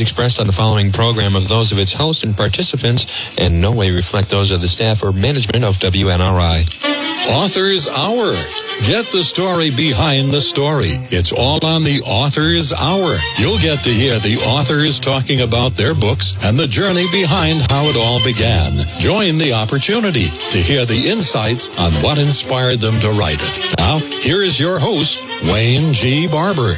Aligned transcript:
expressed 0.00 0.40
on 0.40 0.46
the 0.46 0.52
following 0.52 0.90
program 0.90 1.36
are 1.36 1.40
those 1.40 1.72
of 1.72 1.78
its 1.78 1.92
hosts 1.92 2.24
and 2.24 2.36
participants 2.36 3.36
and 3.38 3.60
no 3.60 3.72
way 3.72 3.90
reflect 3.90 4.30
those 4.30 4.50
of 4.50 4.60
the 4.60 4.68
staff 4.68 5.02
or 5.02 5.12
management 5.12 5.64
of 5.64 5.76
WNRI. 5.76 6.92
Author's 7.30 7.86
Hour. 7.88 8.34
Get 8.82 9.06
the 9.12 9.22
story 9.22 9.70
behind 9.70 10.32
the 10.32 10.40
story. 10.40 10.90
It's 11.10 11.32
all 11.32 11.64
on 11.64 11.84
the 11.84 12.02
Author's 12.04 12.72
Hour. 12.72 13.14
You'll 13.38 13.60
get 13.60 13.84
to 13.84 13.90
hear 13.90 14.18
the 14.18 14.42
authors 14.48 14.98
talking 14.98 15.42
about 15.42 15.72
their 15.72 15.94
books 15.94 16.36
and 16.44 16.58
the 16.58 16.66
journey 16.66 17.06
behind 17.12 17.60
how 17.70 17.84
it 17.84 17.96
all 17.96 18.18
began. 18.24 18.72
Join 18.98 19.38
the 19.38 19.52
opportunity 19.52 20.26
to 20.26 20.58
hear 20.58 20.84
the 20.84 21.08
insights 21.08 21.68
on 21.78 21.92
what 22.02 22.18
inspired 22.18 22.80
them 22.80 22.98
to 23.00 23.10
write 23.12 23.40
it. 23.40 23.76
Now, 23.78 23.98
here 23.98 24.42
is 24.42 24.58
your 24.58 24.78
host, 24.78 25.22
Wayne 25.52 25.92
G. 25.92 26.26
Barber. 26.26 26.74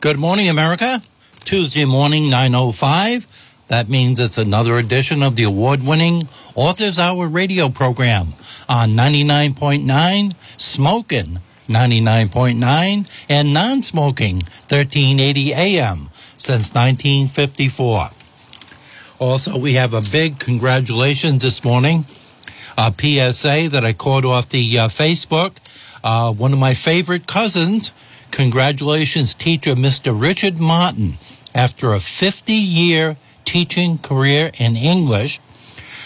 Good 0.00 0.16
morning, 0.16 0.48
America. 0.48 1.02
Tuesday 1.40 1.84
morning, 1.84 2.30
905. 2.30 3.26
That 3.66 3.88
means 3.88 4.20
it's 4.20 4.38
another 4.38 4.78
edition 4.78 5.24
of 5.24 5.34
the 5.34 5.42
award 5.42 5.84
winning 5.84 6.22
Authors 6.54 7.00
Hour 7.00 7.26
radio 7.26 7.68
program 7.68 8.34
on 8.68 8.90
99.9 8.90 10.34
Smoking 10.56 11.40
99.9 11.66 13.10
and 13.28 13.52
non 13.52 13.82
smoking 13.82 14.36
1380 14.36 15.52
AM 15.54 16.10
since 16.36 16.72
1954. 16.72 18.10
Also, 19.18 19.58
we 19.58 19.72
have 19.72 19.94
a 19.94 20.02
big 20.12 20.38
congratulations 20.38 21.42
this 21.42 21.64
morning. 21.64 22.04
A 22.78 22.94
PSA 22.96 23.68
that 23.70 23.84
I 23.84 23.94
caught 23.94 24.24
off 24.24 24.48
the 24.48 24.78
uh, 24.78 24.86
Facebook. 24.86 25.56
Uh, 26.04 26.32
one 26.32 26.52
of 26.52 26.60
my 26.60 26.74
favorite 26.74 27.26
cousins. 27.26 27.92
Congratulations, 28.38 29.34
teacher 29.34 29.74
Mr. 29.74 30.14
Richard 30.14 30.60
Martin. 30.60 31.14
After 31.56 31.92
a 31.92 31.98
50 31.98 32.52
year 32.52 33.16
teaching 33.44 33.98
career 33.98 34.52
in 34.60 34.76
English. 34.76 35.40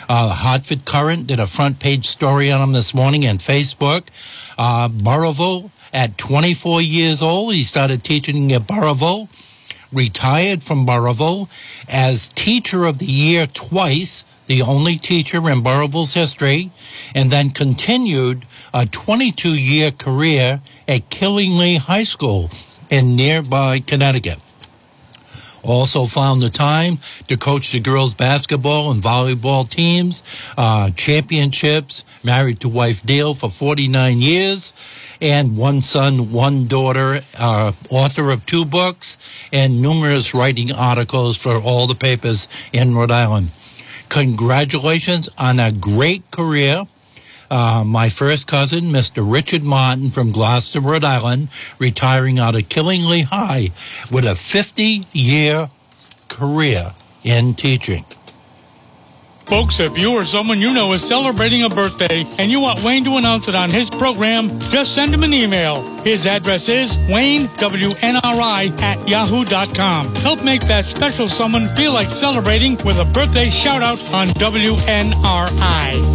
Uh, 0.08 0.30
Hartford 0.30 0.86
Courant 0.86 1.26
did 1.26 1.38
a 1.38 1.46
front 1.46 1.78
page 1.78 2.06
story 2.06 2.50
on 2.50 2.62
him 2.62 2.72
this 2.72 2.94
morning 2.94 3.26
on 3.26 3.36
Facebook. 3.36 4.04
Uh, 4.56 4.88
at 5.92 6.16
24 6.16 6.80
years 6.80 7.22
old, 7.22 7.52
he 7.52 7.64
started 7.64 8.02
teaching 8.02 8.50
at 8.50 8.66
Burrillville, 8.66 9.28
retired 9.92 10.62
from 10.62 10.86
Burrillville 10.86 11.50
as 11.86 12.30
teacher 12.30 12.86
of 12.86 12.96
the 12.96 13.04
year 13.04 13.46
twice, 13.46 14.24
the 14.46 14.62
only 14.62 14.96
teacher 14.96 15.50
in 15.50 15.62
Burrillville's 15.62 16.14
history, 16.14 16.70
and 17.14 17.30
then 17.30 17.50
continued 17.50 18.46
a 18.74 18.86
22 18.86 19.50
year 19.50 19.90
career 19.90 20.60
at 20.88 21.10
Killingly 21.10 21.76
High 21.76 22.04
School 22.04 22.50
in 22.90 23.16
nearby 23.16 23.80
Connecticut. 23.80 24.38
Also 25.62 26.06
found 26.06 26.40
the 26.40 26.48
time 26.48 26.98
to 27.28 27.36
coach 27.36 27.70
the 27.70 27.78
girls 27.78 28.14
basketball 28.14 28.90
and 28.90 29.00
volleyball 29.00 29.68
teams, 29.68 30.22
uh, 30.58 30.90
championships, 30.90 32.04
married 32.24 32.58
to 32.60 32.68
wife 32.68 33.02
Dale 33.06 33.34
for 33.34 33.48
49 33.48 34.20
years, 34.20 34.72
and 35.20 35.56
one 35.56 35.80
son, 35.80 36.32
one 36.32 36.66
daughter, 36.66 37.20
uh, 37.38 37.72
author 37.90 38.32
of 38.32 38.44
two 38.44 38.64
books, 38.64 39.18
and 39.52 39.80
numerous 39.80 40.34
writing 40.34 40.72
articles 40.72 41.36
for 41.36 41.56
all 41.58 41.86
the 41.86 41.94
papers 41.94 42.48
in 42.72 42.96
Rhode 42.96 43.12
Island. 43.12 43.50
Congratulations 44.08 45.30
on 45.38 45.60
a 45.60 45.70
great 45.70 46.28
career. 46.32 46.84
Uh, 47.54 47.84
my 47.84 48.08
first 48.08 48.48
cousin, 48.48 48.84
Mr. 48.84 49.30
Richard 49.30 49.62
Martin 49.62 50.10
from 50.10 50.32
Gloucester, 50.32 50.80
Rhode 50.80 51.04
Island, 51.04 51.48
retiring 51.78 52.38
out 52.38 52.54
of 52.54 52.70
Killingly 52.70 53.20
High 53.20 53.68
with 54.10 54.24
a 54.24 54.34
50 54.34 55.04
year 55.12 55.68
career 56.30 56.94
in 57.22 57.52
teaching. 57.52 58.06
Folks, 59.44 59.80
if 59.80 59.98
you 59.98 60.12
or 60.12 60.24
someone 60.24 60.62
you 60.62 60.72
know 60.72 60.94
is 60.94 61.06
celebrating 61.06 61.64
a 61.64 61.68
birthday 61.68 62.24
and 62.38 62.50
you 62.50 62.58
want 62.58 62.82
Wayne 62.82 63.04
to 63.04 63.18
announce 63.18 63.48
it 63.48 63.54
on 63.54 63.68
his 63.68 63.90
program, 63.90 64.58
just 64.70 64.94
send 64.94 65.12
him 65.12 65.22
an 65.22 65.34
email. 65.34 65.82
His 66.04 66.26
address 66.26 66.70
is 66.70 66.96
Wayne, 67.10 67.48
WNRI, 67.58 68.80
at 68.80 69.06
yahoo.com. 69.06 70.14
Help 70.14 70.42
make 70.42 70.62
that 70.68 70.86
special 70.86 71.28
someone 71.28 71.68
feel 71.76 71.92
like 71.92 72.08
celebrating 72.08 72.78
with 72.78 72.96
a 72.96 73.04
birthday 73.04 73.50
shout 73.50 73.82
out 73.82 73.98
on 74.14 74.28
WNRI. 74.28 76.11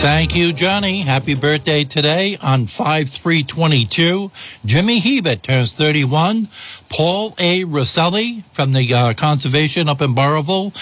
Thank 0.00 0.36
you, 0.36 0.52
Johnny. 0.52 1.00
Happy 1.00 1.34
birthday 1.34 1.82
today 1.82 2.36
on 2.40 2.68
5322. 2.68 4.30
Jimmy 4.64 5.00
Hebert 5.00 5.42
turns 5.42 5.72
31. 5.72 6.46
Paul 6.88 7.34
A. 7.36 7.64
Rosselli 7.64 8.44
from 8.52 8.74
the 8.74 8.94
uh, 8.94 9.14
conservation 9.14 9.88
up 9.88 10.00
in 10.00 10.14
Burrillville. 10.14 10.72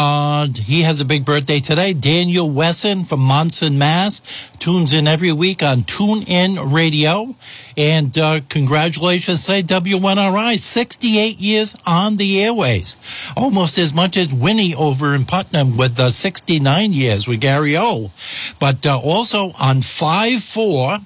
Uh, 0.00 0.46
he 0.54 0.82
has 0.82 1.00
a 1.00 1.04
big 1.04 1.24
birthday 1.24 1.58
today. 1.58 1.92
Daniel 1.92 2.48
Wesson 2.48 3.04
from 3.04 3.18
Monson, 3.18 3.78
Mass. 3.78 4.20
Tunes 4.60 4.94
in 4.94 5.08
every 5.08 5.32
week 5.32 5.60
on 5.60 5.82
Tune 5.82 6.22
In 6.22 6.70
Radio. 6.70 7.34
And 7.76 8.16
uh, 8.16 8.42
congratulations 8.48 9.44
today, 9.44 9.64
WNRI. 9.64 10.56
68 10.56 11.40
years 11.40 11.74
on 11.84 12.16
the 12.16 12.40
airways. 12.40 12.96
Almost 13.36 13.76
as 13.76 13.92
much 13.92 14.16
as 14.16 14.32
Winnie 14.32 14.72
over 14.72 15.16
in 15.16 15.24
Putnam 15.24 15.76
with 15.76 15.98
uh, 15.98 16.10
69 16.10 16.92
years 16.92 17.26
with 17.26 17.40
Gary 17.40 17.76
O. 17.76 18.12
But 18.60 18.86
uh, 18.86 19.00
also 19.02 19.50
on 19.60 19.82
5 19.82 20.40
4. 20.40 20.98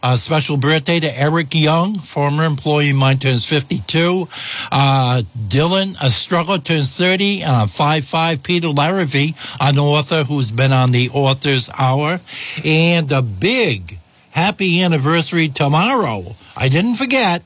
A 0.00 0.16
special 0.16 0.56
birthday 0.56 1.00
to 1.00 1.18
Eric 1.18 1.54
Young, 1.54 1.98
former 1.98 2.44
employee 2.44 2.92
mine, 2.92 3.18
turns 3.18 3.44
52. 3.44 4.28
Uh, 4.70 5.22
Dylan 5.48 5.96
Struggle 6.08 6.58
turns 6.58 6.96
30. 6.96 7.42
Uh, 7.42 7.66
5-5, 7.66 8.42
Peter 8.44 8.68
Larrivee, 8.68 9.34
an 9.60 9.76
author 9.76 10.22
who's 10.22 10.52
been 10.52 10.72
on 10.72 10.92
the 10.92 11.10
Author's 11.10 11.68
Hour. 11.76 12.20
And 12.64 13.10
a 13.10 13.22
big 13.22 13.98
happy 14.30 14.82
anniversary 14.82 15.48
tomorrow. 15.48 16.36
I 16.56 16.68
didn't 16.68 16.94
forget 16.94 17.42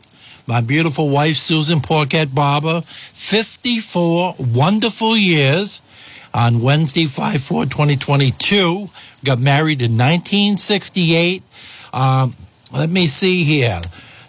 my 0.46 0.60
beautiful 0.60 1.08
wife, 1.08 1.36
Susan 1.36 1.78
Porquette 1.78 2.34
Barber, 2.34 2.82
54 2.82 4.34
wonderful 4.38 5.16
years 5.16 5.80
on 6.34 6.60
Wednesday, 6.60 7.06
5 7.06 7.42
4 7.42 7.64
2022. 7.64 8.90
Got 9.24 9.38
married 9.38 9.80
in 9.80 9.92
1968. 9.92 11.42
Um, 11.92 12.34
let 12.72 12.91
me 12.91 13.06
see 13.06 13.44
here. 13.44 13.80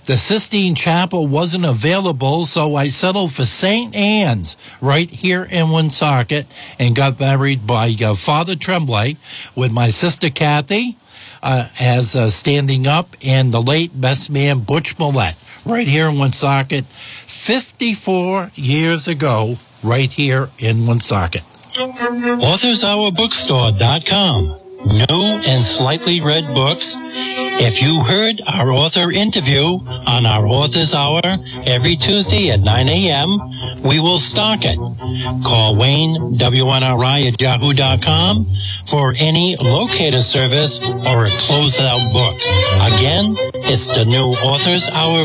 The 0.06 0.18
Sistine 0.18 0.76
Chapel 0.76 1.28
wasn't 1.28 1.64
available, 1.64 2.46
so 2.46 2.76
I 2.76 2.90
settled 2.90 3.32
for 3.32 3.46
St. 3.46 3.96
Anne's 3.96 4.58
right 4.82 5.10
here 5.10 5.48
in 5.50 5.72
Woonsocket 5.72 6.46
and 6.78 6.94
got 6.94 7.22
married 7.22 7.66
by 7.66 7.96
uh, 8.04 8.14
Father 8.14 8.58
Tremblay 8.58 9.16
with 9.56 9.72
my 9.72 9.88
sister 9.88 10.30
Kathy 10.30 10.98
uh, 11.42 11.70
as 11.80 12.18
uh, 12.18 12.30
standing 12.30 12.86
up 12.86 13.16
and 13.26 13.54
the 13.54 13.62
late 13.62 13.92
best 14.00 14.30
man 14.30 14.60
Butch 14.60 14.98
Millette 14.98 15.38
right 15.66 15.88
here 15.88 16.10
in 16.10 16.20
Woonsocket 16.20 16.84
54 16.86 18.52
years 18.56 19.08
ago 19.08 19.56
right 19.84 20.12
here 20.12 20.50
in 20.60 20.86
Woonsocket. 20.86 21.44
AuthorsHourBookstore.com. 21.76 24.63
New 24.86 25.42
and 25.46 25.62
slightly 25.62 26.22
read 26.22 26.54
books. 26.54 26.96
If 27.00 27.82
you 27.82 28.02
heard 28.04 28.42
our 28.46 28.72
author 28.72 29.12
interview 29.12 29.80
on 29.88 30.26
our 30.26 30.46
Author's 30.46 30.94
Hour 30.94 31.22
every 31.66 31.96
Tuesday 31.96 32.52
at 32.52 32.60
9 32.60 32.90
a.m., 32.90 33.40
we 33.84 34.00
will 34.00 34.20
stock 34.20 34.60
it. 34.64 34.78
Call 35.44 35.76
Wayne, 35.78 36.38
WNRI 36.38 37.32
at 37.32 37.40
yahoo.com 37.40 38.48
for 38.88 39.14
any 39.18 39.56
locator 39.58 40.22
service 40.22 40.82
or 40.82 41.26
a 41.26 41.30
closeout 41.30 42.12
book. 42.12 42.36
Again, 42.94 43.36
it's 43.64 43.88
the 43.96 44.06
new 44.06 44.34
Author's 44.44 44.90
Hour 44.90 45.24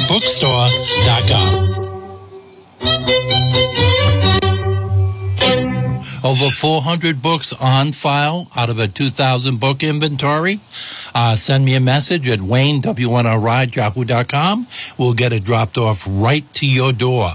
Over 6.24 6.50
400 6.50 7.22
books 7.22 7.52
on 7.52 7.92
file 7.92 8.48
out 8.56 8.70
of 8.70 8.78
a 8.78 8.88
2,000 8.88 9.58
book 9.58 9.84
inventory. 9.84 10.60
Uh, 11.14 11.36
send 11.36 11.64
me 11.64 11.74
a 11.74 11.80
message 11.80 12.28
at 12.28 12.40
wayne.wnri.yahoo.com. 12.40 14.66
We'll 14.98 15.14
get 15.14 15.32
it 15.32 15.44
dropped 15.44 15.78
off 15.78 16.04
right 16.08 16.52
to 16.54 16.66
your 16.66 16.92
door. 16.92 17.30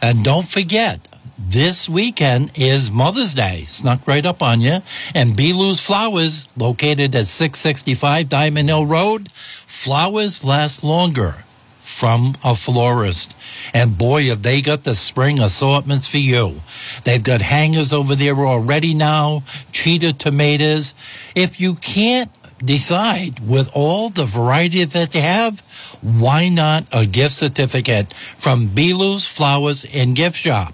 And 0.00 0.24
don't 0.24 0.48
forget, 0.48 1.06
this 1.38 1.88
weekend 1.88 2.58
is 2.58 2.90
Mother's 2.90 3.34
Day. 3.34 3.64
Snuck 3.66 4.06
right 4.06 4.24
up 4.24 4.42
on 4.42 4.60
you. 4.60 4.78
And 5.14 5.36
Belu's 5.36 5.80
Flowers, 5.80 6.48
located 6.56 7.14
at 7.14 7.26
665 7.26 8.28
Diamond 8.28 8.68
Hill 8.68 8.86
Road. 8.86 9.30
Flowers 9.30 10.44
last 10.44 10.82
longer 10.82 11.43
from 11.84 12.34
a 12.42 12.54
florist. 12.54 13.36
And 13.74 13.98
boy, 13.98 14.24
have 14.28 14.42
they 14.42 14.62
got 14.62 14.84
the 14.84 14.94
spring 14.94 15.38
assortments 15.38 16.06
for 16.06 16.16
you. 16.16 16.62
They've 17.04 17.22
got 17.22 17.42
hangers 17.42 17.92
over 17.92 18.14
there 18.14 18.34
already 18.36 18.94
now, 18.94 19.42
cheetah 19.70 20.14
tomatoes. 20.14 20.94
If 21.34 21.60
you 21.60 21.74
can't 21.74 22.30
decide 22.64 23.38
with 23.46 23.70
all 23.74 24.08
the 24.08 24.24
variety 24.24 24.82
that 24.82 25.10
they 25.10 25.20
have, 25.20 25.60
why 26.00 26.48
not 26.48 26.86
a 26.90 27.04
gift 27.04 27.34
certificate 27.34 28.14
from 28.14 28.68
Belu's 28.68 29.28
Flowers 29.28 29.86
and 29.94 30.16
Gift 30.16 30.36
Shop? 30.36 30.72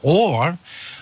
Or 0.00 0.58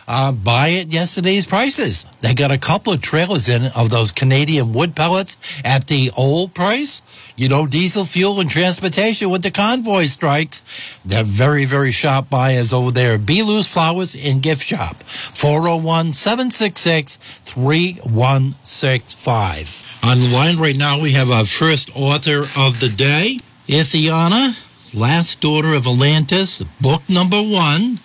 uh, 0.08 0.32
buy 0.32 0.72
at 0.72 0.88
yesterday's 0.88 1.46
prices. 1.46 2.06
They 2.20 2.34
got 2.34 2.50
a 2.50 2.58
couple 2.58 2.92
of 2.92 3.00
trailers 3.00 3.48
in 3.48 3.62
of 3.76 3.90
those 3.90 4.10
Canadian 4.10 4.72
wood 4.72 4.96
pellets 4.96 5.38
at 5.64 5.86
the 5.86 6.10
old 6.16 6.54
price. 6.54 7.02
You 7.40 7.48
know, 7.48 7.66
diesel 7.66 8.04
fuel 8.04 8.38
and 8.40 8.50
transportation 8.50 9.30
with 9.30 9.42
the 9.42 9.50
convoy 9.50 10.04
strikes. 10.04 11.00
They're 11.06 11.24
very, 11.24 11.64
very 11.64 11.90
sharp 11.90 12.28
buyers 12.28 12.74
over 12.74 12.90
there. 12.90 13.16
Belu's 13.16 13.66
Flowers 13.66 14.14
and 14.14 14.42
Gift 14.42 14.62
Shop. 14.62 14.96
401 14.96 16.12
766 16.12 17.16
3165. 17.16 20.00
On 20.02 20.20
the 20.20 20.28
line 20.28 20.58
right 20.58 20.76
now, 20.76 21.00
we 21.00 21.12
have 21.12 21.30
our 21.30 21.46
first 21.46 21.88
author 21.96 22.40
of 22.58 22.78
the 22.78 22.90
day, 22.90 23.38
Ithyanna, 23.66 24.54
Last 24.92 25.40
Daughter 25.40 25.72
of 25.72 25.86
Atlantis, 25.86 26.62
book 26.78 27.08
number 27.08 27.40
one. 27.40 28.00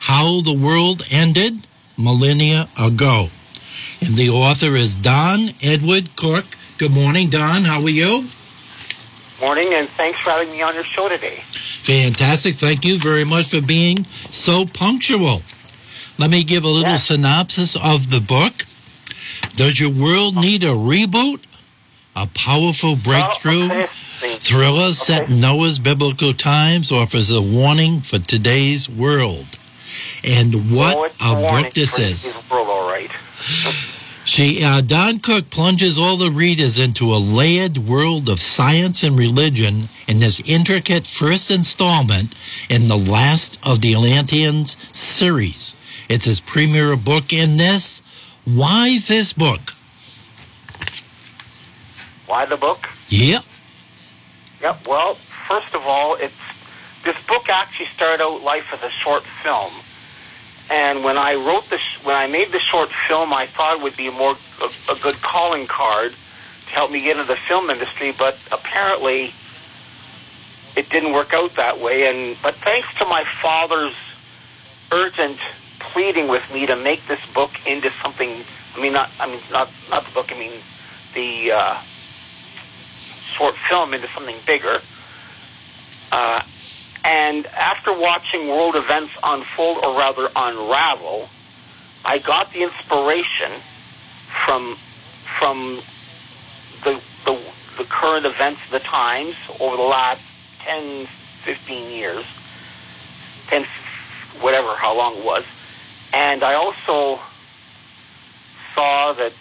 How 0.00 0.42
the 0.42 0.52
World 0.52 1.06
Ended 1.10 1.66
Millennia 1.96 2.68
Ago. 2.78 3.30
And 4.02 4.16
the 4.16 4.28
author 4.28 4.76
is 4.76 4.94
Don 4.94 5.54
Edward 5.62 6.14
Cook. 6.16 6.44
Good 6.76 6.92
morning, 6.92 7.30
Don. 7.30 7.64
How 7.64 7.80
are 7.80 7.88
you? 7.88 8.28
Morning, 9.44 9.74
and 9.74 9.86
thanks 9.90 10.18
for 10.20 10.30
having 10.30 10.50
me 10.52 10.62
on 10.62 10.72
your 10.74 10.84
show 10.84 11.06
today. 11.06 11.36
Fantastic. 11.42 12.54
Thank 12.56 12.82
you 12.82 12.96
very 12.98 13.24
much 13.24 13.50
for 13.50 13.60
being 13.60 14.06
so 14.30 14.64
punctual. 14.64 15.42
Let 16.16 16.30
me 16.30 16.44
give 16.44 16.64
a 16.64 16.68
little 16.68 16.92
Yes. 16.92 17.08
synopsis 17.08 17.76
of 17.76 18.08
the 18.08 18.22
book. 18.22 18.64
Does 19.54 19.78
your 19.78 19.90
world 19.90 20.34
need 20.34 20.62
a 20.64 20.68
reboot? 20.68 21.40
A 22.16 22.26
powerful 22.28 22.96
breakthrough? 22.96 23.68
Oh, 23.70 23.88
okay. 24.22 24.36
Thriller 24.38 24.94
set 24.94 25.28
in 25.28 25.40
Noah's 25.42 25.78
biblical 25.78 26.32
times 26.32 26.90
offers 26.90 27.30
a 27.30 27.42
warning 27.42 28.00
for 28.00 28.18
today's 28.18 28.88
world. 28.88 29.58
And 30.24 30.72
what 30.74 31.12
Oh, 31.20 31.44
a 31.44 31.62
book 31.62 31.74
this 31.74 31.98
is. 31.98 32.32
World, 32.50 32.68
all 32.68 32.88
right. 32.88 33.10
She, 34.24 34.64
uh, 34.64 34.80
Don 34.80 35.18
Cook 35.18 35.50
plunges 35.50 35.98
all 35.98 36.16
the 36.16 36.30
readers 36.30 36.78
into 36.78 37.12
a 37.12 37.16
layered 37.16 37.76
world 37.76 38.28
of 38.28 38.40
science 38.40 39.02
and 39.02 39.18
religion 39.18 39.90
in 40.08 40.20
this 40.20 40.40
intricate 40.46 41.06
first 41.06 41.50
installment 41.50 42.34
in 42.70 42.88
the 42.88 42.96
Last 42.96 43.58
of 43.62 43.82
the 43.82 43.94
Atlanteans 43.94 44.76
series. 44.96 45.76
It's 46.08 46.24
his 46.24 46.40
premier 46.40 46.96
book 46.96 47.32
in 47.32 47.58
this. 47.58 48.00
Why 48.44 48.98
this 48.98 49.34
book? 49.34 49.60
Why 52.26 52.46
the 52.46 52.56
book? 52.56 52.88
Yep. 53.08 53.44
Yep. 54.62 54.86
Well, 54.86 55.14
first 55.48 55.74
of 55.74 55.82
all, 55.86 56.14
it's 56.16 56.34
this 57.04 57.16
book 57.26 57.50
actually 57.50 57.86
started 57.86 58.22
out 58.22 58.42
life 58.42 58.72
as 58.72 58.82
a 58.82 58.90
short 58.90 59.22
film, 59.22 59.72
and 60.70 61.04
when 61.04 61.18
I 61.18 61.34
wrote 61.34 61.68
the 61.70 61.78
sh- 61.78 61.98
when 62.04 62.16
I 62.16 62.26
made 62.26 62.52
the 62.52 62.58
short 62.58 62.90
film, 63.08 63.32
I 63.32 63.46
thought 63.46 63.78
it 63.78 63.82
would 63.82 63.96
be 63.96 64.08
a 64.08 64.12
more 64.12 64.36
a, 64.60 64.92
a 64.92 64.96
good 64.96 65.20
calling 65.22 65.66
card 65.66 66.12
to 66.66 66.72
help 66.72 66.90
me 66.90 67.02
get 67.02 67.16
into 67.18 67.32
the 67.32 67.38
film 67.48 67.70
industry. 67.70 68.12
But 68.12 68.38
apparently, 68.52 69.32
it 70.76 70.90
didn't 70.90 71.12
work 71.12 71.32
out 71.34 71.56
that 71.56 71.80
way. 71.80 72.08
And 72.08 72.36
but 72.42 72.56
thanks 72.64 72.88
to 72.98 73.04
my 73.04 73.24
father's 73.42 73.94
urgent 74.92 75.38
pleading 75.78 76.28
with 76.28 76.42
me 76.52 76.66
to 76.66 76.76
make 76.76 77.06
this 77.08 77.20
book 77.34 77.52
into 77.66 77.90
something. 78.02 78.44
I 78.76 78.80
mean, 78.80 78.92
not 78.92 79.10
I 79.20 79.26
mean 79.26 79.40
not 79.50 79.70
not 79.90 80.04
the 80.06 80.12
book. 80.12 80.30
I 80.32 80.38
mean 80.38 80.62
the. 81.14 81.52
Uh, 81.52 81.76
short 83.36 83.54
film 83.68 83.94
into 83.94 84.08
something 84.14 84.36
bigger. 84.46 84.78
Uh, 86.12 86.40
and 87.04 87.46
after 87.48 87.98
watching 87.98 88.48
world 88.48 88.76
events 88.76 89.12
unfold, 89.22 89.84
or 89.84 89.98
rather 89.98 90.30
unravel, 90.36 91.28
I 92.04 92.18
got 92.18 92.52
the 92.52 92.62
inspiration 92.62 93.62
from 94.46 94.78
from 95.38 95.82
the 96.84 97.02
the, 97.26 97.52
the 97.78 97.84
current 97.84 98.26
events 98.26 98.60
of 98.66 98.72
the 98.72 98.80
times 98.80 99.34
over 99.60 99.76
the 99.76 99.82
last 99.82 100.20
10, 100.66 101.06
15 101.44 101.90
years, 101.90 102.24
10, 103.48 103.64
whatever, 104.40 104.76
how 104.76 104.96
long 104.96 105.18
it 105.18 105.24
was. 105.24 105.44
And 106.12 106.44
I 106.44 106.54
also 106.54 107.20
saw 108.74 109.12
that 109.14 109.34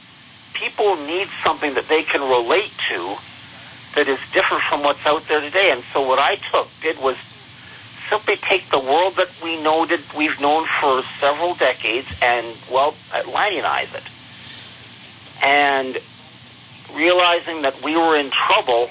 people 0.54 0.96
need 0.98 1.28
something 1.46 1.74
that 1.76 1.90
they 1.90 2.04
can 2.04 2.22
relate 2.22 2.74
to 2.90 3.18
that 3.96 4.08
is 4.08 4.20
different 4.34 4.64
from 4.70 4.82
what's 4.84 5.06
out 5.06 5.24
there 5.30 5.42
today. 5.42 5.72
And 5.72 5.84
so 5.94 6.02
what 6.08 6.20
I 6.20 6.38
took 6.52 6.70
did 6.82 6.98
was 7.00 7.16
simply 8.14 8.36
take 8.36 8.70
the 8.70 8.80
world 8.80 9.16
that 9.16 9.30
we 9.44 9.60
know 9.64 9.88
that 9.88 10.00
we've 10.16 10.40
known 10.40 10.68
for 10.80 11.02
several 11.20 11.56
decades 11.56 12.08
and 12.22 12.46
well 12.72 12.94
uh, 13.12 13.24
Atlanteanize 13.24 13.90
it. 13.96 14.04
And 15.44 15.98
realizing 16.96 17.64
that 17.64 17.82
we 17.84 17.96
were 17.96 18.16
in 18.16 18.30
trouble, 18.30 18.88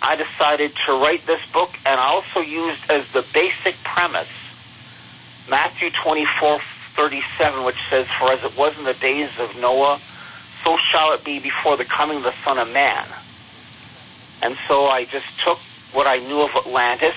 I 0.00 0.16
decided 0.16 0.72
to 0.86 0.92
write 0.92 1.26
this 1.26 1.44
book 1.52 1.78
and 1.84 2.00
I 2.00 2.04
also 2.04 2.40
used 2.40 2.90
as 2.90 3.06
the 3.12 3.24
basic 3.34 3.74
premise 3.84 4.30
Matthew 5.50 5.90
24, 5.90 6.60
37, 6.60 7.64
which 7.64 7.76
says, 7.90 8.06
For 8.18 8.32
as 8.32 8.42
it 8.42 8.56
was 8.56 8.78
in 8.78 8.84
the 8.84 8.94
days 8.94 9.28
of 9.38 9.54
Noah, 9.60 9.98
so 10.64 10.78
shall 10.78 11.12
it 11.12 11.24
be 11.24 11.40
before 11.40 11.76
the 11.76 11.84
coming 11.84 12.18
of 12.18 12.22
the 12.22 12.34
Son 12.42 12.58
of 12.58 12.72
Man. 12.72 13.04
And 14.40 14.56
so 14.66 14.86
I 14.86 15.04
just 15.04 15.26
took 15.44 15.58
what 15.92 16.06
I 16.06 16.18
knew 16.18 16.42
of 16.42 16.54
Atlantis 16.56 17.14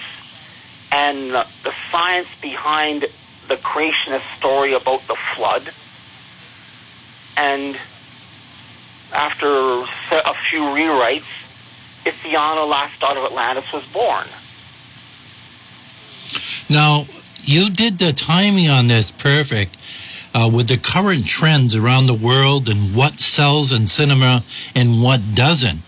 and 0.92 1.32
the, 1.32 1.48
the 1.64 1.74
science 1.92 2.30
behind 2.42 3.04
the 3.48 3.56
creationist 3.56 4.38
story 4.38 4.74
about 4.74 5.02
the 5.08 5.16
flood. 5.16 5.64
And 7.38 7.78
after 9.14 9.48
a 9.48 10.34
few 10.50 10.62
rewrites, 10.62 11.24
Ithyanna, 12.06 12.68
last 12.68 13.00
daughter 13.00 13.20
of 13.20 13.26
Atlantis, 13.26 13.72
was 13.74 13.86
born. 13.92 14.28
Now, 16.70 17.06
you 17.42 17.70
did 17.70 18.00
the 18.00 18.14
timing 18.14 18.70
on 18.70 18.88
this 18.88 19.12
perfect 19.12 19.78
uh, 20.34 20.50
with 20.52 20.68
the 20.68 20.78
current 20.78 21.28
trends 21.28 21.76
around 21.76 22.08
the 22.08 22.14
world 22.14 22.68
and 22.68 22.96
what 22.96 23.20
sells 23.20 23.72
in 23.72 23.88
cinema 23.88 24.44
and 24.74 25.02
what 25.02 25.36
doesn't. 25.36 25.82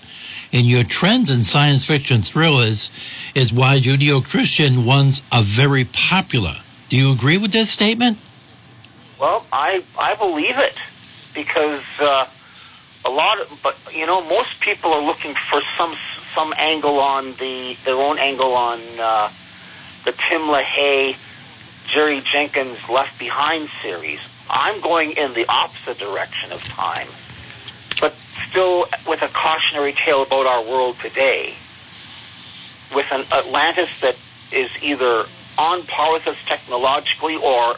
And 0.53 0.65
your 0.65 0.83
trends 0.83 1.29
in 1.29 1.43
science 1.43 1.85
fiction 1.85 2.21
thrillers 2.21 2.89
is 3.35 3.51
why 3.51 3.79
Judeo 3.79 4.23
Christian 4.23 4.85
ones 4.85 5.21
are 5.31 5.43
very 5.43 5.85
popular. 5.85 6.55
Do 6.89 6.97
you 6.97 7.11
agree 7.11 7.37
with 7.37 7.51
this 7.51 7.69
statement? 7.69 8.17
Well, 9.19 9.45
I 9.51 9.83
I 9.99 10.15
believe 10.15 10.57
it 10.57 10.75
because 11.33 11.83
uh, 11.99 12.27
a 13.05 13.09
lot 13.09 13.39
of 13.39 13.59
but 13.61 13.77
you 13.93 14.05
know 14.05 14.21
most 14.29 14.59
people 14.61 14.91
are 14.93 15.01
looking 15.03 15.33
for 15.33 15.61
some 15.77 15.95
some 16.33 16.53
angle 16.57 16.99
on 16.99 17.33
the 17.33 17.75
their 17.83 17.95
own 17.95 18.19
angle 18.19 18.53
on 18.53 18.79
uh, 18.99 19.29
the 20.05 20.11
Tim 20.11 20.41
LaHaye, 20.41 21.17
Jerry 21.87 22.21
Jenkins 22.21 22.77
Left 22.89 23.17
Behind 23.19 23.67
series. 23.81 24.19
I'm 24.49 24.79
going 24.79 25.11
in 25.11 25.33
the 25.33 25.45
opposite 25.49 25.97
direction 25.97 26.51
of 26.51 26.63
time, 26.63 27.07
still 28.49 28.85
with 29.07 29.21
a 29.21 29.27
cautionary 29.29 29.93
tale 29.93 30.23
about 30.23 30.45
our 30.45 30.63
world 30.63 30.95
today, 31.01 31.53
with 32.93 33.05
an 33.11 33.25
Atlantis 33.31 33.89
that 34.01 34.15
is 34.51 34.69
either 34.81 35.25
on 35.57 35.83
par 35.87 36.13
with 36.13 36.27
us 36.27 36.37
technologically 36.45 37.35
or 37.35 37.75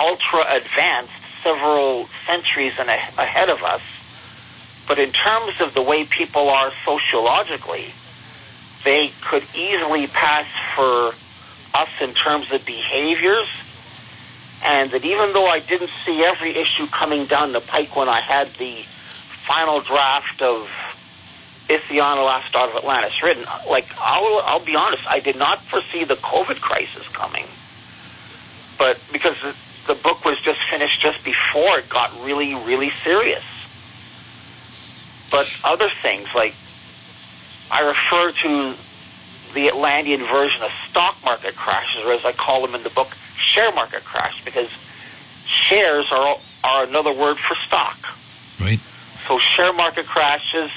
ultra 0.00 0.44
advanced 0.50 1.12
several 1.42 2.06
centuries 2.26 2.78
ahead 2.78 3.48
of 3.48 3.62
us. 3.62 3.82
But 4.86 4.98
in 4.98 5.12
terms 5.12 5.60
of 5.60 5.74
the 5.74 5.82
way 5.82 6.04
people 6.04 6.48
are 6.48 6.72
sociologically, 6.84 7.86
they 8.84 9.12
could 9.28 9.44
easily 9.54 10.06
pass 10.06 10.46
for 10.74 11.12
us 11.74 11.88
in 12.00 12.14
terms 12.14 12.50
of 12.52 12.64
behaviors. 12.64 13.48
And 14.64 14.90
that 14.90 15.04
even 15.04 15.32
though 15.32 15.46
I 15.46 15.60
didn't 15.60 15.90
see 16.04 16.24
every 16.24 16.56
issue 16.56 16.86
coming 16.88 17.26
down 17.26 17.52
the 17.52 17.60
pike 17.60 17.94
when 17.96 18.08
I 18.08 18.20
had 18.20 18.48
the 18.54 18.84
final 19.48 19.80
draft 19.80 20.42
of 20.42 20.68
Ithyanna 21.68 22.24
Last 22.24 22.52
Daughter 22.52 22.72
of 22.72 22.76
Atlantis 22.76 23.22
written, 23.22 23.44
like 23.68 23.88
I'll, 23.98 24.42
I'll 24.44 24.64
be 24.64 24.76
honest, 24.76 25.02
I 25.08 25.20
did 25.20 25.36
not 25.36 25.62
foresee 25.62 26.04
the 26.04 26.16
COVID 26.16 26.60
crisis 26.60 27.08
coming. 27.08 27.46
But 28.78 29.00
because 29.10 29.40
the, 29.40 29.56
the 29.86 30.00
book 30.00 30.24
was 30.26 30.38
just 30.40 30.60
finished 30.70 31.00
just 31.00 31.24
before 31.24 31.78
it 31.78 31.88
got 31.88 32.12
really, 32.22 32.54
really 32.54 32.90
serious. 33.02 33.42
But 35.30 35.50
other 35.64 35.88
things 36.02 36.28
like 36.34 36.54
I 37.70 37.88
refer 37.88 38.32
to 38.32 38.74
the 39.54 39.68
Atlantean 39.68 40.20
version 40.26 40.62
of 40.62 40.70
stock 40.90 41.16
market 41.24 41.56
crashes, 41.56 42.04
or 42.04 42.12
as 42.12 42.24
I 42.24 42.32
call 42.32 42.66
them 42.66 42.74
in 42.74 42.82
the 42.82 42.90
book, 42.90 43.14
share 43.36 43.72
market 43.72 44.04
crash, 44.04 44.44
because 44.44 44.68
shares 45.46 46.06
are 46.12 46.36
are 46.64 46.84
another 46.84 47.12
word 47.12 47.38
for 47.38 47.54
stock. 47.54 47.96
Right. 48.60 48.80
So 49.28 49.38
share 49.38 49.74
market 49.74 50.06
crashes, 50.06 50.70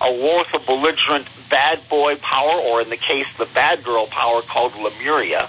a 0.00 0.10
war 0.10 0.38
with 0.38 0.54
a 0.54 0.58
belligerent 0.64 1.28
bad 1.50 1.86
boy 1.90 2.16
power, 2.16 2.58
or 2.58 2.80
in 2.80 2.88
the 2.88 2.96
case, 2.96 3.26
the 3.36 3.44
bad 3.44 3.84
girl 3.84 4.06
power 4.06 4.40
called 4.40 4.74
Lemuria, 4.76 5.46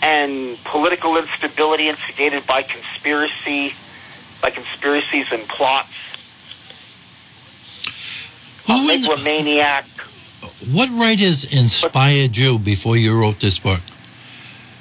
and 0.00 0.56
political 0.64 1.16
instability 1.16 1.88
instigated 1.88 2.46
by 2.46 2.62
conspiracy, 2.62 3.74
by 4.40 4.50
conspiracies 4.50 5.32
and 5.32 5.42
plots. 5.48 5.90
A 8.68 8.72
Who 8.72 8.90
in, 8.90 9.00
megalomaniac. 9.02 9.86
what 10.72 10.88
writers 10.90 11.52
inspired 11.52 12.36
you 12.36 12.60
before 12.60 12.96
you 12.96 13.18
wrote 13.18 13.40
this 13.40 13.58
book? 13.58 13.80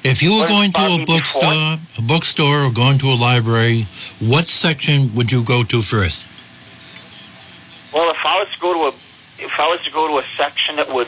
If 0.03 0.21
you 0.23 0.39
were 0.39 0.47
going 0.47 0.71
to 0.73 1.01
a 1.01 1.05
bookstore, 1.05 1.77
a 1.97 2.01
bookstore, 2.01 2.63
or 2.63 2.71
going 2.71 2.97
to 2.99 3.07
a 3.07 3.15
library, 3.15 3.85
what 4.19 4.47
section 4.47 5.13
would 5.15 5.31
you 5.31 5.43
go 5.43 5.63
to 5.63 5.81
first? 5.81 6.23
Well, 7.93 8.09
if 8.11 8.25
I 8.25 8.39
was 8.39 8.49
to 8.53 8.59
go 8.59 8.73
to 8.73 8.79
a, 8.79 8.87
if 9.43 9.59
I 9.59 9.67
was 9.67 9.83
to 9.83 9.91
go 9.91 10.07
to 10.07 10.17
a 10.19 10.23
section, 10.37 10.79
it 10.79 10.87
would, 10.93 11.07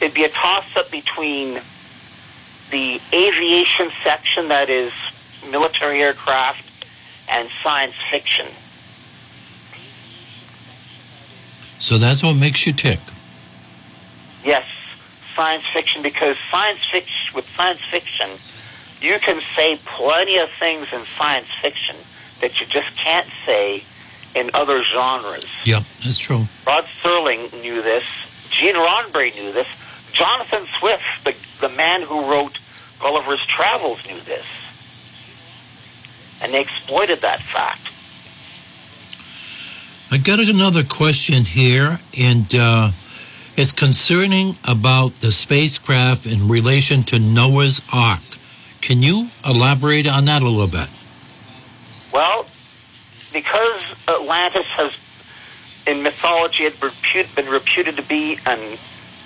it'd 0.00 0.14
be 0.14 0.24
a 0.24 0.28
toss-up 0.28 0.90
between 0.90 1.60
the 2.70 3.00
aviation 3.12 3.90
section, 4.02 4.48
that 4.48 4.68
is 4.68 4.92
military 5.50 6.02
aircraft, 6.02 6.86
and 7.30 7.48
science 7.62 7.94
fiction. 8.10 8.46
So 11.78 11.98
that's 11.98 12.22
what 12.22 12.34
makes 12.34 12.66
you 12.66 12.72
tick. 12.72 13.00
Yes, 14.44 14.66
science 15.34 15.64
fiction, 15.72 16.02
because 16.02 16.36
science 16.50 16.80
fiction, 16.90 17.34
with 17.34 17.48
science 17.50 17.80
fiction, 17.80 18.28
you 19.00 19.18
can 19.18 19.40
say 19.56 19.78
plenty 19.84 20.38
of 20.38 20.50
things 20.50 20.92
in 20.92 21.02
science 21.18 21.48
fiction 21.60 21.96
that 22.40 22.60
you 22.60 22.66
just 22.66 22.96
can't 22.96 23.26
say 23.44 23.82
in 24.34 24.50
other 24.54 24.82
genres. 24.82 25.46
Yep, 25.64 25.82
that's 26.02 26.18
true. 26.18 26.46
Rod 26.66 26.84
Serling 27.02 27.52
knew 27.62 27.82
this. 27.82 28.04
Gene 28.50 28.74
Roddenberry 28.74 29.34
knew 29.34 29.52
this. 29.52 29.68
Jonathan 30.12 30.66
Swift, 30.78 31.02
the, 31.24 31.34
the 31.60 31.74
man 31.74 32.02
who 32.02 32.30
wrote 32.30 32.58
Gulliver's 33.00 33.44
Travels, 33.46 34.06
knew 34.06 34.20
this. 34.20 34.46
And 36.42 36.52
they 36.52 36.60
exploited 36.60 37.20
that 37.20 37.40
fact. 37.40 37.88
I 40.10 40.18
got 40.18 40.40
another 40.40 40.84
question 40.84 41.44
here, 41.44 41.98
and 42.18 42.54
uh, 42.54 42.90
it's 43.56 43.72
concerning 43.72 44.56
about 44.66 45.12
the 45.20 45.30
spacecraft 45.30 46.26
in 46.26 46.48
relation 46.48 47.02
to 47.04 47.18
Noah's 47.18 47.82
Ark. 47.92 48.20
Can 48.80 49.02
you 49.02 49.28
elaborate 49.44 50.06
on 50.06 50.24
that 50.24 50.42
a 50.42 50.48
little 50.48 50.66
bit? 50.66 50.88
Well, 52.12 52.46
because 53.32 53.94
Atlantis 54.08 54.66
has, 54.66 54.92
in 55.86 56.02
mythology, 56.02 56.64
had 56.64 57.34
been 57.34 57.46
reputed 57.46 57.96
to 57.96 58.02
be 58.02 58.38
an, 58.46 58.78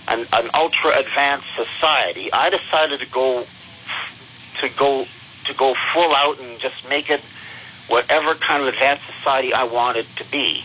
an, 0.08 0.26
an 0.32 0.50
ultra 0.54 0.98
advanced 0.98 1.48
society, 1.54 2.32
I 2.32 2.50
decided 2.50 3.00
to 3.00 3.10
go 3.10 3.44
to 4.60 4.68
go 4.70 5.06
to 5.44 5.54
go 5.54 5.74
full 5.74 6.14
out 6.14 6.40
and 6.40 6.58
just 6.58 6.88
make 6.88 7.10
it 7.10 7.20
whatever 7.88 8.34
kind 8.34 8.62
of 8.62 8.68
advanced 8.68 9.04
society 9.06 9.52
I 9.52 9.64
wanted 9.64 10.06
to 10.16 10.24
be. 10.30 10.64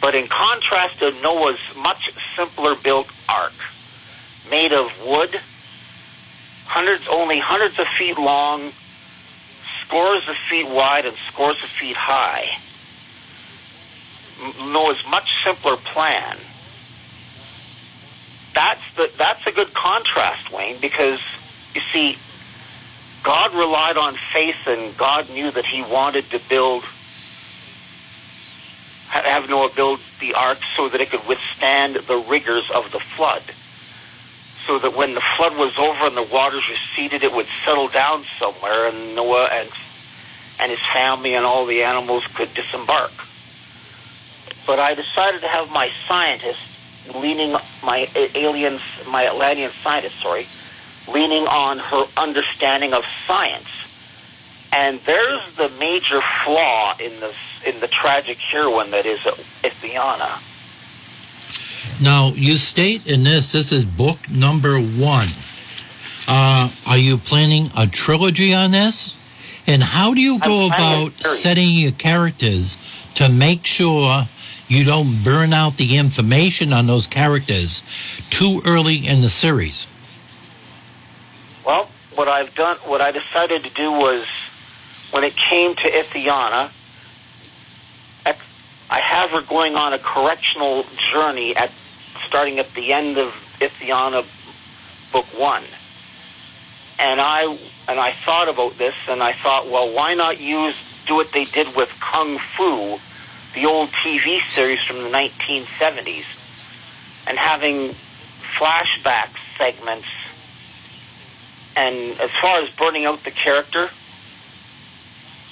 But 0.00 0.14
in 0.14 0.28
contrast 0.28 0.98
to 1.00 1.12
Noah's 1.22 1.60
much 1.76 2.12
simpler 2.36 2.74
built 2.74 3.08
ark, 3.28 3.52
made 4.50 4.72
of 4.72 4.90
wood, 5.06 5.38
hundreds 6.66 7.06
only 7.08 7.38
hundreds 7.38 7.78
of 7.78 7.86
feet 7.86 8.18
long, 8.18 8.72
scores 9.84 10.26
of 10.28 10.36
feet 10.36 10.68
wide 10.68 11.04
and 11.04 11.16
scores 11.32 11.62
of 11.62 11.68
feet 11.68 11.96
high. 11.96 12.46
Noah's 14.72 15.04
much 15.10 15.44
simpler 15.44 15.76
plan. 15.76 16.36
That's 18.54 18.80
the 18.96 19.10
that's 19.18 19.46
a 19.46 19.52
good 19.52 19.74
contrast, 19.74 20.52
Wayne, 20.52 20.80
because 20.80 21.20
you 21.74 21.80
see, 21.92 22.16
God 23.22 23.52
relied 23.52 23.98
on 23.98 24.14
faith, 24.32 24.66
and 24.66 24.96
God 24.96 25.28
knew 25.30 25.50
that 25.50 25.66
He 25.66 25.82
wanted 25.82 26.30
to 26.30 26.40
build 26.48 26.84
have 29.10 29.48
Noah 29.48 29.70
build 29.74 30.00
the 30.20 30.34
ark 30.34 30.58
so 30.76 30.88
that 30.88 31.00
it 31.00 31.10
could 31.10 31.26
withstand 31.26 31.96
the 32.08 32.16
rigors 32.28 32.64
of 32.74 32.90
the 32.92 33.00
flood. 33.16 33.42
So 34.66 34.78
that 34.78 34.96
when 34.96 35.14
the 35.14 35.22
flood 35.36 35.56
was 35.56 35.72
over 35.78 36.06
and 36.06 36.16
the 36.16 36.28
waters 36.32 36.62
receded, 36.68 37.22
it 37.22 37.32
would 37.32 37.46
settle 37.64 37.88
down 37.88 38.24
somewhere, 38.40 38.88
and 38.88 39.16
Noah 39.16 39.48
and 39.52 39.68
and 40.60 40.70
his 40.70 40.80
family 40.92 41.34
and 41.34 41.46
all 41.46 41.64
the 41.66 41.82
animals 41.82 42.22
could 42.34 42.52
disembark. 42.54 43.12
But 44.66 44.78
I 44.78 44.94
decided 44.94 45.40
to 45.40 45.48
have 45.48 45.70
my 45.70 45.88
scientists 46.06 46.58
leaning 47.14 47.56
my 47.82 48.06
aliens, 48.34 48.82
my 49.08 49.26
Atlantean 49.26 49.70
scientist, 49.82 50.14
sorry, 50.22 50.46
leaning 51.08 51.46
on 51.46 51.78
her 51.78 52.04
understanding 52.16 52.92
of 52.92 53.02
science. 53.26 53.68
And 54.72 55.00
there's 55.00 55.56
the 55.56 55.68
major 55.80 56.20
flaw 56.20 56.94
in 56.98 57.12
the 57.20 57.34
in 57.66 57.78
the 57.80 57.88
tragic 57.88 58.38
heroine 58.38 58.90
that 58.90 59.04
is 59.04 59.20
Ithyanna. 59.20 60.40
Now, 62.02 62.28
you 62.34 62.56
state 62.56 63.06
in 63.06 63.24
this, 63.24 63.52
this 63.52 63.72
is 63.72 63.84
book 63.84 64.18
number 64.30 64.80
one. 64.80 65.28
Uh, 66.26 66.70
are 66.86 66.96
you 66.96 67.18
planning 67.18 67.70
a 67.76 67.86
trilogy 67.86 68.54
on 68.54 68.70
this? 68.70 69.14
And 69.66 69.82
how 69.82 70.14
do 70.14 70.20
you 70.20 70.38
go 70.38 70.66
I'm 70.66 70.70
planning 70.70 71.02
a 71.02 71.06
about 71.06 71.22
setting 71.26 71.68
your 71.70 71.92
characters 71.92 72.78
to 73.16 73.28
make 73.28 73.66
sure 73.66 74.24
you 74.68 74.84
don't 74.84 75.22
burn 75.22 75.52
out 75.52 75.76
the 75.76 75.98
information 75.98 76.72
on 76.72 76.86
those 76.86 77.06
characters 77.06 77.82
too 78.30 78.62
early 78.64 79.06
in 79.06 79.20
the 79.20 79.28
series? 79.28 79.86
Well, 81.66 81.90
what 82.14 82.28
I've 82.28 82.54
done, 82.54 82.76
what 82.86 83.00
I 83.00 83.10
decided 83.10 83.64
to 83.64 83.74
do 83.74 83.92
was, 83.92 84.26
when 85.12 85.24
it 85.24 85.36
came 85.36 85.74
to 85.74 85.82
Ithyanna, 85.82 86.70
I 88.92 88.98
have 88.98 89.30
her 89.30 89.40
going 89.42 89.76
on 89.76 89.92
a 89.92 89.98
correctional 89.98 90.84
journey 91.12 91.54
at 91.54 91.70
starting 92.26 92.58
at 92.58 92.74
the 92.74 92.92
end 92.92 93.18
of 93.18 93.28
Ithyanna 93.60 94.24
book 95.12 95.26
one, 95.38 95.62
and 96.98 97.20
I 97.20 97.56
and 97.88 98.00
I 98.00 98.10
thought 98.10 98.48
about 98.48 98.78
this, 98.78 98.94
and 99.08 99.22
I 99.22 99.32
thought, 99.32 99.70
well, 99.70 99.94
why 99.94 100.14
not 100.14 100.40
use 100.40 100.74
do 101.06 101.14
what 101.14 101.30
they 101.32 101.44
did 101.44 101.76
with 101.76 101.88
Kung 102.00 102.38
Fu, 102.38 102.98
the 103.54 103.66
old 103.66 103.90
TV 103.90 104.40
series 104.54 104.82
from 104.82 104.96
the 105.04 105.08
1970s, 105.08 106.24
and 107.28 107.38
having 107.38 107.94
flashback 108.58 109.28
segments 109.56 110.08
and 111.76 112.18
as 112.20 112.30
far 112.42 112.60
as 112.60 112.68
burning 112.70 113.06
out 113.06 113.22
the 113.22 113.30
character, 113.30 113.88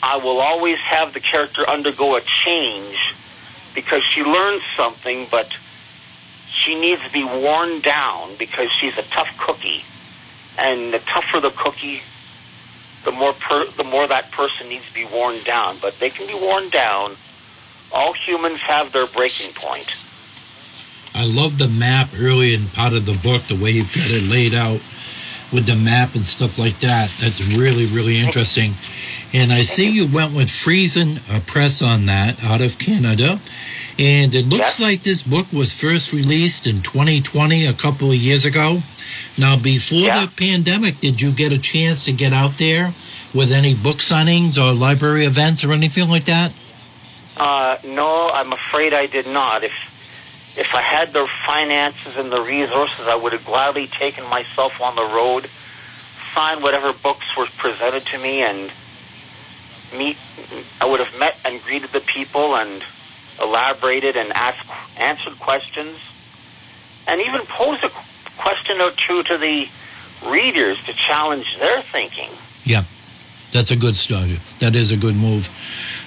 I 0.02 0.16
will 0.16 0.40
always 0.40 0.78
have 0.78 1.12
the 1.12 1.20
character 1.20 1.68
undergo 1.68 2.16
a 2.16 2.20
change 2.20 3.14
because 3.74 4.02
she 4.02 4.22
learns 4.22 4.62
something, 4.76 5.26
but 5.30 5.56
she 6.48 6.78
needs 6.80 7.04
to 7.04 7.12
be 7.12 7.24
worn 7.24 7.80
down 7.80 8.30
because 8.38 8.70
she's 8.70 8.96
a 8.98 9.02
tough 9.02 9.36
cookie. 9.38 9.82
And 10.58 10.92
the 10.92 10.98
tougher 11.00 11.40
the 11.40 11.50
cookie, 11.50 12.00
the 13.04 13.12
more 13.12 13.32
per, 13.32 13.64
the 13.66 13.84
more 13.84 14.06
that 14.06 14.30
person 14.30 14.68
needs 14.68 14.86
to 14.88 14.94
be 14.94 15.04
worn 15.04 15.36
down. 15.44 15.76
But 15.80 15.98
they 15.98 16.10
can 16.10 16.26
be 16.26 16.34
worn 16.34 16.68
down. 16.70 17.12
All 17.92 18.12
humans 18.12 18.60
have 18.60 18.92
their 18.92 19.06
breaking 19.06 19.52
point. 19.54 19.94
I 21.14 21.24
love 21.24 21.58
the 21.58 21.68
map 21.68 22.10
early 22.18 22.54
in 22.54 22.66
part 22.68 22.92
of 22.92 23.06
the 23.06 23.14
book, 23.14 23.42
the 23.42 23.56
way 23.56 23.70
you've 23.70 23.92
got 23.94 24.10
it 24.10 24.28
laid 24.30 24.54
out 24.54 24.80
with 25.52 25.66
the 25.66 25.76
map 25.76 26.14
and 26.14 26.24
stuff 26.24 26.58
like 26.58 26.78
that. 26.80 27.10
That's 27.20 27.40
really, 27.56 27.86
really 27.86 28.18
interesting. 28.18 28.74
And 29.32 29.52
I 29.52 29.62
see 29.62 29.90
you 29.90 30.06
went 30.06 30.34
with 30.34 30.48
Friesen 30.48 31.20
uh, 31.30 31.40
Press 31.46 31.82
on 31.82 32.06
that 32.06 32.42
out 32.42 32.62
of 32.62 32.78
Canada. 32.78 33.38
And 33.98 34.34
it 34.34 34.46
looks 34.46 34.80
like 34.80 35.02
this 35.02 35.22
book 35.22 35.52
was 35.52 35.74
first 35.74 36.12
released 36.12 36.66
in 36.66 36.82
2020, 36.82 37.66
a 37.66 37.72
couple 37.72 38.10
of 38.10 38.16
years 38.16 38.44
ago. 38.44 38.80
Now, 39.36 39.56
before 39.56 40.00
the 40.00 40.30
pandemic, 40.36 41.00
did 41.00 41.20
you 41.20 41.32
get 41.32 41.52
a 41.52 41.58
chance 41.58 42.04
to 42.04 42.12
get 42.12 42.32
out 42.32 42.52
there 42.58 42.92
with 43.34 43.50
any 43.50 43.74
book 43.74 43.96
signings 43.96 44.56
or 44.56 44.72
library 44.72 45.24
events 45.24 45.64
or 45.64 45.72
anything 45.72 46.08
like 46.08 46.24
that? 46.24 46.52
Uh, 47.36 47.76
no, 47.84 48.30
I'm 48.32 48.52
afraid 48.52 48.94
I 48.94 49.06
did 49.06 49.26
not. 49.26 49.62
If 49.64 49.88
if 50.56 50.74
I 50.74 50.80
had 50.80 51.12
the 51.12 51.24
finances 51.46 52.16
and 52.16 52.32
the 52.32 52.42
resources, 52.42 53.06
I 53.06 53.14
would 53.14 53.32
have 53.32 53.44
gladly 53.44 53.86
taken 53.86 54.28
myself 54.28 54.80
on 54.80 54.96
the 54.96 55.04
road, 55.04 55.48
signed 56.34 56.64
whatever 56.64 56.92
books 56.92 57.36
were 57.36 57.46
presented 57.56 58.04
to 58.06 58.18
me, 58.18 58.42
and 58.42 58.72
meet. 59.96 60.16
I 60.80 60.86
would 60.86 61.00
have 61.00 61.18
met 61.18 61.38
and 61.44 61.62
greeted 61.62 61.90
the 61.90 62.00
people 62.00 62.56
and 62.56 62.82
elaborated 63.40 64.16
and 64.16 64.32
asked 64.32 64.68
answered 64.98 65.38
questions, 65.38 65.96
and 67.06 67.20
even 67.20 67.40
posed 67.42 67.84
a 67.84 67.90
question 68.36 68.80
or 68.80 68.90
two 68.92 69.22
to 69.24 69.38
the 69.38 69.68
readers 70.26 70.82
to 70.84 70.92
challenge 70.92 71.58
their 71.58 71.80
thinking. 71.82 72.30
Yeah, 72.64 72.82
that's 73.52 73.70
a 73.70 73.76
good 73.76 73.96
start. 73.96 74.28
That 74.58 74.74
is 74.74 74.90
a 74.90 74.96
good 74.96 75.16
move. 75.16 75.48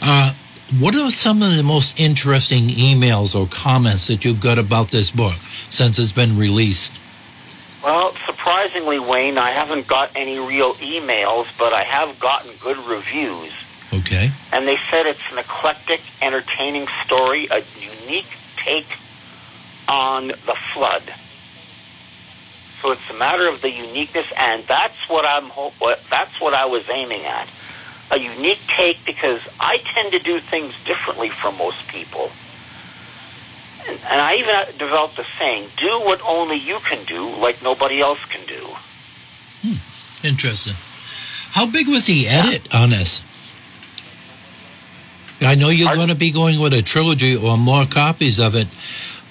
Uh, 0.01 0.33
what 0.79 0.95
are 0.95 1.11
some 1.11 1.41
of 1.41 1.55
the 1.55 1.63
most 1.63 1.99
interesting 1.99 2.69
emails 2.69 3.37
or 3.37 3.47
comments 3.47 4.07
that 4.07 4.23
you've 4.23 4.39
got 4.39 4.57
about 4.57 4.89
this 4.89 5.11
book 5.11 5.35
since 5.67 5.99
it's 5.99 6.13
been 6.13 6.37
released? 6.37 6.93
Well, 7.83 8.13
surprisingly, 8.25 8.99
Wayne, 8.99 9.37
I 9.37 9.51
haven't 9.51 9.87
got 9.87 10.11
any 10.15 10.39
real 10.39 10.73
emails, 10.75 11.47
but 11.57 11.73
I 11.73 11.83
have 11.83 12.19
gotten 12.19 12.51
good 12.61 12.77
reviews. 12.77 13.51
Okay. 13.93 14.31
And 14.53 14.67
they 14.67 14.77
said 14.89 15.05
it's 15.05 15.19
an 15.31 15.39
eclectic, 15.39 16.01
entertaining 16.21 16.87
story, 17.05 17.47
a 17.51 17.61
unique 18.05 18.31
take 18.65 18.87
on 19.87 20.27
the 20.27 20.55
flood. 20.73 21.03
So 22.81 22.91
it's 22.91 23.09
a 23.11 23.13
matter 23.13 23.47
of 23.47 23.61
the 23.61 23.69
uniqueness, 23.69 24.25
and 24.39 24.63
that's 24.67 24.97
what 25.07 25.25
I'm. 25.25 25.49
What 25.79 26.03
that's 26.09 26.41
what 26.41 26.53
I 26.53 26.65
was 26.65 26.83
aiming 26.89 27.21
at. 27.21 27.47
A 28.11 28.19
unique 28.19 28.59
take 28.75 29.05
because 29.05 29.39
I 29.59 29.77
tend 29.93 30.11
to 30.13 30.19
do 30.19 30.39
things 30.39 30.73
differently 30.85 31.29
from 31.29 31.57
most 31.57 31.87
people. 31.87 32.29
And, 33.87 33.99
and 34.09 34.21
I 34.21 34.35
even 34.35 34.77
developed 34.79 35.19
a 35.19 35.25
saying: 35.37 35.67
"Do 35.77 36.01
what 36.05 36.21
only 36.27 36.57
you 36.57 36.79
can 36.89 37.05
do, 37.05 37.29
like 37.39 37.61
nobody 37.61 38.01
else 38.01 38.19
can 38.25 38.45
do." 38.47 38.65
Hmm. 39.61 40.25
Interesting. 40.27 40.73
How 41.51 41.65
big 41.65 41.87
was 41.87 42.05
the 42.05 42.27
edit 42.27 42.73
on 42.73 42.89
this? 42.91 43.21
I 45.41 45.55
know 45.55 45.69
you're 45.69 45.95
going 45.95 46.09
to 46.09 46.15
be 46.15 46.31
going 46.31 46.59
with 46.59 46.73
a 46.73 46.81
trilogy 46.81 47.35
or 47.35 47.57
more 47.57 47.85
copies 47.85 48.39
of 48.39 48.55
it. 48.55 48.67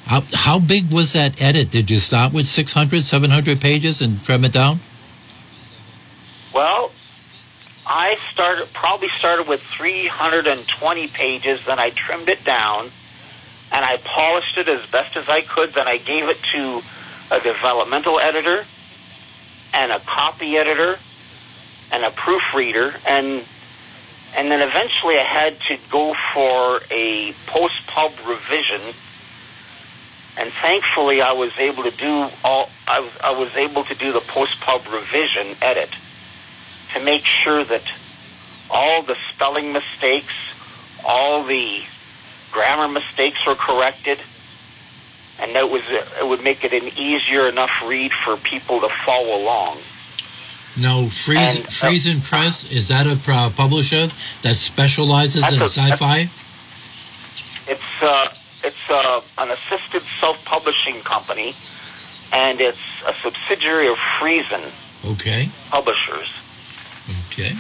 How, 0.07 0.23
how 0.33 0.59
big 0.59 0.91
was 0.91 1.13
that 1.13 1.41
edit? 1.41 1.71
Did 1.71 1.91
you 1.91 1.99
start 1.99 2.33
with 2.33 2.47
600, 2.47 3.05
700 3.05 3.61
pages 3.61 4.01
and 4.01 4.23
trim 4.25 4.45
it 4.45 4.53
down? 4.53 4.81
Well, 6.53 6.91
I 7.87 8.19
started 8.33 8.73
probably 8.73 9.09
started 9.09 9.47
with 9.47 9.63
320 9.63 11.07
pages, 11.09 11.65
then 11.65 11.79
I 11.79 11.91
trimmed 11.91 12.29
it 12.29 12.45
down, 12.45 12.87
and 13.73 13.85
I 13.85 13.99
polished 14.05 14.59
it 14.59 14.69
as 14.69 14.85
best 14.87 15.17
as 15.17 15.29
I 15.29 15.43
could. 15.43 15.71
Then 15.71 15.87
I 15.87 15.99
gave 15.99 16.29
it 16.29 16.39
to 16.53 16.83
a 17.31 17.41
developmental 17.41 18.19
editor, 18.19 18.65
and 19.75 19.93
a 19.93 20.01
copy 20.01 20.57
editor, 20.57 20.99
and 21.93 22.05
a 22.05 22.11
proofreader, 22.11 22.95
and 23.07 23.45
and 24.37 24.51
then 24.51 24.61
eventually 24.61 25.19
I 25.19 25.25
had 25.25 25.61
to 25.69 25.79
go 25.91 26.15
for 26.35 26.81
a 26.91 27.33
post 27.47 27.87
pub 27.87 28.13
revision. 28.27 28.95
And 30.37 30.53
thankfully, 30.63 31.21
I 31.21 31.33
was 31.33 31.51
able 31.59 31.83
to 31.83 31.91
do 31.91 32.31
all. 32.45 32.71
I 32.87 33.11
I 33.23 33.33
was 33.33 33.51
able 33.57 33.85
to 33.85 33.95
do 33.95 34.13
the 34.13 34.21
post 34.21 34.61
pub 34.61 34.87
revision 34.87 35.57
edit 35.61 35.91
to 36.95 37.05
make 37.05 37.25
sure 37.27 37.65
that 37.65 37.83
all 38.71 39.03
the 39.03 39.17
spelling 39.33 39.73
mistakes, 39.73 40.33
all 41.05 41.45
the 41.45 41.81
grammar 42.53 42.89
mistakes 42.89 43.39
were 43.47 43.57
corrected, 43.57 44.19
and 45.43 45.55
that 45.57 45.69
was 45.71 45.83
it 45.89 46.27
would 46.27 46.43
make 46.43 46.65
it 46.65 46.73
an 46.73 46.89
easier 46.97 47.49
enough 47.49 47.71
read 47.87 48.13
for 48.13 48.37
people 48.37 48.81
to 48.81 48.89
follow 49.05 49.37
along. 49.37 49.79
No, 50.77 51.09
Freeze, 51.09 51.57
And, 51.57 51.67
uh, 51.67 51.69
Friesen 51.69 52.23
Press, 52.23 52.71
is 52.71 52.89
that 52.89 53.07
a 53.07 53.19
uh, 53.33 53.51
publisher 53.51 54.09
that 54.43 54.55
specializes 54.57 55.51
in 55.53 55.61
a- 55.61 55.65
sci-fi? 55.69 56.29
It's 57.67 58.03
uh, 58.03 58.29
it's 58.63 58.91
uh, 58.91 59.21
an 59.39 59.51
assisted 59.51 60.03
self-publishing 60.21 61.01
company, 61.03 61.55
and 62.33 62.61
it's 62.61 62.79
a 63.07 63.15
subsidiary 63.15 63.89
of 63.89 63.97
Friesen 63.97 64.63
Okay, 65.13 65.49
Publishers. 65.71 66.29
okay. 67.33 67.53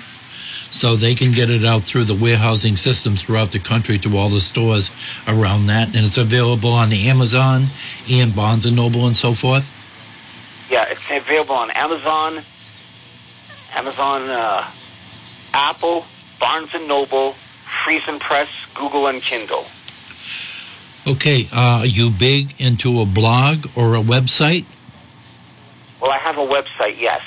So 0.73 0.95
they 0.95 1.14
can 1.17 1.33
get 1.33 1.50
it 1.50 1.64
out 1.64 1.83
through 1.83 2.05
the 2.05 2.14
warehousing 2.14 2.76
system 2.76 3.17
throughout 3.17 3.50
the 3.50 3.59
country 3.59 3.99
to 3.99 4.17
all 4.17 4.29
the 4.29 4.40
stores 4.40 4.90
around 5.27 5.66
that, 5.66 5.88
and 5.88 6.07
it's 6.07 6.18
available 6.18 6.70
on 6.73 6.90
the 6.90 7.09
Amazon 7.09 7.66
and 8.09 8.35
Barnes 8.37 8.66
and 8.66 8.77
Noble 8.77 9.07
and 9.07 9.16
so 9.16 9.35
forth. 9.35 9.64
Yeah, 10.70 10.85
it's 10.88 11.11
available 11.11 11.57
on 11.57 11.70
Amazon, 11.73 12.42
Amazon, 13.74 14.28
uh, 14.28 14.68
Apple, 15.54 16.04
Barnes 16.38 16.74
and 16.74 16.88
Noble, 16.88 17.33
Friesen 17.85 18.18
Press, 18.18 18.48
Google, 18.74 19.06
and 19.06 19.22
Kindle. 19.22 19.64
Okay, 21.06 21.46
uh, 21.52 21.80
are 21.80 21.87
you 21.87 22.11
big 22.11 22.61
into 22.61 23.00
a 23.00 23.06
blog 23.06 23.66
or 23.76 23.94
a 23.94 24.00
website? 24.00 24.64
Well, 26.00 26.11
I 26.11 26.18
have 26.18 26.38
a 26.38 26.46
website, 26.46 27.00
yes, 27.00 27.22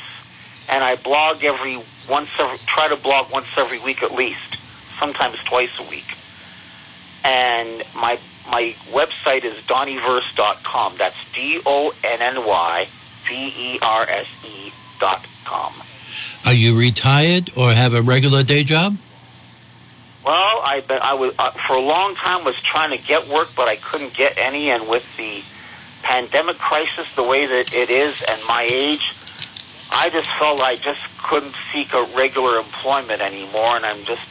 and 0.70 0.84
I 0.84 0.96
blog 0.96 1.44
every 1.44 1.80
once 2.10 2.30
every, 2.40 2.58
try 2.66 2.88
to 2.88 2.96
blog 2.96 3.32
once 3.32 3.48
every 3.58 3.80
week 3.80 4.04
at 4.04 4.14
least, 4.14 4.58
sometimes 5.00 5.44
twice 5.44 5.80
a 5.80 5.90
week. 5.90 6.18
And 7.26 7.84
my 7.96 8.20
my 8.52 8.76
website 8.92 9.46
is 9.46 9.56
donnyverse.com. 9.66 10.98
That's 10.98 11.32
D 11.32 11.62
O 11.66 11.94
N 12.04 12.22
N 12.22 12.46
Y 12.46 12.88
V 13.24 13.54
E 13.58 13.80
R 13.82 14.06
S 14.10 14.28
E 14.46 14.72
dot 15.00 15.26
com. 15.46 15.74
Are 16.46 16.54
you 16.54 16.78
retired 16.78 17.52
or 17.56 17.72
have 17.72 17.94
a 17.94 18.02
regular 18.02 18.44
day 18.44 18.64
job? 18.64 18.98
Well, 20.26 20.36
I 20.36 20.84
I 21.02 21.14
was 21.14 21.34
uh, 21.40 21.52
for 21.52 21.76
a 21.76 21.82
long 21.82 22.16
time 22.16 22.44
was 22.44 22.60
trying 22.62 22.98
to 22.98 23.04
get 23.04 23.28
work, 23.28 23.50
but 23.56 23.68
I 23.68 23.78
couldn't 23.78 24.14
get 24.14 24.38
any. 24.38 24.70
And 24.70 24.88
with 24.88 25.06
the 25.18 25.42
pandemic 26.06 26.58
crisis, 26.58 27.14
the 27.16 27.24
way 27.24 27.46
that 27.46 27.74
it 27.74 27.90
is, 27.90 28.22
and 28.24 28.42
my 28.48 28.68
age, 28.70 29.14
I 29.92 30.10
just 30.10 30.30
felt 30.40 30.60
I 30.62 30.76
just 30.76 31.02
couldn't 31.24 31.56
seek 31.72 31.94
a 31.94 32.04
regular 32.16 32.58
employment 32.58 33.22
anymore. 33.22 33.76
And 33.78 33.86
I'm 33.86 34.04
just 34.04 34.22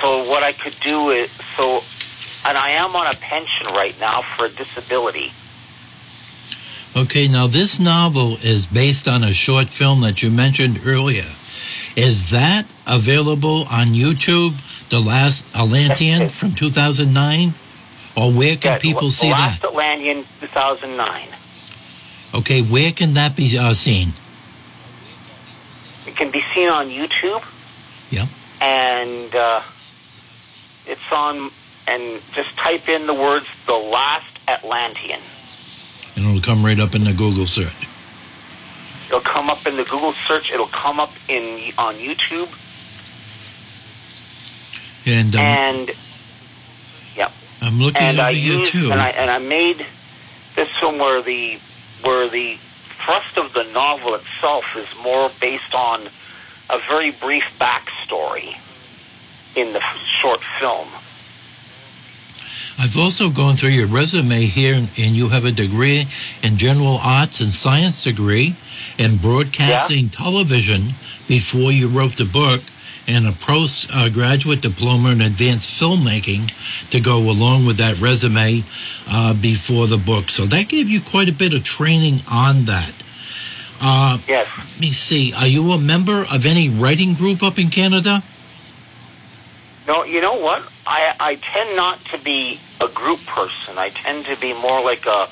so 0.00 0.28
what 0.28 0.42
I 0.42 0.52
could 0.52 0.78
do 0.80 1.10
is 1.10 1.30
so, 1.56 1.80
and 2.48 2.58
I 2.58 2.70
am 2.70 2.96
on 2.96 3.06
a 3.06 3.16
pension 3.16 3.66
right 3.68 3.98
now 4.00 4.22
for 4.22 4.46
a 4.46 4.50
disability. 4.50 5.32
Okay, 6.94 7.26
now 7.26 7.46
this 7.46 7.80
novel 7.80 8.36
is 8.42 8.66
based 8.66 9.08
on 9.08 9.24
a 9.24 9.32
short 9.32 9.70
film 9.70 10.02
that 10.02 10.22
you 10.22 10.30
mentioned 10.30 10.80
earlier. 10.84 11.24
Is 11.96 12.30
that 12.30 12.66
available 12.86 13.64
on 13.70 13.88
YouTube, 13.88 14.60
The 14.90 15.00
Last 15.00 15.46
Atlantean 15.54 16.28
from 16.28 16.52
2009? 16.52 17.54
Or 18.14 18.30
where 18.30 18.56
can 18.56 18.78
people 18.78 19.08
see 19.08 19.30
Last 19.30 19.62
that? 19.62 19.72
Last 19.72 19.94
Atlantean, 19.94 20.24
2009. 20.40 21.28
Okay, 22.34 22.60
where 22.60 22.92
can 22.92 23.14
that 23.14 23.36
be 23.36 23.56
uh, 23.56 23.72
seen? 23.72 24.10
It 26.06 26.14
can 26.14 26.30
be 26.30 26.42
seen 26.54 26.68
on 26.68 26.88
YouTube. 26.88 27.42
Yeah. 28.10 28.26
And 28.60 29.34
uh, 29.34 29.62
it's 30.86 31.10
on, 31.10 31.50
and 31.88 32.20
just 32.32 32.54
type 32.58 32.86
in 32.90 33.06
the 33.06 33.14
words 33.14 33.46
"The 33.64 33.72
Last 33.72 34.38
Atlantean." 34.46 35.20
And 36.16 36.26
it'll 36.26 36.40
come 36.40 36.64
right 36.64 36.78
up 36.78 36.94
in 36.94 37.04
the 37.04 37.12
Google 37.12 37.46
search. 37.46 37.88
It'll 39.08 39.20
come 39.20 39.50
up 39.50 39.66
in 39.66 39.76
the 39.76 39.84
Google 39.84 40.12
search. 40.12 40.50
It'll 40.52 40.66
come 40.66 41.00
up 41.00 41.12
in 41.28 41.72
on 41.78 41.94
YouTube, 41.96 42.50
And 45.06 45.34
um, 45.34 45.40
and 45.40 45.90
I'm 47.62 47.78
looking 47.78 48.02
and 48.02 48.18
over 48.18 48.26
I 48.26 48.30
used 48.30 48.72
too. 48.72 48.90
and 48.90 49.00
I 49.00 49.10
and 49.10 49.30
I 49.30 49.38
made 49.38 49.86
this 50.56 50.68
film 50.80 50.98
where 50.98 51.22
the 51.22 51.58
where 52.02 52.28
the 52.28 52.56
thrust 52.56 53.38
of 53.38 53.52
the 53.52 53.64
novel 53.72 54.14
itself 54.14 54.76
is 54.76 54.86
more 55.02 55.30
based 55.40 55.74
on 55.74 56.00
a 56.70 56.78
very 56.88 57.10
brief 57.12 57.44
backstory 57.58 58.56
in 59.56 59.72
the 59.72 59.80
short 60.20 60.40
film. 60.40 60.88
I've 62.78 62.96
also 62.98 63.30
gone 63.30 63.56
through 63.56 63.70
your 63.70 63.86
resume 63.86 64.42
here, 64.46 64.74
and 64.74 64.90
you 64.96 65.28
have 65.28 65.44
a 65.44 65.52
degree 65.52 66.06
in 66.42 66.56
general 66.56 66.98
arts 67.02 67.40
and 67.40 67.50
science 67.50 68.02
degree 68.02 68.54
in 68.98 69.16
broadcasting 69.18 70.08
television 70.08 70.94
before 71.28 71.70
you 71.70 71.88
wrote 71.88 72.16
the 72.16 72.24
book, 72.24 72.62
and 73.08 73.26
a 73.26 73.32
postgraduate 73.32 74.62
diploma 74.62 75.10
in 75.10 75.20
advanced 75.20 75.68
filmmaking 75.68 76.50
to 76.90 77.00
go 77.00 77.18
along 77.30 77.66
with 77.66 77.76
that 77.76 78.00
resume 78.00 78.62
uh, 79.08 79.34
before 79.34 79.86
the 79.86 79.96
book. 79.96 80.30
So 80.30 80.46
that 80.46 80.68
gave 80.68 80.88
you 80.88 81.00
quite 81.00 81.28
a 81.28 81.32
bit 81.32 81.52
of 81.52 81.64
training 81.64 82.20
on 82.30 82.64
that. 82.66 82.92
Uh, 83.80 84.18
Yes. 84.28 84.46
let 84.56 84.80
me 84.80 84.92
see. 84.92 85.32
Are 85.34 85.46
you 85.48 85.72
a 85.72 85.78
member 85.78 86.24
of 86.32 86.46
any 86.46 86.68
writing 86.68 87.14
group 87.14 87.42
up 87.42 87.58
in 87.58 87.68
Canada? 87.70 88.22
No, 89.88 90.04
you 90.04 90.20
know 90.20 90.34
what? 90.34 90.62
I 90.86 91.14
I 91.20 91.34
tend 91.36 91.76
not 91.76 92.04
to 92.06 92.18
be 92.18 92.58
a 92.80 92.88
group 92.88 93.24
person. 93.26 93.78
I 93.78 93.90
tend 93.90 94.26
to 94.26 94.36
be 94.36 94.52
more 94.52 94.82
like 94.82 95.06
a 95.06 95.28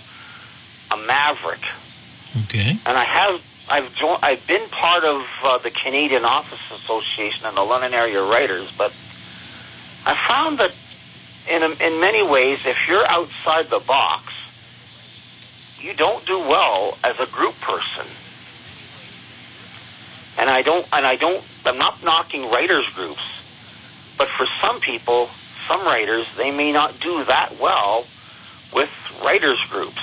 a 0.92 0.96
maverick. 0.96 1.64
Okay. 2.44 2.78
And 2.86 2.96
I 2.98 3.04
have 3.04 3.40
I've 3.68 3.94
joined, 3.94 4.18
I've 4.22 4.44
been 4.46 4.68
part 4.70 5.04
of 5.04 5.24
uh, 5.44 5.58
the 5.58 5.70
Canadian 5.70 6.24
Authors 6.24 6.58
Association 6.80 7.46
and 7.46 7.56
the 7.56 7.62
London 7.62 7.94
Area 7.94 8.22
Writers, 8.22 8.72
but 8.76 8.92
I 10.06 10.14
found 10.28 10.58
that 10.58 10.72
in 11.48 11.62
in 11.62 12.00
many 12.00 12.22
ways, 12.22 12.66
if 12.66 12.88
you're 12.88 13.06
outside 13.08 13.70
the 13.70 13.80
box, 13.80 14.32
you 15.80 15.94
don't 15.94 16.24
do 16.26 16.38
well 16.38 16.98
as 17.04 17.18
a 17.18 17.26
group 17.26 17.54
person. 17.60 18.06
And 20.38 20.48
I 20.50 20.62
don't 20.62 20.86
and 20.92 21.06
I 21.06 21.16
don't 21.16 21.44
I'm 21.66 21.78
not 21.78 22.02
knocking 22.02 22.50
writers 22.50 22.88
groups, 22.94 23.22
But 24.16 24.28
for 24.28 24.46
some 24.60 24.80
people, 24.80 25.28
some 25.70 25.84
writers, 25.86 26.26
they 26.36 26.50
may 26.50 26.72
not 26.72 26.98
do 26.98 27.22
that 27.24 27.54
well 27.60 28.04
with 28.74 28.90
writers 29.24 29.60
groups. 29.70 30.02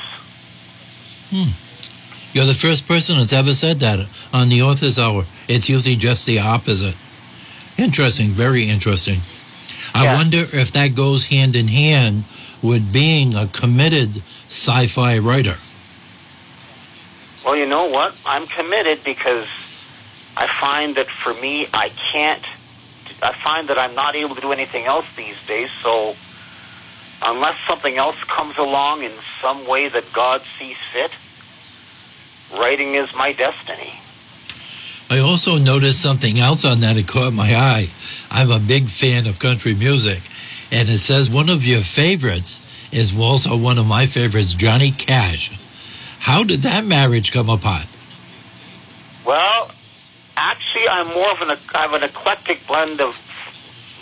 Hmm. 1.30 1.52
You're 2.34 2.46
the 2.46 2.54
first 2.54 2.88
person 2.88 3.18
that's 3.18 3.34
ever 3.34 3.54
said 3.54 3.80
that 3.82 4.08
on 4.32 4.48
the 4.48 4.62
Author's 4.62 4.98
Hour. 4.98 5.26
It's 5.50 5.68
usually 5.68 5.98
just 5.98 6.26
the 6.26 6.40
opposite. 6.40 6.96
Interesting, 7.78 8.30
very 8.30 8.70
interesting. 8.70 9.20
I 9.94 10.04
Yeah. 10.06 10.14
wonder 10.16 10.48
if 10.54 10.72
that 10.72 10.96
goes 10.96 11.26
hand 11.26 11.56
in 11.58 11.68
hand 11.68 12.24
with 12.62 12.94
being 12.94 13.36
a 13.36 13.48
committed 13.48 14.22
sci 14.48 14.88
fi 14.88 15.18
writer. 15.18 15.58
Well, 17.44 17.58
you 17.58 17.66
know 17.66 17.86
what? 17.88 18.16
I'm 18.26 18.48
committed 18.48 19.04
because 19.04 19.48
I 20.38 20.48
find 20.48 20.96
that 20.96 21.08
for 21.10 21.34
me, 21.36 21.68
I 21.74 21.90
can't. 22.12 22.44
I 23.22 23.34
find 23.34 23.68
that 23.70 23.78
I'm 23.78 23.96
not 23.96 24.16
able 24.16 24.36
to 24.36 24.42
do 24.42 24.52
anything 24.52 24.86
else 24.86 25.06
these 25.16 25.44
days. 25.48 25.72
So, 25.72 26.16
unless 27.24 27.58
something 27.68 27.98
else 27.98 28.24
comes 28.26 28.58
along 28.58 29.04
in 29.04 29.12
some 29.42 29.68
way 29.68 29.90
that 29.90 30.12
God 30.14 30.42
sees 30.60 30.78
fit, 30.92 31.12
writing 32.60 32.96
is 32.96 33.14
my 33.16 33.34
destiny. 33.34 34.00
I 35.10 35.20
also 35.20 35.58
noticed 35.58 36.02
something 36.02 36.38
else 36.38 36.66
on 36.66 36.82
that 36.82 36.96
that 36.96 37.08
caught 37.08 37.34
my 37.34 37.56
eye. 37.56 37.90
I'm 38.30 38.52
a 38.52 38.60
big 38.60 38.88
fan 38.88 39.26
of 39.26 39.40
country 39.40 39.74
music, 39.74 40.22
and 40.72 40.90
it 40.90 40.98
says 40.98 41.30
one 41.30 41.50
of 41.50 41.66
your 41.66 41.82
favorites 41.82 42.62
is 42.92 43.18
also 43.18 43.56
one 43.56 43.78
of 43.78 43.88
my 43.88 44.06
favorites, 44.06 44.54
Johnny 44.54 44.92
Cash. 44.92 45.52
How 46.20 46.44
did 46.44 46.62
that 46.64 46.86
marriage 46.86 47.32
come 47.32 47.50
apart? 47.50 47.88
Well, 49.26 49.72
I'm 50.90 51.08
more 51.08 51.32
of 51.32 51.42
an 51.42 51.58
I 51.76 51.82
have 51.82 51.94
an 51.94 52.04
eclectic 52.04 52.66
blend 52.68 53.02
of 53.02 53.16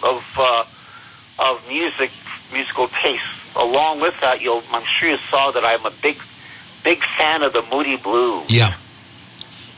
of 0.04 0.24
uh, 0.38 0.64
of 1.40 1.68
music 1.68 2.12
musical 2.54 2.88
tastes. 2.88 3.56
Along 3.56 4.02
with 4.02 4.20
that, 4.22 4.42
you'll 4.42 4.64
I'm 4.72 4.84
sure 4.84 5.10
you 5.10 5.18
saw 5.18 5.52
that 5.52 5.64
I'm 5.64 5.86
a 5.86 5.92
big 6.02 6.18
big 6.84 7.04
fan 7.04 7.42
of 7.42 7.54
the 7.54 7.64
Moody 7.72 7.98
Blues 7.98 8.50
Yeah. 8.50 8.74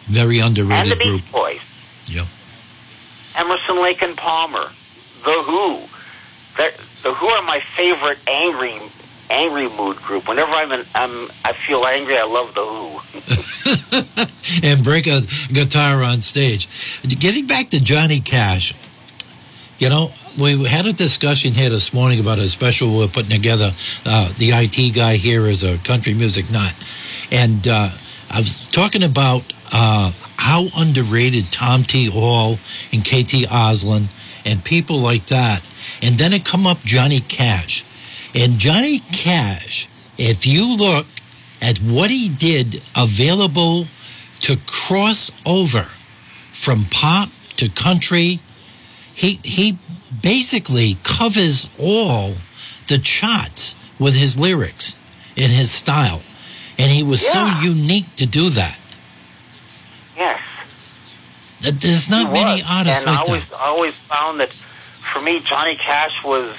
Very 0.05 0.39
underrated 0.39 0.83
and 0.83 0.91
the 0.91 0.95
Beach 0.95 1.07
group. 1.07 1.31
Boys. 1.31 1.61
Yeah. 2.07 2.25
Emerson, 3.35 3.81
Lake 3.81 4.01
and 4.01 4.17
Palmer, 4.17 4.71
The 5.23 5.43
Who. 5.43 5.81
They're, 6.57 6.71
the 7.03 7.13
Who 7.13 7.27
are 7.27 7.43
my 7.43 7.59
favorite 7.59 8.17
angry 8.27 8.79
angry 9.29 9.69
mood 9.69 9.97
group. 9.97 10.27
Whenever 10.27 10.51
I'm, 10.51 10.71
in, 10.71 10.85
I'm 10.95 11.27
I 11.43 11.53
feel 11.53 11.85
angry, 11.85 12.17
I 12.17 12.23
love 12.23 12.53
The 12.53 12.65
Who. 12.65 14.27
and 14.67 14.83
break 14.83 15.07
a 15.07 15.21
guitar 15.51 16.03
on 16.03 16.21
stage. 16.21 16.67
Getting 17.03 17.47
back 17.47 17.69
to 17.69 17.79
Johnny 17.79 18.19
Cash, 18.19 18.73
you 19.79 19.89
know, 19.89 20.11
we 20.37 20.63
had 20.65 20.85
a 20.85 20.93
discussion 20.93 21.53
here 21.53 21.69
this 21.69 21.93
morning 21.93 22.19
about 22.19 22.39
a 22.39 22.47
special 22.47 22.95
we're 22.95 23.07
putting 23.07 23.31
together. 23.31 23.73
Uh, 24.05 24.31
the 24.37 24.51
IT 24.51 24.95
guy 24.95 25.15
here 25.15 25.45
is 25.45 25.63
a 25.63 25.77
country 25.79 26.13
music 26.13 26.49
nut. 26.51 26.73
And 27.31 27.67
uh, 27.67 27.89
I 28.29 28.39
was 28.39 28.69
talking 28.71 29.03
about 29.03 29.43
uh, 29.71 30.11
how 30.37 30.67
underrated 30.77 31.51
Tom 31.51 31.83
T. 31.83 32.09
Hall 32.09 32.59
and 32.93 33.03
KT 33.03 33.49
Oslin 33.49 34.13
and 34.45 34.63
people 34.63 34.99
like 34.99 35.25
that. 35.27 35.63
And 36.01 36.17
then 36.17 36.33
it 36.33 36.45
come 36.45 36.67
up 36.67 36.79
Johnny 36.79 37.19
Cash. 37.19 37.83
And 38.35 38.57
Johnny 38.59 38.99
Cash, 39.11 39.87
if 40.17 40.45
you 40.45 40.75
look 40.75 41.07
at 41.61 41.77
what 41.79 42.09
he 42.09 42.29
did 42.29 42.81
available 42.95 43.85
to 44.41 44.57
cross 44.67 45.31
over 45.45 45.83
from 46.51 46.85
pop 46.85 47.29
to 47.57 47.69
country, 47.69 48.39
he 49.15 49.39
he 49.43 49.77
basically 50.21 50.97
covers 51.03 51.69
all 51.79 52.33
the 52.87 52.97
charts 52.99 53.75
with 53.99 54.13
his 54.13 54.37
lyrics 54.37 54.95
and 55.35 55.51
his 55.51 55.71
style. 55.71 56.21
And 56.77 56.91
he 56.91 57.01
was 57.01 57.23
Yeah. 57.23 57.59
so 57.59 57.63
unique 57.65 58.15
to 58.17 58.25
do 58.27 58.49
that. 58.51 58.77
Yes. 60.15 60.39
That 61.61 61.79
There's 61.81 62.07
not 62.09 62.27
He 62.27 62.33
many 62.33 62.61
was. 62.61 62.63
artists 62.69 63.03
and 63.05 63.15
like 63.15 63.19
I 63.19 63.27
always, 63.29 63.45
that. 63.49 63.59
I 63.59 63.65
always 63.65 63.93
found 63.95 64.39
that 64.39 64.51
for 64.51 65.21
me, 65.21 65.39
Johnny 65.39 65.75
Cash 65.75 66.23
was, 66.23 66.53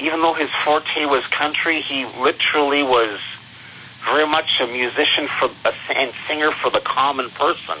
even 0.00 0.20
though 0.22 0.34
his 0.34 0.50
forte 0.64 1.04
was 1.06 1.26
country, 1.26 1.80
he 1.80 2.04
literally 2.20 2.82
was 2.82 3.18
very 4.04 4.26
much 4.26 4.60
a 4.60 4.66
musician 4.66 5.26
for 5.26 5.50
a, 5.64 5.72
and 5.96 6.12
singer 6.26 6.50
for 6.50 6.70
the 6.70 6.80
common 6.80 7.28
person. 7.30 7.76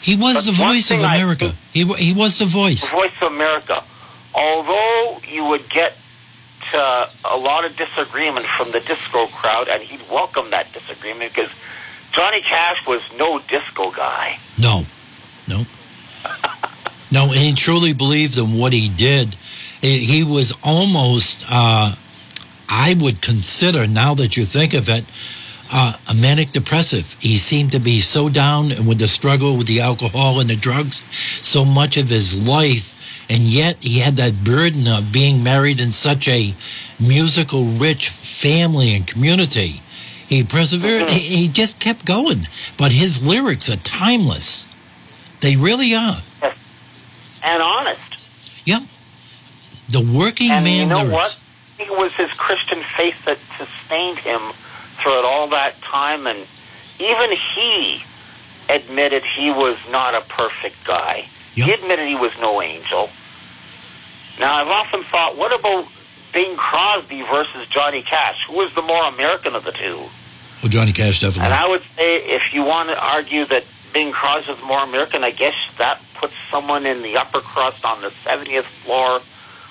He 0.00 0.16
was 0.16 0.36
but 0.36 0.44
the 0.46 0.52
voice 0.52 0.90
of 0.90 0.96
thing 0.98 1.04
I 1.04 1.16
America. 1.16 1.52
He, 1.72 1.84
he 1.94 2.12
was 2.12 2.38
the 2.38 2.44
The 2.44 2.50
voice. 2.50 2.88
voice 2.90 3.12
of 3.22 3.32
America. 3.32 3.82
Although 4.34 5.18
you 5.28 5.44
would 5.46 5.68
get 5.70 5.96
to 6.72 7.08
a 7.24 7.36
lot 7.36 7.64
of 7.64 7.76
disagreement 7.76 8.46
from 8.46 8.70
the 8.72 8.80
disco 8.80 9.26
crowd, 9.26 9.68
and 9.68 9.82
he'd 9.82 10.00
welcome 10.10 10.50
that 10.50 10.72
disagreement 10.72 11.32
because 11.34 11.50
Johnny 12.12 12.40
Cash 12.40 12.86
was 12.86 13.02
no 13.18 13.38
disco 13.40 13.90
guy. 13.90 14.38
No, 14.58 14.84
no, 15.48 15.64
no. 17.10 17.24
And 17.26 17.34
he 17.34 17.52
truly 17.54 17.92
believed 17.92 18.38
in 18.38 18.54
what 18.58 18.72
he 18.72 18.88
did. 18.88 19.36
He 19.84 19.98
he 19.98 20.24
was 20.24 20.54
almost, 20.62 21.44
uh, 21.46 21.94
I 22.70 22.94
would 22.98 23.20
consider, 23.20 23.86
now 23.86 24.14
that 24.14 24.34
you 24.34 24.46
think 24.46 24.72
of 24.72 24.88
it, 24.88 25.04
uh, 25.70 25.98
a 26.08 26.14
manic 26.14 26.52
depressive. 26.52 27.14
He 27.20 27.36
seemed 27.36 27.72
to 27.72 27.78
be 27.78 28.00
so 28.00 28.30
down 28.30 28.72
and 28.72 28.86
with 28.88 28.98
the 28.98 29.08
struggle 29.08 29.58
with 29.58 29.66
the 29.66 29.82
alcohol 29.82 30.40
and 30.40 30.48
the 30.48 30.56
drugs, 30.56 31.04
so 31.42 31.66
much 31.66 31.98
of 31.98 32.08
his 32.08 32.34
life. 32.34 32.92
And 33.28 33.42
yet 33.42 33.76
he 33.82 33.98
had 33.98 34.16
that 34.16 34.42
burden 34.42 34.88
of 34.88 35.12
being 35.12 35.44
married 35.44 35.80
in 35.80 35.92
such 35.92 36.28
a 36.28 36.54
musical 36.98 37.66
rich 37.66 38.08
family 38.08 38.94
and 38.94 39.06
community. 39.06 39.82
He 40.26 40.44
persevered. 40.44 41.10
He, 41.10 41.20
he 41.36 41.48
just 41.48 41.78
kept 41.78 42.06
going. 42.06 42.46
But 42.78 42.92
his 42.92 43.22
lyrics 43.22 43.68
are 43.68 43.76
timeless. 43.76 44.66
They 45.40 45.56
really 45.56 45.94
are. 45.94 46.22
And 47.42 47.62
honest. 47.62 48.00
The 49.88 50.00
working 50.00 50.50
And 50.50 50.64
man 50.64 50.76
you 50.76 50.86
know 50.86 51.04
lyrics. 51.04 51.12
what? 51.12 51.38
It 51.78 51.90
was 51.90 52.12
his 52.14 52.32
Christian 52.32 52.80
faith 52.96 53.24
that 53.24 53.38
sustained 53.58 54.18
him 54.18 54.40
throughout 54.96 55.24
all 55.24 55.48
that 55.48 55.80
time, 55.82 56.26
and 56.26 56.38
even 56.98 57.30
he 57.36 58.02
admitted 58.70 59.22
he 59.24 59.50
was 59.50 59.76
not 59.90 60.14
a 60.14 60.20
perfect 60.22 60.84
guy. 60.84 61.26
He 61.54 61.70
admitted 61.72 62.06
he 62.08 62.16
was 62.16 62.32
no 62.40 62.62
angel. 62.62 63.10
Now, 64.40 64.54
I've 64.54 64.68
often 64.68 65.02
thought, 65.04 65.36
what 65.36 65.58
about 65.58 65.86
Bing 66.32 66.56
Crosby 66.56 67.22
versus 67.22 67.66
Johnny 67.68 68.02
Cash? 68.02 68.46
Who 68.48 68.56
was 68.56 68.74
the 68.74 68.82
more 68.82 69.04
American 69.04 69.54
of 69.54 69.64
the 69.64 69.70
two? 69.72 69.96
Well, 70.62 70.70
Johnny 70.70 70.92
Cash 70.92 71.20
definitely. 71.20 71.44
And 71.44 71.54
I 71.54 71.68
would 71.68 71.82
say, 71.82 72.16
if 72.24 72.54
you 72.54 72.64
want 72.64 72.88
to 72.88 73.04
argue 73.04 73.44
that 73.46 73.64
Bing 73.92 74.10
Crosby 74.12 74.52
is 74.52 74.62
more 74.64 74.82
American, 74.82 75.22
I 75.22 75.30
guess 75.30 75.54
that 75.78 76.00
puts 76.14 76.34
someone 76.50 76.86
in 76.86 77.02
the 77.02 77.16
upper 77.16 77.40
crust 77.40 77.84
on 77.84 78.00
the 78.00 78.08
70th 78.08 78.64
floor 78.64 79.20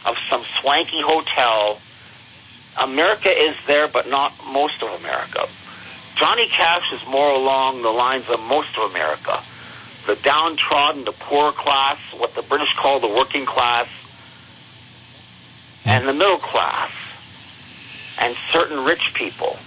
of 0.05 0.17
some 0.29 0.43
swanky 0.59 1.01
hotel. 1.01 1.79
America 2.81 3.29
is 3.29 3.55
there, 3.67 3.87
but 3.87 4.09
not 4.09 4.33
most 4.51 4.81
of 4.81 4.89
America. 4.99 5.45
Johnny 6.15 6.47
Cash 6.47 6.93
is 6.93 7.05
more 7.07 7.33
along 7.33 7.81
the 7.81 7.89
lines 7.89 8.29
of 8.29 8.39
most 8.41 8.77
of 8.77 8.91
America. 8.91 9.39
The 10.05 10.15
downtrodden, 10.23 11.05
the 11.05 11.11
poor 11.11 11.51
class, 11.51 11.97
what 12.17 12.35
the 12.35 12.41
British 12.41 12.75
call 12.75 12.99
the 12.99 13.07
working 13.07 13.45
class, 13.45 13.87
and 15.85 16.07
the 16.07 16.13
middle 16.13 16.37
class, 16.37 16.91
and 18.19 18.35
certain 18.51 18.83
rich 18.83 19.13
people. 19.13 19.57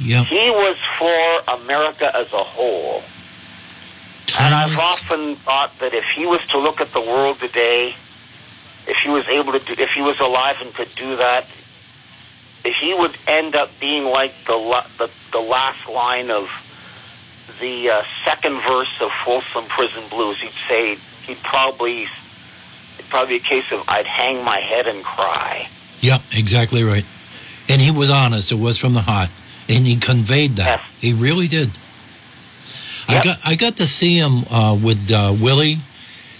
Yep. 0.00 0.26
He 0.26 0.50
was 0.50 0.78
for 0.98 1.62
America 1.62 2.10
as 2.16 2.32
a 2.32 2.38
whole. 2.38 3.02
And 4.40 4.54
I've 4.54 4.78
often 4.78 5.34
thought 5.36 5.78
that 5.80 5.92
if 5.92 6.04
he 6.04 6.24
was 6.24 6.44
to 6.48 6.58
look 6.58 6.80
at 6.80 6.92
the 6.92 7.00
world 7.00 7.38
today, 7.38 7.94
if 8.86 8.98
he 8.98 9.10
was 9.10 9.26
able 9.28 9.52
to 9.52 9.58
do, 9.58 9.80
if 9.80 9.90
he 9.90 10.02
was 10.02 10.18
alive 10.20 10.60
and 10.60 10.72
could 10.74 10.94
do 10.94 11.16
that, 11.16 11.44
he 12.64 12.94
would 12.94 13.16
end 13.26 13.56
up 13.56 13.70
being 13.80 14.04
like 14.04 14.34
the 14.44 14.84
the, 14.98 15.10
the 15.32 15.40
last 15.40 15.88
line 15.88 16.30
of 16.30 16.48
the 17.60 17.90
uh, 17.90 18.02
second 18.24 18.60
verse 18.62 19.00
of 19.00 19.10
Folsom 19.12 19.64
Prison 19.64 20.02
Blues. 20.10 20.40
He'd 20.40 20.50
say 20.68 20.96
he'd 21.26 21.42
probably 21.42 22.02
it'd 22.02 23.10
probably 23.10 23.38
be 23.38 23.44
a 23.44 23.48
case 23.48 23.70
of 23.72 23.84
I'd 23.88 24.06
hang 24.06 24.44
my 24.44 24.58
head 24.58 24.86
and 24.86 25.04
cry. 25.04 25.68
Yep, 26.00 26.22
exactly 26.32 26.82
right. 26.82 27.04
And 27.68 27.80
he 27.80 27.90
was 27.90 28.10
honest. 28.10 28.52
It 28.52 28.58
was 28.58 28.78
from 28.78 28.94
the 28.94 29.02
heart, 29.02 29.30
and 29.68 29.86
he 29.86 29.96
conveyed 29.96 30.56
that. 30.56 30.80
Yes. 30.80 31.00
He 31.00 31.12
really 31.12 31.48
did. 31.48 31.70
I 33.08 33.24
got 33.24 33.38
I 33.44 33.54
got 33.56 33.76
to 33.76 33.86
see 33.86 34.16
him 34.16 34.44
uh, 34.50 34.78
with 34.80 35.10
uh, 35.10 35.34
Willie 35.40 35.78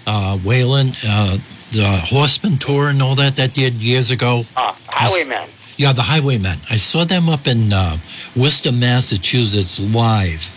uh, 0.06 0.36
Waylon, 0.38 0.94
uh, 1.06 1.38
the 1.72 1.86
Horseman 1.86 2.58
tour, 2.58 2.88
and 2.88 3.02
all 3.02 3.14
that 3.16 3.36
that 3.36 3.54
did 3.54 3.74
years 3.74 4.10
ago. 4.10 4.44
Uh, 4.56 4.72
Highwayman. 4.88 5.48
Yeah, 5.76 5.92
the 5.92 6.02
Highwaymen. 6.02 6.58
I 6.68 6.76
saw 6.76 7.04
them 7.04 7.28
up 7.28 7.46
in 7.46 7.72
uh, 7.72 7.98
Worcester, 8.36 8.72
Massachusetts, 8.72 9.80
live, 9.80 10.50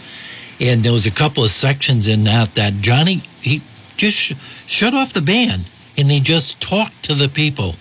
and 0.60 0.84
there 0.84 0.92
was 0.92 1.06
a 1.06 1.12
couple 1.12 1.44
of 1.44 1.50
sections 1.52 2.08
in 2.08 2.24
that 2.26 2.56
that 2.56 2.74
Johnny 2.82 3.22
he 3.42 3.62
just 3.96 4.18
sh- 4.18 4.34
shut 4.68 4.94
off 4.94 5.14
the 5.14 5.22
band 5.22 5.66
and 5.98 6.10
he 6.12 6.20
just 6.20 6.60
talked 6.62 7.04
to 7.04 7.14
the 7.14 7.30
people. 7.30 7.76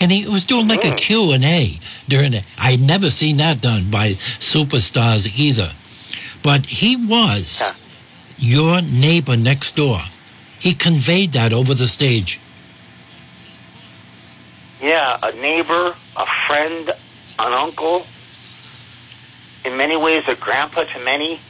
And 0.00 0.10
he 0.10 0.26
was 0.26 0.42
doing 0.44 0.66
like 0.66 0.84
a 0.84 0.96
Q 0.96 1.30
and 1.30 1.44
A 1.44 1.78
during 2.08 2.32
it. 2.34 2.44
I'd 2.58 2.80
never 2.80 3.08
seen 3.08 3.36
that 3.36 3.60
done 3.60 3.88
by 3.90 4.14
superstars 4.40 5.38
either. 5.38 5.70
But 6.42 6.66
he 6.66 6.96
was 6.96 7.62
your 8.36 8.82
neighbor 8.82 9.36
next 9.36 9.76
door. 9.76 10.00
He 10.62 10.74
conveyed 10.74 11.32
that 11.32 11.52
over 11.52 11.74
the 11.74 11.88
stage. 11.88 12.38
Yeah, 14.80 15.18
a 15.20 15.32
neighbor, 15.32 15.92
a 16.16 16.26
friend, 16.46 16.88
an 17.40 17.52
uncle. 17.52 18.06
In 19.64 19.76
many 19.76 19.96
ways, 19.96 20.28
a 20.28 20.36
grandpa 20.36 20.84
to 20.84 20.98
many. 21.00 21.40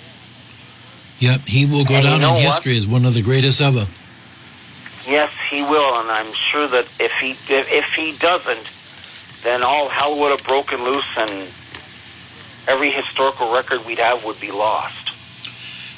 Yep, 1.18 1.40
he 1.42 1.66
will 1.66 1.84
go 1.84 1.96
And 1.96 2.04
you 2.04 2.10
down 2.10 2.20
know 2.22 2.28
in 2.36 2.44
what? 2.44 2.54
history 2.54 2.74
as 2.78 2.86
one 2.86 3.04
of 3.04 3.12
the 3.12 3.20
greatest 3.20 3.60
ever. 3.60 3.86
Yes, 5.06 5.30
he 5.50 5.60
will, 5.62 6.00
and 6.00 6.10
I'm 6.10 6.32
sure 6.32 6.66
that 6.68 6.86
if 6.98 7.12
he 7.20 7.32
if, 7.32 7.70
if 7.70 7.92
he 7.92 8.16
doesn't, 8.16 8.66
then 9.42 9.62
all 9.62 9.90
hell 9.90 10.18
would 10.20 10.30
have 10.30 10.42
broken 10.46 10.82
loose, 10.84 11.04
and 11.18 11.30
every 12.66 12.90
historical 12.90 13.52
record 13.52 13.84
we'd 13.84 13.98
have 13.98 14.24
would 14.24 14.40
be 14.40 14.50
lost. 14.50 15.10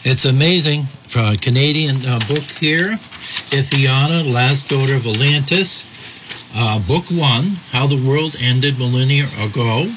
It's 0.04 0.24
amazing 0.24 0.86
a 1.16 1.36
Canadian 1.36 1.96
uh, 2.06 2.18
book 2.26 2.42
here, 2.42 2.90
Ithyanna, 3.50 4.30
Last 4.30 4.68
Daughter 4.68 4.94
of 4.94 5.06
Atlantis, 5.06 5.84
uh, 6.56 6.78
book 6.86 7.04
one, 7.10 7.56
How 7.70 7.86
the 7.86 8.00
World 8.00 8.36
Ended 8.40 8.78
Millennia 8.78 9.28
Ago, 9.38 9.90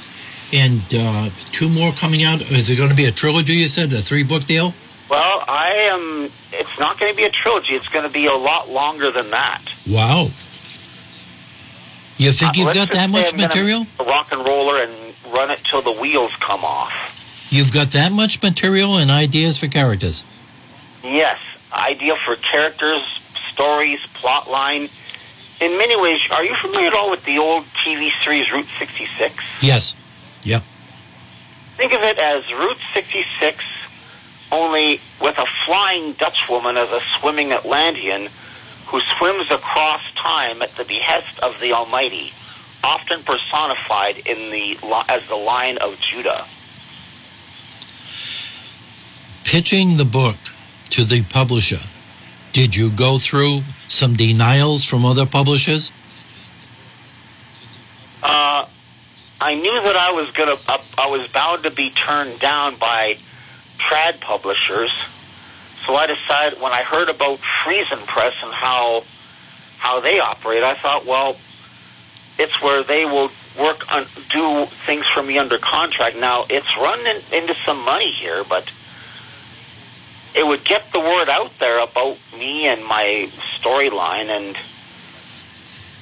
and 0.53 0.81
uh, 0.93 1.29
two 1.51 1.69
more 1.69 1.91
coming 1.91 2.23
out. 2.23 2.41
Is 2.51 2.69
it 2.69 2.75
going 2.77 2.89
to 2.89 2.95
be 2.95 3.05
a 3.05 3.11
trilogy? 3.11 3.53
You 3.53 3.69
said 3.69 3.91
a 3.93 4.01
three 4.01 4.23
book 4.23 4.45
deal. 4.45 4.73
Well, 5.09 5.43
I 5.47 5.69
am. 5.91 6.29
It's 6.51 6.79
not 6.79 6.99
going 6.99 7.11
to 7.11 7.17
be 7.17 7.23
a 7.23 7.29
trilogy. 7.29 7.75
It's 7.75 7.87
going 7.89 8.05
to 8.05 8.11
be 8.11 8.25
a 8.25 8.33
lot 8.33 8.69
longer 8.69 9.11
than 9.11 9.29
that. 9.31 9.61
Wow. 9.89 10.29
You 12.17 12.31
think 12.31 12.51
Uh, 12.51 12.53
you've 12.55 12.73
got 12.73 12.91
that 12.91 13.09
much 13.09 13.33
I'm 13.33 13.39
material? 13.39 13.85
rock 13.99 14.31
and 14.31 14.45
roller 14.45 14.81
and 14.81 14.91
run 15.31 15.51
it 15.51 15.59
till 15.63 15.81
the 15.81 15.91
wheels 15.91 16.35
come 16.39 16.63
off. 16.65 17.47
You've 17.51 17.71
got 17.71 17.91
that 17.91 18.11
much 18.11 18.41
material 18.41 18.97
and 18.97 19.09
ideas 19.11 19.57
for 19.57 19.67
characters. 19.67 20.23
Yes, 21.07 21.39
ideal 21.71 22.17
for 22.17 22.35
characters, 22.35 23.01
stories, 23.51 24.05
plot 24.07 24.49
line. 24.49 24.89
In 25.61 25.77
many 25.77 25.99
ways, 25.99 26.21
are 26.31 26.43
you 26.43 26.53
familiar 26.55 26.87
at 26.87 26.93
all 26.93 27.09
with 27.09 27.23
the 27.23 27.37
old 27.37 27.63
TV 27.65 28.11
series 28.23 28.51
Route 28.51 28.67
66? 28.77 29.33
Yes. 29.61 29.95
Yeah. 30.43 30.59
Think 31.77 31.93
of 31.93 32.01
it 32.01 32.17
as 32.17 32.51
Route 32.51 32.77
66, 32.93 33.63
only 34.51 34.99
with 35.21 35.37
a 35.37 35.45
flying 35.65 36.11
Dutch 36.13 36.49
woman 36.49 36.75
as 36.75 36.89
a 36.91 36.99
swimming 37.19 37.53
Atlantean 37.53 38.27
who 38.87 38.99
swims 39.17 39.49
across 39.49 40.01
time 40.15 40.61
at 40.61 40.71
the 40.71 40.83
behest 40.83 41.39
of 41.39 41.59
the 41.61 41.71
Almighty, 41.73 42.33
often 42.83 43.23
personified 43.23 44.17
in 44.27 44.51
the 44.51 44.77
as 45.07 45.25
the 45.27 45.35
Lion 45.35 45.77
of 45.77 45.99
Judah. 46.01 46.45
Pitching 49.43 49.97
the 49.97 50.05
book 50.05 50.35
to 50.89 51.03
the 51.03 51.23
publisher, 51.23 51.79
did 52.53 52.75
you 52.75 52.89
go 52.89 53.17
through 53.19 53.61
some 53.87 54.15
denials 54.15 54.83
from 54.83 55.05
other 55.05 55.25
publishers? 55.25 55.91
Uh, 58.23 58.65
I 59.39 59.55
knew 59.55 59.81
that 59.81 59.95
I 59.95 60.11
was 60.11 60.31
gonna, 60.31 60.55
uh, 60.67 60.77
I 60.97 61.07
was 61.07 61.27
bound 61.27 61.63
to 61.63 61.71
be 61.71 61.89
turned 61.89 62.39
down 62.39 62.75
by 62.77 63.17
trad 63.77 64.19
publishers. 64.19 64.91
So 65.85 65.95
I 65.95 66.07
decided 66.07 66.59
when 66.59 66.73
I 66.73 66.81
heard 66.81 67.09
about 67.09 67.39
Friesen 67.39 68.05
Press 68.07 68.35
and 68.43 68.51
how 68.51 69.03
how 69.77 69.99
they 69.99 70.19
operate, 70.19 70.63
I 70.63 70.73
thought, 70.73 71.05
well, 71.05 71.37
it's 72.39 72.61
where 72.61 72.83
they 72.83 73.05
will 73.05 73.31
work 73.59 73.93
on 73.93 74.03
do 74.29 74.65
things 74.65 75.05
for 75.07 75.23
me 75.23 75.37
under 75.37 75.57
contract. 75.57 76.17
Now 76.17 76.45
it's 76.49 76.75
running 76.77 77.21
into 77.31 77.53
some 77.53 77.83
money 77.85 78.11
here, 78.11 78.43
but 78.43 78.69
it 80.37 80.45
would 80.45 80.63
get 80.63 80.91
the 80.93 80.99
word 80.99 81.29
out 81.29 81.51
there 81.57 81.83
about 81.83 82.17
me 82.37 82.67
and 82.67 82.85
my 82.85 83.27
storyline 83.59 84.27
and 84.27 84.55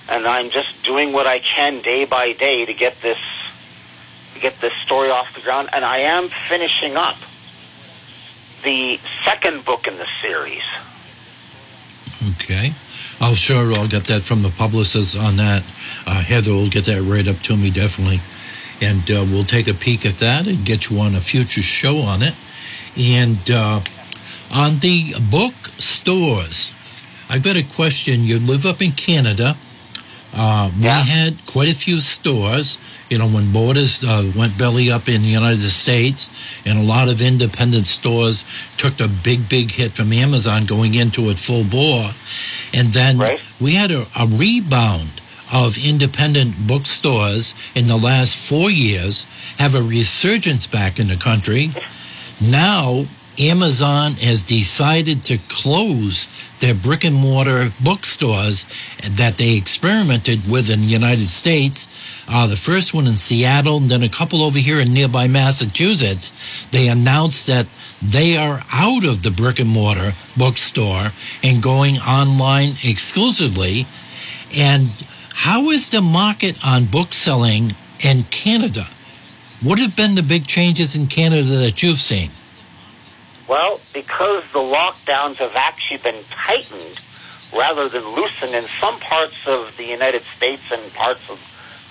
and 0.07 0.27
I'm 0.27 0.49
just 0.49 0.83
doing 0.83 1.13
what 1.13 1.25
I 1.25 1.39
can 1.39 1.81
day 1.81 2.05
by 2.05 2.33
day 2.33 2.65
to 2.65 2.73
get 2.73 3.01
this 3.01 3.19
to 4.33 4.39
get 4.41 4.59
this 4.59 4.73
story 4.73 5.09
off 5.09 5.33
the 5.33 5.41
ground 5.41 5.69
and 5.71 5.85
I 5.85 5.99
am 5.99 6.27
finishing 6.27 6.97
up 6.97 7.15
the 8.63 8.99
second 9.23 9.63
book 9.63 9.87
in 9.87 9.97
the 9.97 10.07
series. 10.21 10.63
Okay. 12.31 12.73
I'll 13.21 13.35
sure 13.35 13.73
I'll 13.73 13.87
get 13.87 14.07
that 14.07 14.23
from 14.23 14.41
the 14.41 14.49
publicist 14.49 15.17
on 15.17 15.37
that. 15.37 15.63
Uh, 16.05 16.21
Heather 16.21 16.51
will 16.51 16.69
get 16.69 16.85
that 16.85 17.01
right 17.01 17.27
up 17.27 17.37
to 17.43 17.55
me 17.55 17.71
definitely, 17.71 18.19
and 18.81 19.09
uh, 19.09 19.25
we'll 19.31 19.45
take 19.45 19.69
a 19.69 19.73
peek 19.73 20.05
at 20.05 20.15
that 20.15 20.47
and 20.47 20.65
get 20.65 20.89
you 20.89 20.99
on 20.99 21.15
a 21.15 21.21
future 21.21 21.61
show 21.61 21.99
on 21.99 22.21
it. 22.21 22.33
And 22.97 23.49
uh, 23.49 23.81
on 24.55 24.79
the 24.79 25.13
book 25.29 25.53
stores, 25.77 26.71
I've 27.29 27.43
got 27.43 27.57
a 27.57 27.63
question. 27.63 28.23
You 28.23 28.39
live 28.39 28.65
up 28.65 28.81
in 28.81 28.91
Canada. 28.93 29.57
Uh, 30.33 30.69
we 30.77 30.85
Yeah. 30.85 31.03
had 31.03 31.45
quite 31.45 31.69
a 31.69 31.75
few 31.75 31.99
stores. 31.99 32.77
You 33.09 33.17
know, 33.19 33.27
when 33.27 33.51
borders 33.51 34.03
uh, 34.03 34.23
went 34.35 34.57
belly 34.57 34.89
up 34.89 35.07
in 35.07 35.21
the 35.21 35.27
United 35.27 35.69
States, 35.69 36.29
and 36.65 36.77
a 36.79 36.81
lot 36.81 37.07
of 37.09 37.21
independent 37.21 37.85
stores 37.85 38.45
took 38.77 38.99
a 38.99 39.07
big, 39.07 39.47
big 39.49 39.71
hit 39.71 39.91
from 39.93 40.11
Amazon 40.11 40.65
going 40.65 40.95
into 40.95 41.29
it 41.29 41.37
full 41.37 41.63
bore. 41.63 42.11
And 42.73 42.93
then 42.93 43.17
Right. 43.17 43.39
we 43.59 43.73
had 43.75 43.91
a, 43.91 44.07
a 44.17 44.25
rebound 44.25 45.09
of 45.51 45.77
independent 45.77 46.65
bookstores 46.67 47.53
in 47.75 47.87
the 47.87 47.97
last 47.97 48.35
four 48.35 48.71
years, 48.71 49.25
have 49.59 49.75
a 49.75 49.81
resurgence 49.83 50.65
back 50.65 50.99
in 50.99 51.07
the 51.09 51.15
country. 51.17 51.71
Now, 52.41 53.05
Amazon 53.37 54.13
has 54.13 54.43
decided 54.43 55.23
to 55.23 55.37
close 55.49 56.27
their 56.59 56.73
brick 56.73 57.03
and 57.03 57.15
mortar 57.15 57.71
bookstores 57.83 58.65
that 59.03 59.37
they 59.37 59.57
experimented 59.57 60.49
with 60.49 60.69
in 60.69 60.81
the 60.81 60.87
United 60.87 61.27
States. 61.27 61.87
Uh, 62.27 62.47
the 62.47 62.55
first 62.55 62.93
one 62.93 63.07
in 63.07 63.17
Seattle, 63.17 63.77
and 63.77 63.89
then 63.89 64.03
a 64.03 64.09
couple 64.09 64.41
over 64.41 64.57
here 64.57 64.79
in 64.79 64.93
nearby 64.93 65.27
Massachusetts. 65.27 66.31
They 66.71 66.87
announced 66.87 67.47
that 67.47 67.67
they 68.01 68.37
are 68.37 68.63
out 68.71 69.03
of 69.03 69.23
the 69.23 69.31
brick 69.31 69.59
and 69.59 69.69
mortar 69.69 70.13
bookstore 70.37 71.11
and 71.43 71.61
going 71.61 71.97
online 71.97 72.73
exclusively. 72.83 73.85
And 74.55 74.89
how 75.33 75.69
is 75.71 75.89
the 75.89 76.01
market 76.01 76.57
on 76.65 76.85
book 76.85 77.13
selling 77.13 77.75
in 77.99 78.23
Canada? 78.31 78.87
What 79.61 79.79
have 79.79 79.95
been 79.95 80.15
the 80.15 80.23
big 80.23 80.47
changes 80.47 80.95
in 80.95 81.07
Canada 81.07 81.57
that 81.57 81.83
you've 81.83 81.99
seen? 81.99 82.29
Well, 83.47 83.79
because 83.93 84.43
the 84.53 84.59
lockdowns 84.59 85.35
have 85.35 85.55
actually 85.55 85.97
been 85.97 86.23
tightened 86.29 86.99
rather 87.53 87.87
than 87.89 88.03
loosened 88.15 88.55
in 88.55 88.65
some 88.81 88.99
parts 88.99 89.35
of 89.45 89.75
the 89.77 89.85
United 89.85 90.23
States 90.35 90.63
and 90.71 90.93
parts 90.93 91.21
of 91.29 91.39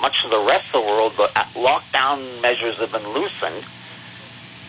much 0.00 0.24
of 0.24 0.30
the 0.30 0.40
rest 0.40 0.66
of 0.74 0.82
the 0.82 0.88
world, 0.88 1.12
the 1.16 1.30
uh, 1.36 1.44
lockdown 1.54 2.42
measures 2.42 2.76
have 2.78 2.92
been 2.92 3.08
loosened. 3.14 3.64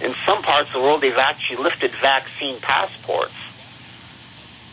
In 0.01 0.13
some 0.25 0.43
parts 0.43 0.69
of 0.69 0.73
the 0.75 0.81
world, 0.81 1.01
they've 1.01 1.17
actually 1.17 1.63
lifted 1.63 1.91
vaccine 1.95 2.59
passports 2.59 3.33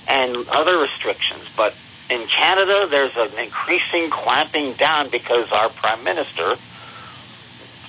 and 0.08 0.36
other 0.50 0.78
restrictions. 0.78 1.48
But 1.56 1.74
in 2.10 2.26
Canada, 2.26 2.86
there's 2.90 3.16
an 3.16 3.38
increasing 3.38 4.10
clamping 4.10 4.74
down 4.74 5.08
because 5.08 5.50
our 5.52 5.70
prime 5.70 6.04
minister 6.04 6.56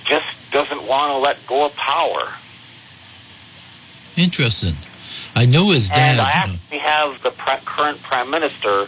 just 0.04 0.26
doesn't 0.50 0.88
want 0.88 1.12
to 1.12 1.18
let 1.18 1.46
go 1.46 1.66
of 1.66 1.76
power. 1.76 2.32
Interesting. 4.16 4.74
I 5.34 5.46
know 5.46 5.70
his 5.70 5.88
dad. 5.88 5.98
And 5.98 6.20
I 6.20 6.30
actually 6.30 6.78
have 6.78 7.22
the 7.22 7.30
pre- 7.30 7.56
current 7.64 8.00
prime 8.02 8.30
minister 8.30 8.86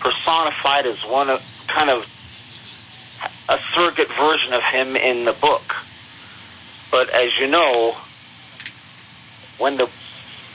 personified 0.00 0.86
as 0.86 0.98
one 1.04 1.28
of 1.28 1.42
kind 1.66 1.90
of 1.90 2.04
a 3.48 3.58
surrogate 3.74 4.08
version 4.12 4.52
of 4.52 4.62
him 4.62 4.96
in 4.96 5.24
the 5.24 5.32
book. 5.32 5.74
But 6.90 7.10
as 7.10 7.38
you 7.38 7.48
know, 7.48 7.96
when 9.58 9.76
the 9.76 9.88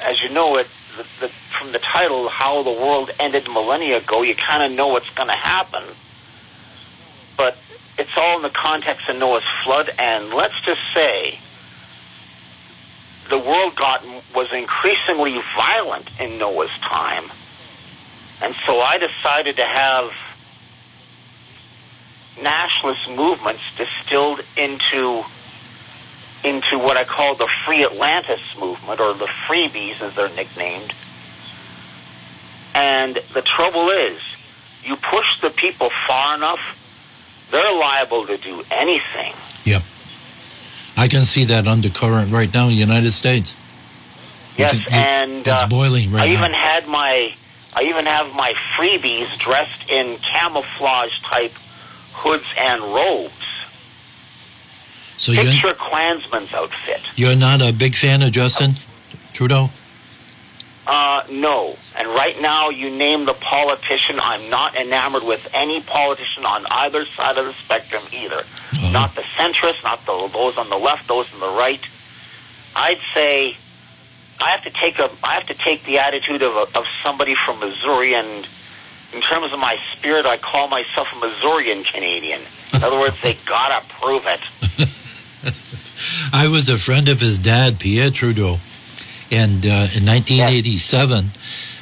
as 0.04 0.22
you 0.24 0.30
know 0.30 0.58
it 0.58 0.68
the, 0.98 1.04
the, 1.22 1.28
from 1.28 1.72
the 1.72 1.80
title, 1.80 2.30
how 2.30 2.64
the 2.64 2.72
world 2.72 3.12
ended 3.20 3.48
millennia 3.48 3.98
ago, 3.98 4.22
you 4.22 4.36
kind 4.36 4.64
of 4.64 4.78
know 4.78 4.88
what's 4.88 5.10
going 5.12 5.30
to 5.30 5.36
happen. 5.36 5.84
But 7.36 7.58
it's 7.98 8.16
all 8.16 8.38
in 8.38 8.44
the 8.44 8.50
context 8.50 9.10
of 9.10 9.18
Noah's 9.18 9.44
flood, 9.64 9.92
and 9.98 10.34
let's 10.34 10.60
just 10.62 10.82
say 10.94 11.40
the 13.34 13.40
world 13.40 13.76
got 13.76 14.06
was 14.36 14.54
increasingly 14.54 15.40
violent 15.56 16.08
in 16.22 16.38
Noah's 16.38 16.78
time, 16.82 17.24
and 18.44 18.54
so 18.64 18.80
I 18.80 19.00
decided 19.00 19.56
to 19.56 19.66
have 19.66 20.14
nationalist 22.40 23.10
movements 23.10 23.64
distilled 23.76 24.42
into 24.56 25.24
into 26.44 26.78
what 26.78 26.96
I 26.96 27.06
call 27.06 27.34
the 27.34 27.48
Free 27.48 27.84
Atlantis 27.84 28.56
movement, 28.60 29.00
or 29.00 29.16
the 29.16 29.26
Freebies 29.26 30.00
as 30.04 30.14
they're 30.14 30.30
nicknamed. 30.36 30.94
And 32.76 33.16
the 33.34 33.42
trouble 33.42 33.90
is, 33.90 34.22
you 34.84 34.96
push 34.96 35.42
the 35.42 35.50
people 35.50 35.90
far 35.90 36.36
enough, 36.36 37.48
they're 37.50 37.80
liable 37.80 38.28
to 38.28 38.38
do 38.38 38.62
anything. 38.70 39.34
Yep. 39.64 39.82
I 40.96 41.08
can 41.08 41.22
see 41.24 41.46
that 41.46 41.68
undercurrent 41.68 42.32
right 42.32 42.54
now 42.54 42.64
in 42.66 42.70
the 42.70 42.76
United 42.76 43.12
States. 43.12 43.56
Yes, 44.58 44.84
can- 44.86 44.94
and 44.94 45.48
it's 45.48 45.64
uh, 45.64 45.68
boiling 45.68 46.12
right 46.12 46.24
I 46.24 46.28
now. 46.28 46.34
even 46.40 46.54
had 46.54 46.88
my, 46.88 47.34
I 47.74 47.84
even 47.84 48.06
have 48.06 48.34
my 48.36 48.54
freebies 48.76 49.36
dressed 49.40 49.90
in 49.90 50.18
camouflage 50.18 51.20
type 51.22 51.52
hoods 52.14 52.46
and 52.60 52.82
robes. 52.82 53.32
so 55.18 55.32
you're, 55.32 55.46
Picture 55.46 55.74
Klansman's 55.74 56.54
outfit. 56.54 57.02
you're 57.16 57.36
not 57.36 57.62
a 57.62 57.74
big 57.74 57.96
fan 57.96 58.22
of 58.22 58.32
Justin 58.32 58.74
Trudeau? 59.34 59.70
Uh, 60.86 61.24
no. 61.32 61.76
And 61.98 62.08
right 62.10 62.40
now, 62.42 62.70
you 62.70 62.90
name 62.90 63.26
the 63.26 63.34
politician. 63.34 64.18
I'm 64.22 64.50
not 64.50 64.76
enamored 64.76 65.24
with 65.24 65.50
any 65.54 65.82
politician 65.82 66.46
on 66.46 66.66
either 66.70 67.06
side 67.06 67.38
of 67.38 67.46
the 67.46 67.54
spectrum 67.54 68.04
either. 68.12 68.44
Uh-huh. 68.74 68.92
Not 68.92 69.16
the 69.16 69.22
centrists, 69.22 69.84
not 69.84 70.06
the, 70.06 70.30
those 70.32 70.58
on 70.58 70.70
the 70.70 70.78
left, 70.78 71.08
those 71.08 71.32
on 71.34 71.40
the 71.40 71.58
right. 71.58 71.82
I'd 72.76 73.00
say 73.14 73.56
I 74.40 74.50
have 74.50 74.64
to 74.64 74.72
take 74.72 75.00
a 75.00 75.10
I 75.24 75.36
have 75.36 75.48
to 75.48 75.54
take 75.54 75.84
the 75.84 76.00
attitude 76.00 76.42
of 76.42 76.56
a, 76.56 76.78
of 76.78 76.86
somebody 77.02 77.36
from 77.36 77.60
Missouri, 77.60 78.16
and 78.16 78.48
in 79.14 79.22
terms 79.22 79.54
of 79.54 79.60
my 79.60 79.78
spirit, 79.94 80.26
I 80.26 80.38
call 80.38 80.68
myself 80.68 81.14
a 81.14 81.20
Missourian 81.26 81.84
Canadian. 81.84 82.42
In 82.74 82.84
other 82.84 83.00
words, 83.00 83.22
they 83.22 83.38
gotta 83.46 83.86
prove 83.88 84.24
it. 84.26 84.42
I 86.34 86.48
was 86.48 86.68
a 86.68 86.78
friend 86.78 87.08
of 87.10 87.22
his 87.22 87.38
dad, 87.38 87.80
Pierre 87.80 88.10
Trudeau, 88.10 88.58
and 89.32 89.66
uh, 89.66 89.94
in 89.96 90.06
1987, 90.06 91.28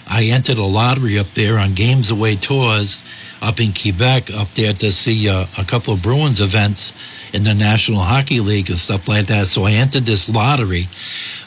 I 0.08 0.26
entered 0.26 0.58
a 0.58 0.64
lottery 0.64 1.18
up 1.18 1.34
there 1.34 1.58
on 1.58 1.74
Games 1.74 2.12
Away 2.12 2.36
tours 2.36 3.02
up 3.42 3.60
in 3.60 3.74
Quebec, 3.74 4.32
up 4.34 4.50
there 4.54 4.74
to 4.74 4.92
see 4.92 5.28
uh, 5.28 5.48
a 5.58 5.66
couple 5.66 5.94
of 5.94 6.02
Bruins 6.02 6.40
events 6.40 6.94
in 7.34 7.44
the 7.44 7.54
National 7.54 8.02
Hockey 8.02 8.40
League 8.40 8.70
and 8.70 8.78
stuff 8.78 9.08
like 9.08 9.28
that. 9.28 9.48
So 9.48 9.64
I 9.64 9.72
entered 9.72 10.06
this 10.06 10.30
lottery 10.30 10.88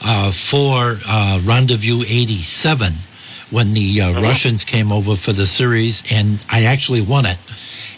uh, 0.03 0.33
for 0.33 0.99
uh, 1.09 1.41
Rendezvous 1.45 2.03
87 2.03 2.95
when 3.51 3.75
the 3.75 4.01
uh, 4.01 4.21
Russians 4.21 4.65
came 4.65 4.91
over 4.91 5.15
for 5.15 5.33
the 5.33 5.47
series, 5.47 6.03
and 6.11 6.45
I 6.51 6.65
actually 6.65 7.03
won 7.03 7.27
it. 7.27 7.39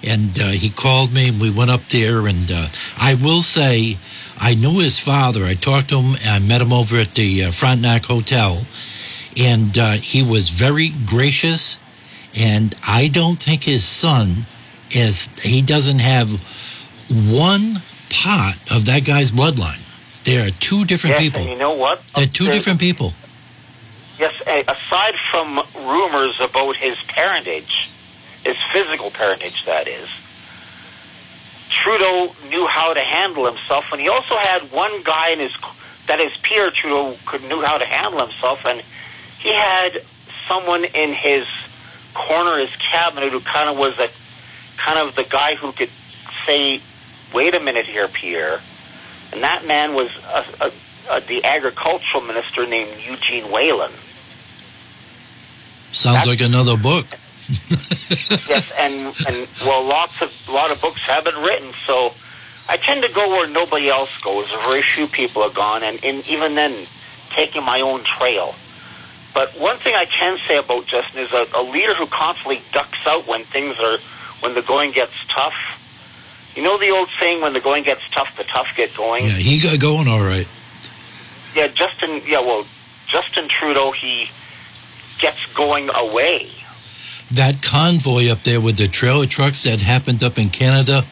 And 0.03 0.39
uh, 0.39 0.49
he 0.49 0.69
called 0.69 1.13
me, 1.15 1.29
and 1.29 1.41
we 1.41 1.51
went 1.51 1.71
up 1.71 1.85
there. 1.89 2.27
And 2.27 2.51
uh, 2.51 2.69
I 2.99 3.15
will 3.15 3.41
say, 3.41 3.97
I 4.39 4.55
knew 4.55 4.79
his 4.79 4.99
father. 4.99 5.45
I 5.45 5.55
talked 5.55 5.89
to 5.89 6.01
him. 6.01 6.17
I 6.27 6.39
met 6.41 6.61
him 6.61 6.73
over 6.73 6.99
at 6.99 7.15
the 7.15 7.45
uh, 7.45 7.51
Frontenac 7.53 8.05
Hotel, 8.05 8.63
and 9.37 9.77
uh, 9.79 9.93
he 9.93 10.23
was 10.23 10.51
very 10.51 10.91
gracious. 11.07 11.79
And 12.37 12.75
I 12.87 13.09
don't 13.09 13.43
think 13.43 13.65
his 13.65 13.85
son 13.85 14.47
is. 14.91 15.29
He 15.43 15.63
doesn't 15.63 16.01
have 16.01 16.31
one 17.11 17.79
pot 18.11 18.57
of 18.71 18.85
that 18.87 19.05
guy's 19.05 19.31
bloodline. 19.31 19.81
They 20.25 20.39
are 20.39 20.51
two 20.51 20.85
different 20.85 21.15
yes, 21.15 21.23
people. 21.23 21.41
and 21.43 21.51
you 21.51 21.57
know 21.57 21.73
what? 21.75 22.03
They're 22.15 22.27
two 22.27 22.45
There's- 22.45 22.59
different 22.59 22.81
people. 22.81 23.15
Yes, 24.19 24.35
aside 24.67 25.15
from 25.31 25.61
rumors 25.85 26.41
about 26.41 26.77
his 26.77 26.97
parentage, 27.03 27.91
his 28.45 28.57
physical 28.73 29.11
parentage, 29.11 29.65
that 29.67 29.87
is, 29.87 30.09
Trudeau 31.69 32.35
knew 32.49 32.67
how 32.67 32.95
to 32.95 33.01
handle 33.01 33.45
himself, 33.45 33.93
and 33.93 34.01
he 34.01 34.09
also 34.09 34.37
had 34.37 34.63
one 34.73 35.03
guy 35.03 35.31
in 35.31 35.41
his 35.41 35.53
that 36.07 36.21
is 36.21 36.35
Pierre 36.39 36.71
Trudeau 36.71 37.17
could 37.27 37.43
knew 37.45 37.61
how 37.63 37.77
to 37.79 37.85
handle 37.85 38.21
himself, 38.25 38.65
and 38.65 38.81
he 39.39 39.53
had 39.53 40.01
someone 40.49 40.85
in 40.85 41.13
his 41.13 41.47
corner, 42.17 42.59
his 42.59 42.75
cabinet, 42.77 43.31
who 43.31 43.41
kind 43.41 43.69
of 43.69 43.77
was 43.77 43.99
a 43.99 44.09
kind 44.79 44.99
of 44.99 45.15
the 45.15 45.25
guy 45.25 45.55
who 45.55 45.73
could 45.73 45.91
say, 46.47 46.81
"Wait 47.35 47.55
a 47.55 47.61
minute 47.61 47.85
here, 47.85 48.09
Pierre," 48.09 48.61
and 49.33 49.43
that 49.43 49.67
man 49.67 49.95
was 49.95 50.11
a, 50.25 50.45
a, 50.65 50.73
a, 51.17 51.21
the 51.21 51.45
agricultural 51.45 52.23
minister 52.25 52.67
named 52.67 52.91
Eugene 53.07 53.45
Whelan. 53.45 53.93
Sounds 55.93 56.27
like 56.27 56.41
another 56.41 56.77
book. 56.77 57.07
yes, 58.49 58.73
and 58.79 59.15
and 59.29 59.49
well, 59.65 59.85
lots 59.85 60.21
of 60.23 60.49
a 60.49 60.53
lot 60.53 60.73
of 60.73 60.81
books 60.81 61.03
have 61.07 61.25
been 61.25 61.41
written, 61.43 61.71
so 61.85 62.13
I 62.69 62.77
tend 62.77 63.03
to 63.05 63.13
go 63.13 63.29
where 63.29 63.49
nobody 63.49 63.89
else 63.89 64.21
goes. 64.21 64.51
Very 64.67 64.83
few 64.83 65.07
people 65.07 65.43
have 65.43 65.55
gone, 65.55 65.83
and, 65.83 66.03
and 66.05 66.27
even 66.29 66.55
then, 66.55 66.87
taking 67.31 67.63
my 67.63 67.83
own 67.83 68.03
trail. 68.03 68.55
But 69.37 69.51
one 69.61 69.77
thing 69.77 69.95
I 69.95 70.07
can 70.07 70.39
say 70.49 70.57
about 70.57 70.87
Justin 70.87 71.21
is 71.21 71.31
a, 71.31 71.47
a 71.55 71.63
leader 71.63 71.93
who 71.93 72.07
constantly 72.07 72.63
ducks 72.73 73.07
out 73.07 73.29
when 73.29 73.43
things 73.43 73.79
are 73.79 73.99
when 74.41 74.55
the 74.55 74.63
going 74.63 74.93
gets 74.93 75.13
tough. 75.29 75.55
You 76.57 76.63
know 76.63 76.79
the 76.79 76.89
old 76.89 77.11
saying, 77.21 77.43
"When 77.43 77.53
the 77.53 77.61
going 77.61 77.83
gets 77.83 78.09
tough, 78.09 78.35
the 78.39 78.45
tough 78.45 78.75
get 78.75 78.97
going." 78.97 79.25
Yeah, 79.25 79.33
he 79.33 79.61
got 79.61 79.79
going 79.79 80.09
all 80.09 80.21
right. 80.23 80.49
Yeah, 81.55 81.67
Justin. 81.67 82.23
Yeah, 82.27 82.41
well, 82.41 82.65
Justin 83.07 83.47
Trudeau, 83.47 83.91
he 83.93 84.31
gets 85.19 85.45
going 85.53 85.91
away. 85.95 86.49
that 87.31 87.61
convoy 87.63 88.31
up 88.31 88.43
there 88.45 88.61
with 88.61 88.79
the 88.79 88.89
trailer 88.89 89.27
trucks 89.27 89.65
that 89.65 89.81
happened 89.83 90.23
up 90.23 90.39
in 90.39 90.49
Canada. 90.49 91.05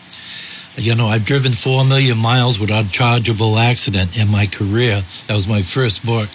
You 0.76 0.94
know, 0.94 1.08
I've 1.08 1.26
driven 1.26 1.52
four 1.52 1.84
million 1.84 2.16
miles 2.16 2.58
without 2.58 2.86
a 2.86 2.90
chargeable 2.90 3.58
accident 3.58 4.16
in 4.16 4.28
my 4.28 4.46
career. 4.46 5.02
That 5.26 5.34
was 5.34 5.46
my 5.46 5.60
first 5.60 6.06
book. 6.06 6.30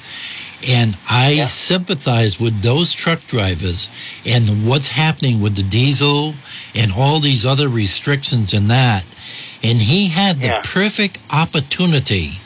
And 0.67 0.98
I 1.10 1.30
Yeah. 1.32 1.48
sympathize 1.48 2.39
with 2.39 2.62
those 2.62 2.91
truck 2.91 3.26
drivers 3.28 3.89
and 4.26 4.65
what's 4.65 4.89
happening 4.89 5.41
with 5.41 5.56
the 5.56 5.63
diesel 5.63 6.36
and 6.76 6.91
all 6.91 7.19
these 7.19 7.45
other 7.45 7.69
restrictions 7.69 8.54
and 8.54 8.69
that. 8.69 9.06
And 9.63 9.82
he 9.82 10.08
had 10.10 10.41
the 10.41 10.48
Yeah. 10.48 10.62
perfect 10.63 11.19
opportunity 11.30 12.39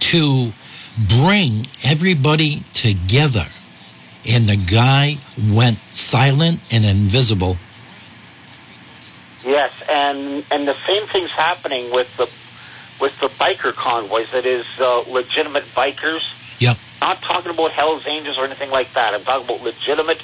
to 0.00 0.52
bring 0.98 1.66
everybody 1.82 2.62
together 2.72 3.46
and 4.26 4.46
the 4.48 4.56
guy 4.56 5.18
went 5.50 5.78
silent 5.92 6.60
and 6.70 6.84
invisible. 6.84 7.56
Yes, 9.44 9.72
and 9.88 10.44
and 10.50 10.66
the 10.66 10.76
same 10.86 11.06
thing's 11.06 11.30
happening 11.30 11.90
with 11.92 12.16
the 12.16 12.28
with 13.00 13.18
the 13.20 13.28
biker 13.28 13.72
convoys. 13.74 14.30
That 14.30 14.44
is 14.44 14.66
uh, 14.80 15.04
legitimate 15.08 15.64
bikers. 15.74 16.22
Yep. 16.58 16.76
Not 17.00 17.20
talking 17.22 17.50
about 17.52 17.70
Hell's 17.72 18.06
Angels 18.06 18.38
or 18.38 18.44
anything 18.44 18.70
like 18.70 18.92
that. 18.94 19.14
I'm 19.14 19.22
talking 19.22 19.44
about 19.46 19.62
legitimate 19.62 20.22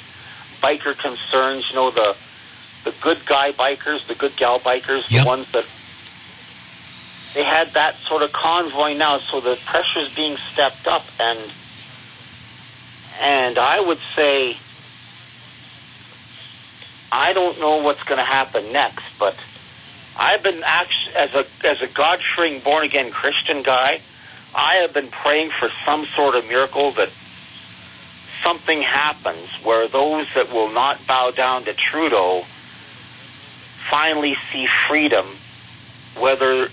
biker 0.61 0.97
concerns. 0.97 1.69
You 1.69 1.75
know 1.75 1.91
the 1.91 2.15
the 2.83 2.93
good 3.01 3.25
guy 3.25 3.51
bikers, 3.51 4.05
the 4.07 4.15
good 4.15 4.35
gal 4.35 4.59
bikers, 4.59 5.09
Yep. 5.09 5.21
the 5.23 5.27
ones 5.27 5.51
that 5.53 5.65
they 7.33 7.43
had 7.43 7.69
that 7.73 7.95
sort 7.97 8.21
of 8.21 8.31
convoy 8.33 8.93
now. 8.93 9.19
So 9.19 9.39
the 9.39 9.57
pressure's 9.65 10.13
being 10.15 10.37
stepped 10.37 10.87
up, 10.87 11.05
and 11.19 11.39
and 13.21 13.57
I 13.57 13.79
would 13.79 13.99
say 14.15 14.57
I 17.11 17.33
don't 17.33 17.59
know 17.59 17.77
what's 17.77 18.03
going 18.03 18.17
to 18.17 18.25
happen 18.25 18.71
next, 18.73 19.03
but 19.19 19.37
I've 20.17 20.41
been 20.43 20.61
actually 20.65 21.15
as 21.15 21.33
a 21.33 21.45
as 21.63 21.81
a 21.81 21.87
God 21.87 22.19
fearing 22.35 22.59
born 22.59 22.83
again 22.83 23.11
Christian 23.11 23.61
guy, 23.61 24.01
I 24.55 24.75
have 24.75 24.93
been 24.93 25.09
praying 25.09 25.51
for 25.59 25.69
some 25.85 26.05
sort 26.15 26.35
of 26.35 26.47
miracle 26.47 26.91
that 26.93 27.09
something 28.43 28.81
happens 28.81 29.47
where 29.63 29.87
those 29.87 30.27
that 30.35 30.53
will 30.53 30.71
not 30.71 31.05
bow 31.07 31.31
down 31.31 31.65
to 31.65 31.73
Trudeau 31.73 32.43
finally 33.89 34.35
see 34.51 34.67
freedom, 34.87 35.25
whether 36.19 36.69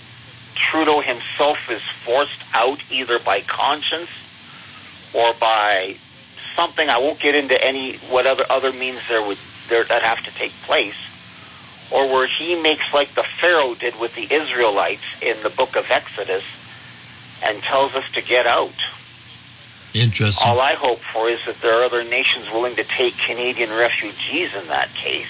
Trudeau 0.55 1.01
himself 1.01 1.59
is 1.71 1.81
forced 2.05 2.43
out 2.55 2.79
either 2.91 3.19
by 3.19 3.41
conscience 3.41 4.11
or 5.15 5.33
by 5.41 5.97
something. 6.57 6.89
I 6.89 6.99
won't 6.99 7.21
get 7.21 7.35
into 7.35 7.63
any 7.65 7.97
what 8.11 8.27
other 8.27 8.45
other 8.51 8.73
means 8.73 9.01
there 9.09 9.27
would 9.27 9.39
there 9.69 9.85
that 9.85 10.03
have 10.03 10.23
to 10.25 10.31
take 10.33 10.53
place, 10.63 10.95
or 11.91 12.07
where 12.09 12.29
he 12.39 12.61
makes 12.61 12.85
like 12.93 13.15
the 13.15 13.25
Pharaoh 13.41 13.75
did 13.75 13.99
with 13.99 14.15
the 14.15 14.27
Israelites 14.33 15.05
in 15.23 15.43
the 15.43 15.51
book 15.51 15.77
of 15.77 15.85
Exodus, 15.91 16.43
and 17.43 17.63
tells 17.63 17.95
us 17.95 18.11
to 18.13 18.23
get 18.23 18.47
out. 18.47 18.75
Interesting. 19.93 20.47
All 20.47 20.61
I 20.61 20.75
hope 20.75 20.99
for 20.99 21.29
is 21.29 21.45
that 21.47 21.61
there 21.61 21.75
are 21.81 21.85
other 21.85 22.05
nations 22.05 22.51
willing 22.51 22.77
to 22.77 22.85
take 22.85 23.17
Canadian 23.19 23.71
refugees 23.71 24.55
in 24.55 24.67
that 24.69 24.89
case. 24.95 25.27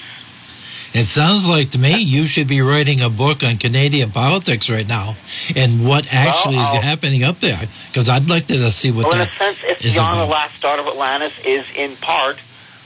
It 0.93 1.05
sounds 1.05 1.47
like 1.47 1.71
to 1.71 1.79
me 1.79 2.01
you 2.01 2.27
should 2.27 2.47
be 2.47 2.61
writing 2.61 3.01
a 3.01 3.09
book 3.09 3.43
on 3.43 3.57
Canadian 3.57 4.11
politics 4.11 4.69
right 4.69 4.87
now 4.87 5.15
and 5.55 5.85
what 5.85 6.13
actually 6.13 6.57
is 6.57 6.69
I'll- 6.69 6.81
happening 6.81 7.23
up 7.23 7.39
there. 7.39 7.59
Because 7.87 8.09
I'd 8.09 8.29
like 8.29 8.47
to 8.47 8.71
see 8.71 8.91
what 8.91 9.05
well, 9.07 9.21
in 9.21 9.27
a 9.27 9.33
sense, 9.33 9.57
if 9.63 9.83
is 9.85 9.95
Beyond 9.95 10.19
the. 10.19 10.25
Last 10.25 10.61
Daughter 10.61 10.81
of 10.81 10.87
Atlantis 10.89 11.33
is 11.45 11.65
in 11.75 11.95
part 11.97 12.37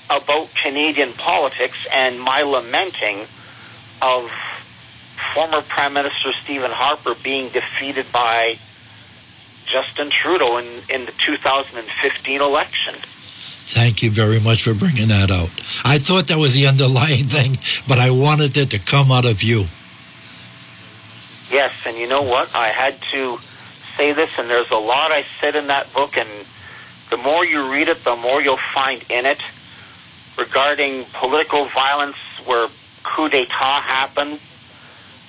about 0.09 0.53
Canadian 0.53 1.13
politics 1.13 1.87
and 1.91 2.21
my 2.21 2.43
lamenting 2.43 3.25
of 4.01 4.29
former 5.33 5.61
Prime 5.61 5.93
Minister 5.93 6.31
Stephen 6.33 6.71
Harper 6.71 7.15
being 7.23 7.49
defeated 7.49 8.05
by 8.11 8.57
Justin 9.65 10.09
Trudeau 10.09 10.57
in, 10.57 10.65
in 10.89 11.05
the 11.05 11.11
2015 11.13 12.41
election. 12.41 12.95
Thank 12.95 14.03
you 14.03 14.11
very 14.11 14.39
much 14.39 14.61
for 14.63 14.73
bringing 14.73 15.07
that 15.07 15.31
out. 15.31 15.49
I 15.83 15.97
thought 15.97 16.27
that 16.27 16.37
was 16.37 16.53
the 16.53 16.67
underlying 16.67 17.25
thing, 17.35 17.57
but 17.87 17.97
I 17.97 18.11
wanted 18.11 18.55
it 18.57 18.69
to 18.71 18.79
come 18.79 19.11
out 19.11 19.25
of 19.25 19.41
you. 19.41 19.65
Yes, 21.49 21.73
and 21.85 21.97
you 21.97 22.07
know 22.07 22.21
what? 22.21 22.55
I 22.55 22.67
had 22.67 22.99
to 23.13 23.37
say 23.95 24.13
this, 24.13 24.37
and 24.37 24.49
there's 24.49 24.71
a 24.71 24.77
lot 24.77 25.11
I 25.11 25.25
said 25.39 25.55
in 25.55 25.67
that 25.67 25.91
book, 25.93 26.17
and 26.17 26.29
the 27.09 27.17
more 27.17 27.45
you 27.45 27.71
read 27.71 27.87
it, 27.87 28.03
the 28.03 28.15
more 28.15 28.41
you'll 28.41 28.57
find 28.57 29.03
in 29.09 29.25
it 29.25 29.41
regarding 30.37 31.05
political 31.13 31.65
violence 31.65 32.17
where 32.45 32.67
coup 33.03 33.29
d'état 33.29 33.81
happened. 33.81 34.39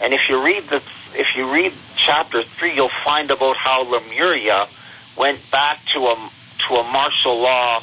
And 0.00 0.12
if 0.12 0.28
you 0.28 0.44
read 0.44 0.64
the 0.64 0.80
if 1.16 1.36
you 1.36 1.52
read 1.52 1.72
chapter 1.96 2.42
three, 2.42 2.74
you'll 2.74 2.88
find 2.88 3.30
about 3.30 3.56
how 3.56 3.82
Lemuria 3.82 4.66
went 5.16 5.50
back 5.50 5.84
to 5.86 6.00
a 6.06 6.30
to 6.68 6.74
a 6.74 6.84
martial 6.92 7.40
law 7.40 7.82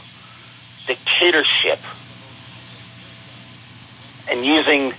dictatorship 0.86 1.80
and 4.30 4.46
using 4.46 4.94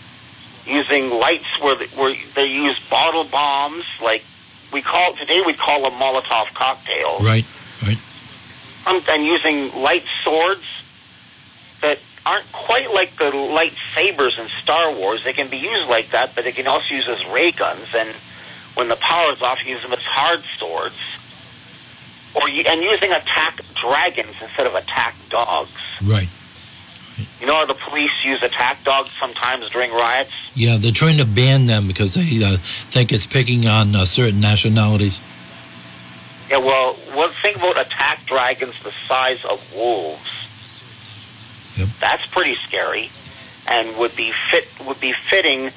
using 0.67 1.11
lights 1.11 1.61
where 1.61 1.77
they, 1.77 1.87
where 1.97 2.15
they 2.35 2.47
use 2.47 2.79
bottle 2.89 3.25
bombs 3.25 3.85
like 4.03 4.25
we 4.73 4.83
call 4.83 5.13
today 5.15 5.41
we'd 5.45 5.59
call 5.59 5.83
them 5.83 5.93
Molotov 5.93 6.53
cocktails. 6.55 7.25
Right, 7.25 7.45
right. 7.83 7.99
Um, 8.87 9.03
and 9.11 9.25
using 9.25 9.73
light 9.81 10.05
swords 10.23 10.65
that 11.81 11.99
aren't 12.27 12.51
quite 12.53 12.93
like 12.93 13.17
the 13.17 13.31
lightsabers 13.31 14.39
in 14.39 14.49
Star 14.49 14.93
Wars. 14.95 15.25
They 15.25 15.33
can 15.33 15.49
be 15.49 15.59
used 15.59 15.89
like 15.89 16.11
that, 16.11 16.35
but 16.35 16.45
they 16.45 16.53
can 16.53 16.67
also 16.67 16.95
use 16.95 17.09
as 17.09 17.25
ray 17.27 17.53
guns. 17.53 17.95
And 17.95 18.09
when 18.75 18.89
the 18.89 18.97
power 18.97 19.33
is 19.33 19.43
off, 19.43 19.67
use 19.67 19.83
them 19.83 19.93
as 19.93 20.03
hard 20.03 20.41
swords. 20.41 20.99
Or 22.35 22.49
and 22.49 22.83
using 22.83 23.13
attack 23.13 23.61
dragons 23.75 24.35
instead 24.43 24.67
of 24.67 24.75
attack 24.75 25.15
dogs. 25.29 25.71
Right. 26.03 26.29
You 27.41 27.47
know 27.47 27.55
how 27.55 27.67
the 27.67 27.75
police 27.75 28.25
use 28.25 28.43
attack 28.43 28.83
dogs 28.85 29.11
sometimes 29.13 29.69
during 29.71 29.93
riots? 29.93 30.33
Yeah, 30.55 30.79
they're 30.79 30.93
trying 30.93 31.19
to 31.19 31.25
ban 31.25 31.67
them 31.67 31.87
because 31.87 32.15
they 32.15 32.43
uh, 32.43 32.57
think 32.89 33.13
it's 33.13 33.27
picking 33.27 33.67
on 33.67 33.95
uh, 33.95 34.05
certain 34.05 34.41
nationalities. 34.41 35.21
Yeah, 36.51 36.59
well, 36.59 36.97
well, 37.15 37.29
think 37.29 37.57
about 37.57 37.79
attack 37.79 38.25
dragons 38.27 38.79
the 38.83 38.93
size 39.07 39.45
of 39.45 39.75
wolves. 39.75 40.44
That's 42.01 42.27
pretty 42.27 42.55
scary, 42.55 43.11
and 43.67 43.97
would 43.99 44.15
be 44.17 44.31
fit 44.31 44.69
would 44.87 45.01
be 45.01 45.13
fitting 45.13 45.71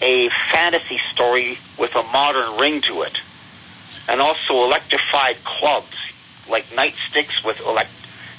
a 0.00 0.28
fantasy 0.50 0.98
story 1.10 1.58
with 1.78 1.94
a 1.96 2.02
modern 2.04 2.58
ring 2.58 2.80
to 2.82 3.02
it, 3.02 3.20
and 4.08 4.20
also 4.20 4.64
electrified 4.64 5.36
clubs 5.44 5.96
like 6.48 6.64
nightsticks 6.66 7.44
with 7.44 7.60
elect 7.66 7.90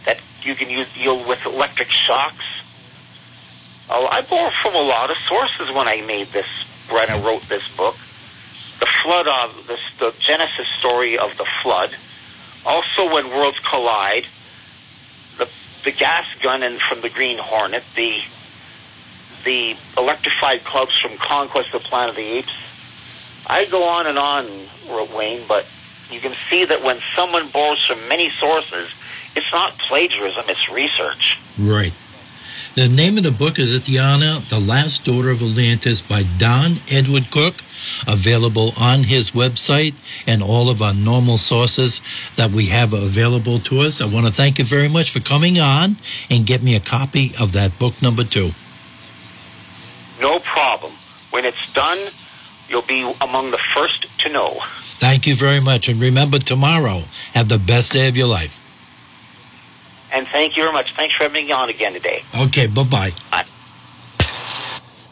that 0.05 0.19
you 0.41 0.55
can 0.55 0.69
use 0.69 0.91
deal 0.93 1.27
with 1.27 1.45
electric 1.45 1.89
shocks. 1.89 2.45
Oh, 3.89 4.07
I 4.07 4.21
borrowed 4.21 4.53
from 4.53 4.75
a 4.75 4.81
lot 4.81 5.11
of 5.11 5.17
sources 5.17 5.69
when 5.71 5.87
I 5.87 6.01
made 6.01 6.27
this 6.27 6.47
when 6.89 7.09
I 7.09 7.19
wrote 7.21 7.43
this 7.43 7.67
book. 7.75 7.95
The 8.79 8.85
flood 8.85 9.27
of 9.27 9.67
this, 9.67 9.79
the 9.99 10.15
genesis 10.19 10.67
story 10.79 11.17
of 11.17 11.37
the 11.37 11.45
flood. 11.61 11.95
Also, 12.65 13.13
when 13.13 13.29
worlds 13.29 13.59
collide, 13.59 14.25
the 15.83 15.91
gas 15.91 16.25
gun 16.41 16.63
and 16.63 16.79
from 16.79 17.01
the 17.01 17.09
Green 17.09 17.37
Hornet, 17.37 17.83
the 17.95 18.21
the 19.45 19.75
electrified 19.97 20.63
clubs 20.63 20.97
from 20.99 21.17
Conquest 21.17 21.73
of 21.73 21.81
Planet 21.83 22.09
of 22.09 22.15
the 22.17 22.23
Apes. 22.23 22.53
I 23.47 23.65
go 23.65 23.83
on 23.83 24.05
and 24.05 24.17
on, 24.19 24.45
Wayne, 25.15 25.41
but 25.47 25.65
you 26.11 26.19
can 26.19 26.33
see 26.49 26.65
that 26.65 26.83
when 26.83 26.99
someone 27.15 27.47
borrows 27.49 27.83
from 27.85 27.97
many 28.09 28.29
sources, 28.29 28.93
it's 29.35 29.51
not 29.51 29.77
plagiarism, 29.77 30.43
it's 30.47 30.69
research. 30.69 31.39
Right. 31.57 31.93
The 32.75 32.87
name 32.87 33.17
of 33.17 33.23
the 33.23 33.31
book 33.31 33.57
is 33.57 33.73
Ithyanna, 33.73 34.47
The 34.49 34.59
Last 34.59 35.03
Daughter 35.05 35.29
of 35.31 35.41
Atlantis 35.41 36.01
by 36.01 36.23
Don 36.37 36.75
Edward 36.89 37.31
Cook, 37.31 37.55
available 38.07 38.73
on 38.77 39.03
his 39.03 39.31
website 39.31 39.93
and 40.27 40.41
all 40.41 40.69
of 40.69 40.81
our 40.81 40.93
normal 40.93 41.37
sources 41.37 42.01
that 42.35 42.51
we 42.51 42.67
have 42.67 42.93
available 42.93 43.59
to 43.59 43.79
us. 43.79 44.01
I 44.01 44.05
want 44.05 44.25
to 44.25 44.31
thank 44.31 44.59
you 44.59 44.65
very 44.65 44.89
much 44.89 45.11
for 45.11 45.19
coming 45.19 45.59
on 45.59 45.97
and 46.29 46.45
get 46.45 46.61
me 46.61 46.75
a 46.75 46.79
copy 46.79 47.31
of 47.39 47.53
that 47.53 47.77
book 47.79 48.01
number 48.01 48.23
two. 48.23 48.51
No 50.21 50.39
problem. 50.39 50.93
When 51.31 51.45
it's 51.45 51.71
done, 51.73 51.99
you'll 52.67 52.81
be 52.81 53.01
among 53.21 53.51
the 53.51 53.57
first 53.57 54.05
to 54.19 54.29
know. 54.29 54.57
Thank 54.99 55.27
you 55.27 55.35
very 55.35 55.59
much. 55.61 55.87
And 55.87 55.99
remember, 55.99 56.39
tomorrow, 56.39 57.03
have 57.33 57.47
the 57.47 57.57
best 57.57 57.93
day 57.93 58.07
of 58.09 58.17
your 58.17 58.27
life. 58.27 58.55
And 60.11 60.27
thank 60.27 60.57
you 60.57 60.63
very 60.63 60.73
much. 60.73 60.93
Thanks 60.95 61.15
for 61.15 61.23
having 61.23 61.45
me 61.45 61.51
on 61.51 61.69
again 61.69 61.93
today. 61.93 62.23
Okay, 62.35 62.67
bye 62.67 62.83
bye. 62.83 63.11
Bye. 63.31 63.45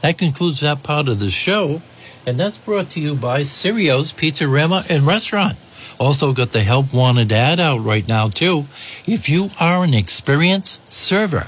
That 0.01 0.18
concludes 0.18 0.61
that 0.61 0.84
part 0.84 1.07
of 1.07 1.20
the 1.20 1.30
show. 1.30 1.82
And 2.28 2.38
that's 2.38 2.58
brought 2.58 2.90
to 2.90 3.00
you 3.00 3.16
by 3.16 3.44
Sirio's 3.44 4.12
Pizzarama 4.12 4.92
and 4.92 5.08
Restaurant. 5.08 5.56
Also 5.98 6.34
got 6.34 6.52
the 6.52 6.60
help 6.60 6.94
wanted 6.94 7.32
ad 7.32 7.58
out 7.58 7.80
right 7.80 8.06
now 8.06 8.28
too. 8.28 8.66
If 9.06 9.30
you 9.30 9.48
are 9.62 9.86
an 9.86 9.94
experienced 9.94 10.92
server, 10.92 11.48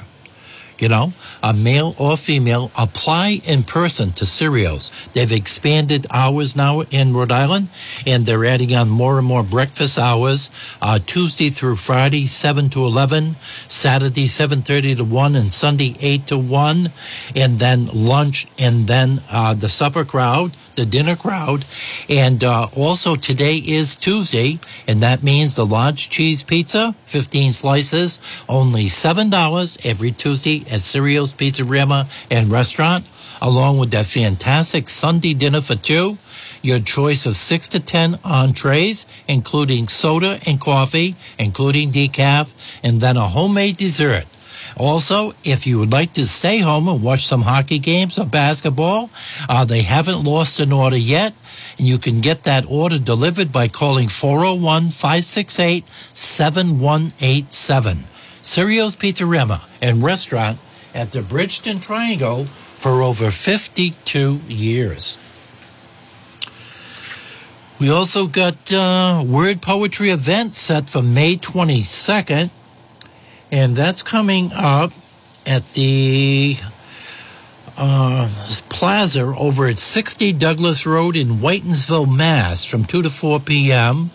you 0.77 0.87
know, 0.87 1.11
a 1.43 1.53
male 1.53 1.93
or 1.99 2.15
female, 2.15 2.71
apply 2.77 3.41
in 3.45 3.63
person 3.63 4.13
to 4.13 4.23
Sirios. 4.23 5.11
They've 5.11 5.29
expanded 5.29 6.07
hours 6.09 6.55
now 6.55 6.83
in 6.89 7.13
Rhode 7.13 7.33
Island, 7.33 7.67
and 8.07 8.25
they're 8.25 8.45
adding 8.45 8.73
on 8.73 8.89
more 8.89 9.17
and 9.17 9.27
more 9.27 9.43
breakfast 9.43 9.99
hours. 9.99 10.49
Uh, 10.81 10.99
Tuesday 11.05 11.49
through 11.49 11.75
Friday, 11.75 12.27
seven 12.27 12.69
to 12.69 12.85
eleven, 12.85 13.35
Saturday 13.67 14.29
seven 14.29 14.61
thirty 14.61 14.95
to 14.95 15.03
one, 15.03 15.35
and 15.35 15.51
Sunday 15.51 15.95
eight 15.99 16.27
to 16.27 16.37
one, 16.37 16.91
and 17.35 17.59
then 17.59 17.87
lunch, 17.87 18.47
and 18.57 18.87
then 18.87 19.19
uh, 19.29 19.53
the 19.53 19.67
supper 19.67 20.05
crowd 20.05 20.53
the 20.79 20.85
dinner 20.85 21.15
crowd. 21.15 21.65
And 22.09 22.41
uh, 22.43 22.67
also 22.75 23.15
today 23.15 23.57
is 23.57 23.97
Tuesday, 23.97 24.59
and 24.87 25.03
that 25.03 25.21
means 25.21 25.55
the 25.55 25.65
large 25.65 26.09
cheese 26.09 26.41
pizza, 26.41 26.95
15 27.05 27.51
slices, 27.51 28.17
only 28.47 28.85
$7 28.85 29.85
every 29.85 30.11
Tuesday 30.11 30.61
at 30.61 30.79
Sirio's 30.79 31.33
Pizzarama 31.33 32.07
and 32.31 32.49
Restaurant, 32.49 33.03
along 33.41 33.77
with 33.77 33.91
that 33.91 34.05
fantastic 34.05 34.87
Sunday 34.87 35.33
dinner 35.33 35.61
for 35.61 35.75
two. 35.75 36.17
Your 36.61 36.79
choice 36.79 37.25
of 37.25 37.35
six 37.35 37.67
to 37.69 37.79
10 37.79 38.19
entrees, 38.23 39.05
including 39.27 39.87
soda 39.89 40.39
and 40.47 40.59
coffee, 40.59 41.15
including 41.37 41.91
decaf, 41.91 42.79
and 42.83 43.01
then 43.01 43.17
a 43.17 43.27
homemade 43.27 43.77
dessert. 43.77 44.25
Also, 44.77 45.33
if 45.43 45.67
you 45.67 45.79
would 45.79 45.91
like 45.91 46.13
to 46.13 46.25
stay 46.25 46.59
home 46.59 46.87
and 46.87 47.03
watch 47.03 47.25
some 47.25 47.41
hockey 47.41 47.79
games 47.79 48.17
or 48.17 48.25
basketball, 48.25 49.09
uh, 49.47 49.65
they 49.65 49.81
haven't 49.81 50.23
lost 50.23 50.59
an 50.59 50.71
order 50.71 50.97
yet. 50.97 51.33
And 51.77 51.87
you 51.87 51.97
can 51.97 52.21
get 52.21 52.43
that 52.43 52.65
order 52.69 52.99
delivered 52.99 53.51
by 53.51 53.67
calling 53.67 54.09
401 54.09 54.89
568 54.91 55.87
7187. 56.13 57.97
Sirio's 58.41 58.95
Pizzarama 58.95 59.67
and 59.81 60.03
Restaurant 60.03 60.57
at 60.93 61.11
the 61.11 61.21
Bridgeton 61.21 61.79
Triangle 61.79 62.45
for 62.45 63.01
over 63.01 63.29
52 63.29 64.39
years. 64.47 65.17
We 67.79 67.89
also 67.89 68.27
got 68.27 68.73
uh, 68.73 69.23
word 69.25 69.61
poetry 69.61 70.09
event 70.09 70.53
set 70.53 70.89
for 70.89 71.01
May 71.01 71.37
22nd 71.37 72.49
and 73.51 73.75
that's 73.75 74.03
coming 74.03 74.49
up 74.53 74.91
at 75.47 75.67
the 75.71 76.57
uh, 77.77 78.29
plaza 78.69 79.21
over 79.21 79.67
at 79.67 79.79
60 79.79 80.33
Douglas 80.33 80.85
Road 80.85 81.15
in 81.15 81.27
Whitinsville, 81.27 82.15
Mass, 82.15 82.65
from 82.65 82.83
2 82.83 83.03
to 83.03 83.09
4 83.09 83.39
p.m. 83.39 84.11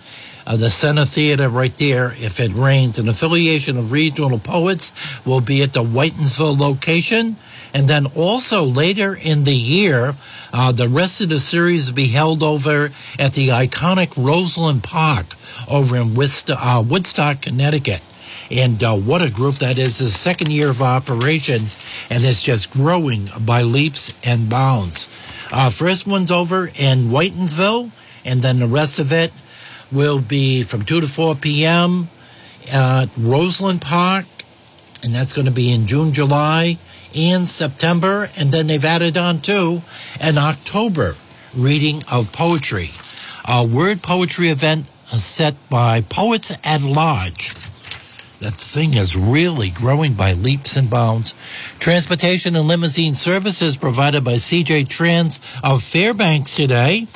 Uh, 0.47 0.57
the 0.57 0.69
Center 0.69 1.07
Theater 1.07 1.49
right 1.49 1.75
there, 1.79 2.13
if 2.17 2.39
it 2.39 2.53
rains. 2.53 2.99
An 2.99 3.09
affiliation 3.09 3.79
of 3.79 3.91
regional 3.91 4.39
poets 4.39 4.93
will 5.27 5.41
be 5.41 5.63
at 5.63 5.73
the 5.73 5.83
Whitinsville 5.83 6.59
location. 6.59 7.37
And 7.73 7.89
then 7.89 8.07
also 8.15 8.63
later 8.63 9.17
in 9.21 9.45
the 9.45 9.55
year, 9.57 10.15
uh, 10.53 10.71
the 10.71 10.89
rest 10.89 11.23
of 11.23 11.31
the 11.31 11.41
series 11.41 11.89
will 11.89 11.97
be 11.97 12.09
held 12.09 12.43
over 12.43 12.91
at 13.19 13.33
the 13.33 13.49
iconic 13.49 14.13
Roseland 14.17 14.85
Park 14.85 15.35
over 15.69 15.97
in 15.97 16.17
uh, 16.17 16.85
Woodstock, 16.87 17.41
Connecticut. 17.43 18.01
And 18.51 18.83
uh, 18.83 18.95
what 18.95 19.23
a 19.23 19.31
group 19.31 19.57
that 19.57 19.79
is. 19.79 19.99
The 19.99 20.07
second 20.07 20.51
year 20.51 20.71
of 20.71 20.83
operation, 20.83 21.63
and 22.11 22.25
it's 22.25 22.43
just 22.43 22.73
growing 22.73 23.29
by 23.41 23.63
leaps 23.63 24.13
and 24.25 24.49
bounds. 24.51 25.09
Uh, 25.53 25.71
first 25.71 26.07
one's 26.07 26.31
over 26.31 26.67
in 26.67 27.11
Whitinsville, 27.11 27.91
and 28.25 28.43
then 28.43 28.59
the 28.59 28.67
rest 28.67 28.99
of 28.99 29.13
it 29.13 29.33
will 29.93 30.21
be 30.21 30.63
from 30.63 30.83
2 30.83 31.01
to 31.01 31.07
4 31.07 31.37
p.m. 31.37 32.09
at 32.73 33.07
Roseland 33.17 33.81
Park, 33.81 34.27
and 35.03 35.15
that's 35.15 35.33
going 35.33 35.47
to 35.47 35.53
be 35.53 35.73
in 35.73 35.87
June, 35.87 36.13
July, 36.13 36.79
and 37.17 37.47
September. 37.47 38.29
And 38.39 38.51
then 38.51 38.67
they've 38.67 38.85
added 38.85 39.17
on 39.17 39.41
to 39.43 39.83
an 40.21 40.39
October 40.39 41.15
reading 41.57 42.03
of 42.11 42.33
poetry, 42.33 42.91
a 43.49 43.67
word 43.67 44.03
poetry 44.03 44.49
event 44.49 44.87
set 45.07 45.55
by 45.71 46.01
Poets 46.01 46.53
at 46.65 46.83
Large 46.83 47.64
That 48.41 48.55
thing 48.55 48.95
is 48.95 49.17
really 49.17 49.71
growing 49.71 50.15
by 50.15 50.33
leaps 50.33 50.77
and 50.77 50.91
bounds. 50.91 51.35
Transportation 51.79 52.57
and 52.57 52.67
limousine 52.67 53.15
services 53.15 53.77
provided 53.77 54.25
by 54.25 54.35
CJ 54.35 54.89
Trans 54.89 55.39
of 55.63 55.83
Fairbanks 55.83 56.57
today. 56.57 57.07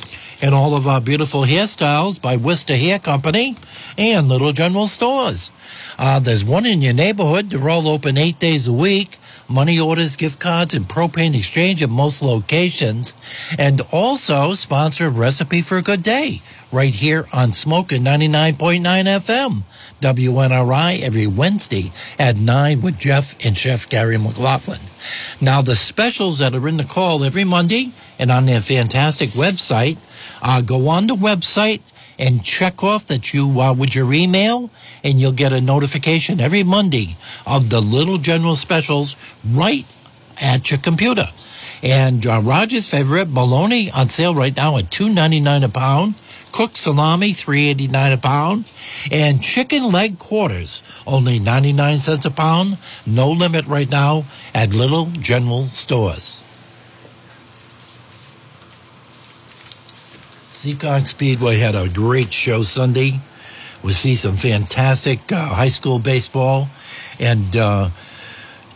And 0.41 0.55
all 0.55 0.77
of 0.77 0.87
our 0.87 1.01
beautiful 1.01 1.43
hairstyles 1.43 2.23
by 2.23 2.37
Worcester 2.37 2.77
Hair 2.77 3.01
Company 3.01 3.57
and 3.99 4.29
Little 4.29 4.53
General 4.53 4.87
Stores. 4.87 5.51
Uh, 5.99 6.21
there's 6.21 6.45
one 6.45 6.65
in 6.65 6.81
your 6.81 6.95
neighborhood. 6.95 7.51
They're 7.51 7.69
all 7.69 7.89
open 7.89 8.17
eight 8.17 8.39
days 8.39 8.69
a 8.69 8.73
week. 8.73 9.19
Money 9.49 9.81
orders, 9.81 10.15
gift 10.15 10.39
cards, 10.39 10.75
and 10.75 10.85
propane 10.85 11.37
exchange 11.37 11.83
at 11.83 11.91
most 11.91 12.23
locations. 12.23 13.15
And 13.59 13.81
also 13.91 14.55
sponsor 14.55 15.11
Recipe 15.11 15.63
for 15.63 15.79
a 15.79 15.83
Good 15.83 16.05
Day 16.05 16.43
right 16.71 16.95
here 16.95 17.27
on 17.33 17.53
Smoking 17.53 18.03
99.9 18.03 18.83
FM. 18.83 19.63
WNRI 20.01 21.01
every 21.01 21.27
Wednesday 21.27 21.91
at 22.19 22.37
9 22.37 22.81
with 22.81 22.99
Jeff 22.99 23.35
and 23.45 23.57
Chef 23.57 23.89
Gary 23.89 24.19
McLaughlin. 24.19 24.81
Now, 25.41 25.63
the 25.63 25.77
specials 25.77 26.39
that 26.39 26.55
are 26.55 26.69
in 26.69 26.77
the 26.77 26.85
call 26.85 27.25
every 27.25 27.45
Monday 27.45 27.91
and 28.19 28.31
on 28.31 28.47
their 28.47 28.61
fantastic 28.61 29.31
website, 29.31 29.99
uh, 30.43 30.61
go 30.61 30.89
on 30.89 31.07
the 31.07 31.15
website 31.15 31.81
and 32.19 32.45
check 32.45 32.83
off 32.83 33.07
that 33.07 33.33
you, 33.33 33.61
uh, 33.61 33.73
with 33.73 33.95
your 33.95 34.13
email, 34.13 34.71
and 35.05 35.21
you'll 35.21 35.33
get 35.33 35.53
a 35.53 35.61
notification 35.61 36.41
every 36.41 36.65
Monday 36.65 37.17
of 37.47 37.71
the 37.71 37.81
Little 37.81 38.19
General 38.19 38.57
specials 38.57 39.15
right 39.49 39.87
at 40.41 40.71
your 40.71 40.81
computer. 40.81 41.27
And 41.83 42.27
uh, 42.27 42.41
Roger's 42.43 42.91
favorite 42.91 43.33
bologna 43.33 43.91
on 43.93 44.09
sale 44.09 44.35
right 44.35 44.57
now 44.57 44.77
at 44.79 44.91
two 44.91 45.09
ninety 45.09 45.39
nine 45.39 45.63
a 45.63 45.69
pound. 45.69 46.21
Cooked 46.51 46.77
salami 46.77 47.33
three 47.33 47.69
eighty 47.69 47.87
nine 47.87 48.13
a 48.13 48.17
pound, 48.17 48.71
and 49.13 49.43
chicken 49.43 49.93
leg 49.93 50.19
quarters 50.19 50.83
only 51.07 51.39
ninety 51.39 51.73
nine 51.73 51.99
cents 51.99 52.25
a 52.25 52.31
pound. 52.31 52.79
No 53.07 53.31
limit 53.31 53.67
right 53.67 53.89
now 53.89 54.25
at 54.55 54.73
Little 54.75 55.07
General 55.07 55.67
Stores. 55.67 56.43
Seekonk 60.51 61.07
Speedway 61.07 61.59
had 61.59 61.77
a 61.77 61.89
great 61.89 62.33
show 62.33 62.63
Sunday. 62.63 63.21
We 63.85 63.93
see 63.93 64.17
some 64.17 64.35
fantastic 64.35 65.31
uh, 65.31 65.55
high 65.55 65.69
school 65.69 66.01
baseball 66.01 66.69
and 67.21 67.57
uh, 67.57 67.91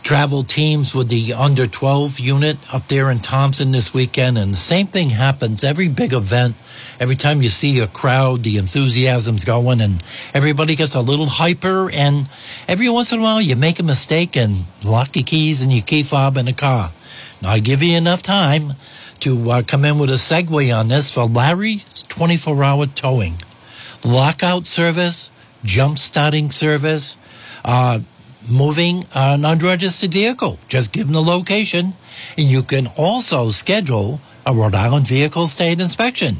travel 0.03 0.43
teams 0.43 0.93
with 0.93 1.07
the 1.07 1.33
under 1.33 1.65
12 1.65 2.19
unit 2.19 2.57
up 2.73 2.87
there 2.87 3.09
in 3.09 3.19
Thompson 3.19 3.71
this 3.71 3.93
weekend. 3.93 4.37
And 4.37 4.51
the 4.51 4.57
same 4.57 4.87
thing 4.87 5.09
happens 5.09 5.63
every 5.63 5.87
big 5.87 6.13
event. 6.13 6.55
Every 6.99 7.15
time 7.15 7.41
you 7.41 7.49
see 7.49 7.79
a 7.79 7.87
crowd, 7.87 8.43
the 8.43 8.57
enthusiasm's 8.57 9.45
going 9.45 9.81
and 9.81 10.03
everybody 10.33 10.75
gets 10.75 10.93
a 10.93 11.01
little 11.01 11.27
hyper. 11.27 11.89
And 11.89 12.27
every 12.67 12.89
once 12.89 13.13
in 13.13 13.19
a 13.19 13.21
while, 13.21 13.41
you 13.41 13.55
make 13.55 13.79
a 13.79 13.83
mistake 13.83 14.35
and 14.35 14.65
lock 14.83 15.15
your 15.15 15.23
keys 15.23 15.61
and 15.61 15.71
your 15.71 15.83
key 15.83 16.03
fob 16.03 16.37
in 16.37 16.45
the 16.45 16.53
car. 16.53 16.91
Now, 17.41 17.49
I 17.49 17.59
give 17.59 17.81
you 17.81 17.97
enough 17.97 18.21
time 18.21 18.73
to 19.21 19.51
uh, 19.51 19.63
come 19.63 19.85
in 19.85 19.99
with 19.99 20.09
a 20.09 20.13
segue 20.13 20.77
on 20.77 20.89
this 20.89 21.13
for 21.13 21.25
Larry's 21.25 22.03
24 22.03 22.61
hour 22.61 22.87
towing. 22.87 23.35
Lockout 24.03 24.65
service, 24.65 25.31
jump 25.63 25.97
starting 25.97 26.51
service, 26.51 27.15
uh, 27.63 27.99
moving 28.49 29.05
an 29.15 29.45
unregistered 29.45 30.11
vehicle. 30.11 30.59
Just 30.67 30.93
give 30.93 31.05
them 31.05 31.13
the 31.13 31.21
location. 31.21 31.93
And 32.37 32.47
you 32.47 32.63
can 32.63 32.87
also 32.97 33.49
schedule 33.49 34.19
a 34.45 34.53
Rhode 34.53 34.75
Island 34.75 35.07
vehicle 35.07 35.47
state 35.47 35.79
inspection 35.79 36.35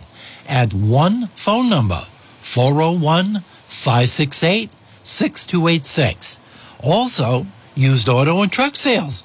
at 0.48 0.74
one 0.74 1.28
phone 1.28 1.70
number 1.70 2.02
401 2.40 3.42
568 3.42 4.72
6286. 5.04 6.40
Also, 6.82 7.46
used 7.76 8.10
auto 8.10 8.42
and 8.42 8.52
truck 8.52 8.76
sales. 8.76 9.24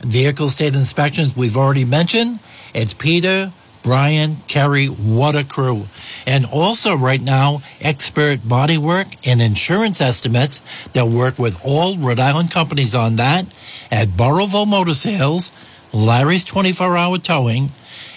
Vehicle 0.00 0.48
state 0.48 0.74
inspections 0.74 1.36
we've 1.36 1.56
already 1.56 1.84
mentioned. 1.84 2.38
It's 2.74 2.94
Peter, 2.94 3.50
Brian, 3.82 4.36
Kerry, 4.48 4.88
Water 4.88 5.44
Crew. 5.44 5.84
And 6.26 6.44
also 6.46 6.96
right 6.96 7.20
now, 7.20 7.58
expert 7.80 8.40
bodywork 8.40 9.16
and 9.26 9.40
insurance 9.40 10.00
estimates 10.00 10.62
that 10.92 11.06
work 11.06 11.38
with 11.38 11.60
all 11.64 11.96
Rhode 11.96 12.20
Island 12.20 12.50
companies 12.50 12.94
on 12.94 13.16
that 13.16 13.44
at 13.90 14.08
Burrillville 14.08 14.66
Motor 14.66 14.94
Sales, 14.94 15.52
Larry's 15.92 16.44
24 16.44 16.96
hour 16.96 17.18
towing, 17.18 17.70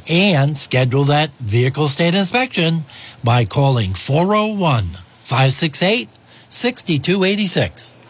and 0.10 0.58
schedule 0.58 1.06
that 1.06 1.32
vehicle 1.38 1.88
state 1.88 2.16
inspection 2.16 2.84
by 3.24 3.46
calling 3.46 3.94
401 3.94 4.84
568 5.20 6.10
6286. 6.50 8.01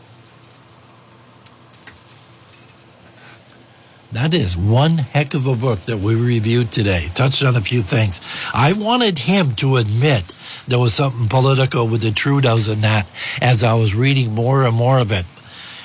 That 4.12 4.34
is 4.34 4.58
one 4.58 4.98
heck 4.98 5.34
of 5.34 5.48
a 5.48 5.56
book 5.56 5.80
that 5.82 6.00
we 6.00 6.16
reviewed 6.16 6.70
today. 6.70 7.06
Touched 7.14 7.44
on 7.46 7.56
a 7.56 7.62
few 7.62 7.82
things. 7.82 8.20
I 8.54 8.74
wanted 8.74 9.20
him 9.20 9.56
to 9.56 9.78
admit 9.78 10.24
there 10.68 10.80
was 10.80 10.94
something 10.94 11.30
political 11.30 11.88
with 11.88 12.02
the 12.02 12.10
Trudeaus 12.10 12.72
and 12.72 12.82
that 12.82 13.08
as 13.42 13.64
I 13.64 13.74
was 13.74 13.96
reading 13.96 14.36
more 14.36 14.64
and 14.66 14.76
more 14.76 15.00
of 15.00 15.14
it. 15.14 15.26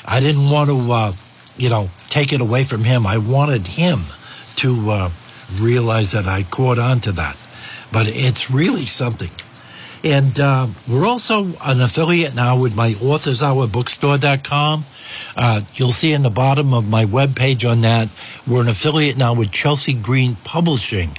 I 0.04 0.18
didn't 0.18 0.50
want 0.50 0.70
to, 0.70 0.92
uh, 0.92 1.12
you 1.56 1.68
know, 1.68 1.88
take 2.08 2.32
it 2.32 2.40
away 2.40 2.64
from 2.64 2.82
him. 2.82 3.06
I 3.06 3.18
wanted 3.18 3.66
him 3.66 4.00
to 4.56 4.90
uh, 4.90 5.10
realize 5.60 6.10
that 6.12 6.26
I 6.26 6.42
caught 6.42 6.80
on 6.80 7.00
to 7.00 7.12
that. 7.12 7.36
But 7.92 8.06
it's 8.08 8.50
really 8.50 8.86
something. 8.86 9.30
And 10.02 10.38
uh, 10.38 10.66
we're 10.88 11.06
also 11.06 11.44
an 11.64 11.80
affiliate 11.80 12.34
now 12.34 12.58
with 12.58 12.76
my 12.76 12.94
Authors 13.02 13.40
Bookstore.com. 13.42 14.84
Uh, 15.36 15.60
you'll 15.74 15.92
see 15.92 16.12
in 16.12 16.22
the 16.22 16.30
bottom 16.30 16.72
of 16.72 16.88
my 16.88 17.04
webpage 17.04 17.68
on 17.70 17.80
that, 17.82 18.08
we're 18.46 18.62
an 18.62 18.68
affiliate 18.68 19.16
now 19.16 19.34
with 19.34 19.50
Chelsea 19.50 19.94
Green 19.94 20.36
Publishing. 20.44 21.16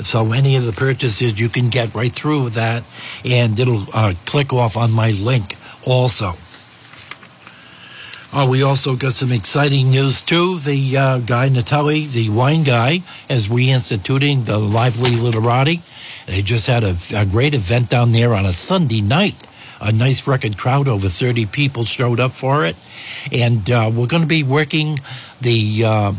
So 0.00 0.32
any 0.32 0.56
of 0.56 0.64
the 0.64 0.72
purchases 0.72 1.40
you 1.40 1.48
can 1.48 1.70
get 1.70 1.94
right 1.94 2.12
through 2.12 2.50
that, 2.50 2.84
and 3.24 3.58
it'll 3.58 3.84
uh, 3.94 4.14
click 4.26 4.52
off 4.52 4.76
on 4.76 4.92
my 4.92 5.10
link 5.10 5.56
also. 5.86 6.32
Uh, 8.30 8.46
we 8.48 8.62
also 8.62 8.94
got 8.94 9.12
some 9.12 9.32
exciting 9.32 9.90
news 9.90 10.22
too. 10.22 10.58
The 10.58 10.96
uh, 10.96 11.18
guy 11.18 11.48
Natali, 11.48 12.10
the 12.12 12.28
wine 12.28 12.62
guy, 12.62 13.00
is 13.28 13.48
reinstituting 13.48 14.44
the 14.44 14.58
lively 14.58 15.16
literati. 15.16 15.80
They 16.26 16.42
just 16.42 16.66
had 16.66 16.84
a, 16.84 16.94
a 17.16 17.24
great 17.24 17.54
event 17.54 17.88
down 17.88 18.12
there 18.12 18.34
on 18.34 18.44
a 18.44 18.52
Sunday 18.52 19.00
night. 19.00 19.34
A 19.80 19.92
nice 19.92 20.26
record 20.26 20.58
crowd, 20.58 20.88
over 20.88 21.08
30 21.08 21.46
people 21.46 21.84
showed 21.84 22.20
up 22.20 22.32
for 22.32 22.64
it. 22.64 22.76
And 23.32 23.70
uh, 23.70 23.90
we're 23.94 24.06
going 24.06 24.22
to 24.22 24.28
be 24.28 24.42
working 24.42 24.98
the 25.40 25.82
uh, 25.84 26.12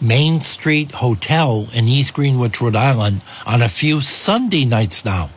Main 0.00 0.40
Street 0.40 0.92
Hotel 0.92 1.66
in 1.76 1.84
East 1.84 2.14
Greenwich, 2.14 2.60
Rhode 2.60 2.76
Island 2.76 3.22
on 3.46 3.60
a 3.60 3.68
few 3.68 4.00
Sunday 4.00 4.64
nights 4.64 5.04
now. 5.04 5.30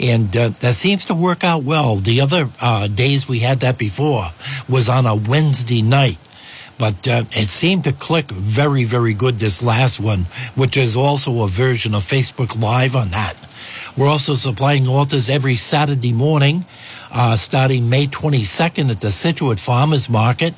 And 0.00 0.34
uh, 0.36 0.48
that 0.60 0.74
seems 0.74 1.04
to 1.06 1.14
work 1.14 1.44
out 1.44 1.62
well. 1.62 1.96
The 1.96 2.20
other 2.20 2.48
uh, 2.60 2.88
days 2.88 3.28
we 3.28 3.40
had 3.40 3.60
that 3.60 3.78
before 3.78 4.26
was 4.68 4.88
on 4.88 5.06
a 5.06 5.14
Wednesday 5.14 5.82
night. 5.82 6.18
But 6.78 7.08
uh, 7.08 7.24
it 7.30 7.48
seemed 7.48 7.84
to 7.84 7.92
click 7.92 8.30
very, 8.30 8.84
very 8.84 9.14
good 9.14 9.38
this 9.38 9.62
last 9.62 9.98
one, 9.98 10.26
which 10.54 10.76
is 10.76 10.96
also 10.96 11.42
a 11.42 11.48
version 11.48 11.94
of 11.94 12.02
Facebook 12.02 12.60
Live 12.60 12.94
on 12.94 13.10
that. 13.10 13.34
We're 13.96 14.08
also 14.08 14.34
supplying 14.34 14.86
authors 14.86 15.30
every 15.30 15.56
Saturday 15.56 16.12
morning, 16.12 16.66
uh, 17.16 17.34
starting 17.34 17.88
May 17.88 18.06
22nd 18.06 18.90
at 18.90 19.00
the 19.00 19.10
Scituate 19.10 19.58
Farmers 19.58 20.10
Market 20.10 20.52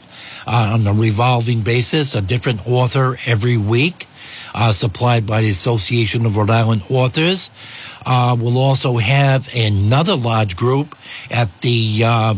uh, 0.44 0.72
on 0.74 0.86
a 0.88 0.92
revolving 0.92 1.60
basis, 1.60 2.16
a 2.16 2.20
different 2.20 2.66
author 2.66 3.16
every 3.26 3.56
week. 3.56 4.06
Uh, 4.54 4.72
supplied 4.72 5.26
by 5.26 5.42
the 5.42 5.48
Association 5.48 6.24
of 6.24 6.36
Rhode 6.36 6.50
Island 6.50 6.82
Authors. 6.90 7.50
Uh, 8.04 8.34
we'll 8.36 8.58
also 8.58 8.96
have 8.96 9.46
another 9.54 10.16
large 10.16 10.56
group 10.56 10.96
at 11.30 11.60
the 11.60 12.02
uh, 12.04 12.34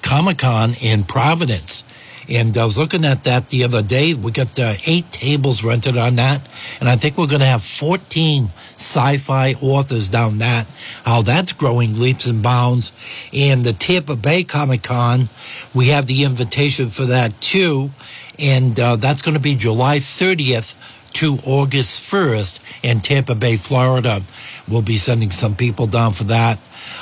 Comic 0.00 0.38
Con 0.38 0.70
in 0.80 1.02
Providence. 1.02 1.82
And 2.30 2.56
I 2.56 2.64
was 2.64 2.78
looking 2.78 3.04
at 3.04 3.24
that 3.24 3.48
the 3.48 3.64
other 3.64 3.82
day. 3.82 4.14
We 4.14 4.30
got 4.30 4.58
uh, 4.58 4.74
eight 4.86 5.10
tables 5.10 5.64
rented 5.64 5.96
on 5.96 6.16
that. 6.16 6.48
And 6.80 6.88
I 6.88 6.96
think 6.96 7.18
we're 7.18 7.26
going 7.26 7.40
to 7.40 7.46
have 7.46 7.62
14 7.62 8.48
sci 8.76 9.18
fi 9.18 9.54
authors 9.60 10.10
down 10.10 10.38
that. 10.38 10.66
How 11.04 11.22
that's 11.22 11.52
growing 11.52 11.98
leaps 11.98 12.26
and 12.26 12.42
bounds. 12.42 12.92
And 13.32 13.64
the 13.64 13.72
Tampa 13.72 14.16
Bay 14.16 14.44
Comic 14.44 14.82
Con, 14.82 15.28
we 15.74 15.88
have 15.88 16.06
the 16.06 16.24
invitation 16.24 16.88
for 16.88 17.04
that 17.06 17.40
too. 17.40 17.90
And 18.38 18.78
uh, 18.78 18.96
that's 18.96 19.22
going 19.22 19.36
to 19.36 19.40
be 19.40 19.54
July 19.54 19.98
30th 19.98 20.74
to 21.14 21.38
August 21.46 22.10
1st 22.10 22.82
in 22.82 23.00
Tampa 23.00 23.34
Bay, 23.34 23.56
Florida. 23.56 24.20
We'll 24.68 24.82
be 24.82 24.96
sending 24.96 25.30
some 25.30 25.54
people 25.54 25.86
down 25.86 26.12
for 26.12 26.24
that. 26.24 26.58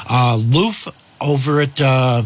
Uh, 0.08 0.38
Looff 0.38 0.92
over 1.20 1.60
at. 1.60 1.80
Uh, 1.80 2.22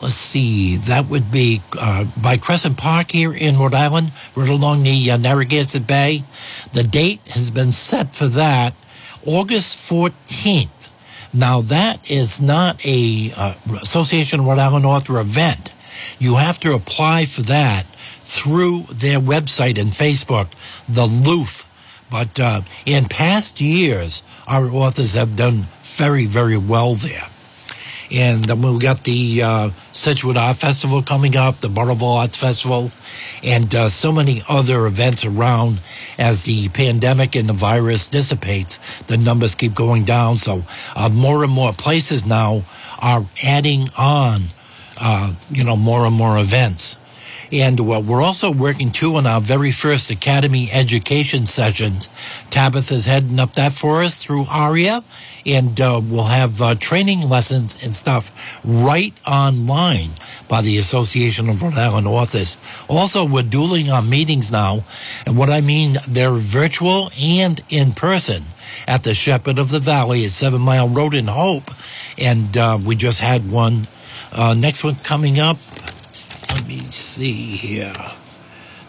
let's 0.00 0.14
see, 0.14 0.76
that 0.76 1.06
would 1.06 1.30
be 1.30 1.60
uh, 1.78 2.06
by 2.22 2.36
Crescent 2.36 2.76
Park 2.76 3.10
here 3.10 3.34
in 3.34 3.58
Rhode 3.58 3.74
Island, 3.74 4.12
right 4.34 4.48
along 4.48 4.82
the 4.82 5.10
uh, 5.10 5.16
Narragansett 5.16 5.86
Bay. 5.86 6.22
The 6.72 6.82
date 6.82 7.20
has 7.28 7.50
been 7.50 7.72
set 7.72 8.14
for 8.14 8.28
that 8.28 8.74
August 9.26 9.76
14th 9.78 10.90
Now 11.34 11.60
that 11.60 12.10
is 12.10 12.40
not 12.40 12.84
a 12.86 13.30
uh, 13.36 13.54
Association 13.82 14.40
of 14.40 14.46
Rhode 14.46 14.58
Island 14.58 14.86
Author 14.86 15.20
event. 15.20 15.74
You 16.18 16.36
have 16.36 16.58
to 16.60 16.72
apply 16.72 17.26
for 17.26 17.42
that 17.42 17.82
through 17.82 18.84
their 18.92 19.20
website 19.20 19.78
and 19.78 19.90
Facebook, 19.90 20.48
the 20.88 21.06
Looff. 21.06 21.66
But 22.10 22.40
uh, 22.40 22.62
in 22.86 23.04
past 23.04 23.60
years, 23.60 24.22
our 24.48 24.68
authors 24.70 25.14
have 25.14 25.36
done 25.36 25.66
very, 25.82 26.26
very 26.26 26.56
well 26.56 26.94
there. 26.94 27.28
And 28.12 28.44
then 28.44 28.60
we've 28.60 28.80
got 28.80 29.04
the 29.04 29.42
uh, 29.42 29.70
Scituate 29.92 30.36
Art 30.36 30.56
Festival 30.56 31.02
coming 31.02 31.36
up, 31.36 31.56
the 31.56 31.68
Butterville 31.68 32.18
Arts 32.18 32.36
Festival, 32.36 32.90
and 33.44 33.72
uh, 33.74 33.88
so 33.88 34.10
many 34.10 34.42
other 34.48 34.86
events 34.86 35.24
around 35.24 35.80
as 36.18 36.42
the 36.42 36.68
pandemic 36.70 37.36
and 37.36 37.48
the 37.48 37.52
virus 37.52 38.08
dissipates. 38.08 38.78
The 39.02 39.16
numbers 39.16 39.54
keep 39.54 39.74
going 39.74 40.04
down. 40.04 40.36
So 40.36 40.62
uh, 40.96 41.08
more 41.08 41.44
and 41.44 41.52
more 41.52 41.72
places 41.72 42.26
now 42.26 42.62
are 43.00 43.24
adding 43.44 43.86
on, 43.96 44.42
uh, 45.00 45.32
you 45.50 45.64
know, 45.64 45.76
more 45.76 46.04
and 46.04 46.14
more 46.14 46.38
events. 46.38 46.96
And 47.52 47.80
uh, 47.80 48.00
we're 48.00 48.22
also 48.22 48.52
working 48.52 48.90
too 48.90 49.16
on 49.16 49.26
our 49.26 49.40
very 49.40 49.72
first 49.72 50.10
Academy 50.10 50.68
education 50.72 51.46
sessions. 51.46 52.08
Tabitha's 52.50 53.06
heading 53.06 53.40
up 53.40 53.54
that 53.54 53.72
for 53.72 54.02
us 54.02 54.22
through 54.22 54.44
ARIA. 54.50 55.00
And 55.46 55.80
uh, 55.80 56.00
we'll 56.02 56.24
have 56.24 56.60
uh, 56.60 56.74
training 56.74 57.28
lessons 57.28 57.82
and 57.82 57.94
stuff 57.94 58.30
right 58.64 59.14
online 59.26 60.10
by 60.48 60.60
the 60.60 60.78
Association 60.78 61.48
of 61.48 61.62
Rhode 61.62 61.74
Island 61.74 62.06
Authors. 62.06 62.58
Also, 62.88 63.24
we're 63.26 63.42
dueling 63.42 63.90
our 63.90 64.02
meetings 64.02 64.52
now. 64.52 64.84
And 65.26 65.36
what 65.36 65.48
I 65.48 65.60
mean, 65.60 65.94
they're 66.08 66.30
virtual 66.32 67.10
and 67.20 67.60
in 67.70 67.92
person 67.92 68.44
at 68.86 69.02
the 69.02 69.14
Shepherd 69.14 69.58
of 69.58 69.70
the 69.70 69.80
Valley 69.80 70.24
at 70.24 70.30
Seven 70.30 70.60
Mile 70.60 70.88
Road 70.88 71.14
in 71.14 71.26
Hope. 71.26 71.70
And 72.18 72.56
uh, 72.56 72.78
we 72.84 72.94
just 72.94 73.20
had 73.20 73.50
one. 73.50 73.88
Uh, 74.32 74.54
next 74.56 74.84
one 74.84 74.94
coming 74.94 75.40
up 75.40 75.56
let 76.52 76.66
me 76.66 76.80
see 76.90 77.32
here. 77.32 77.94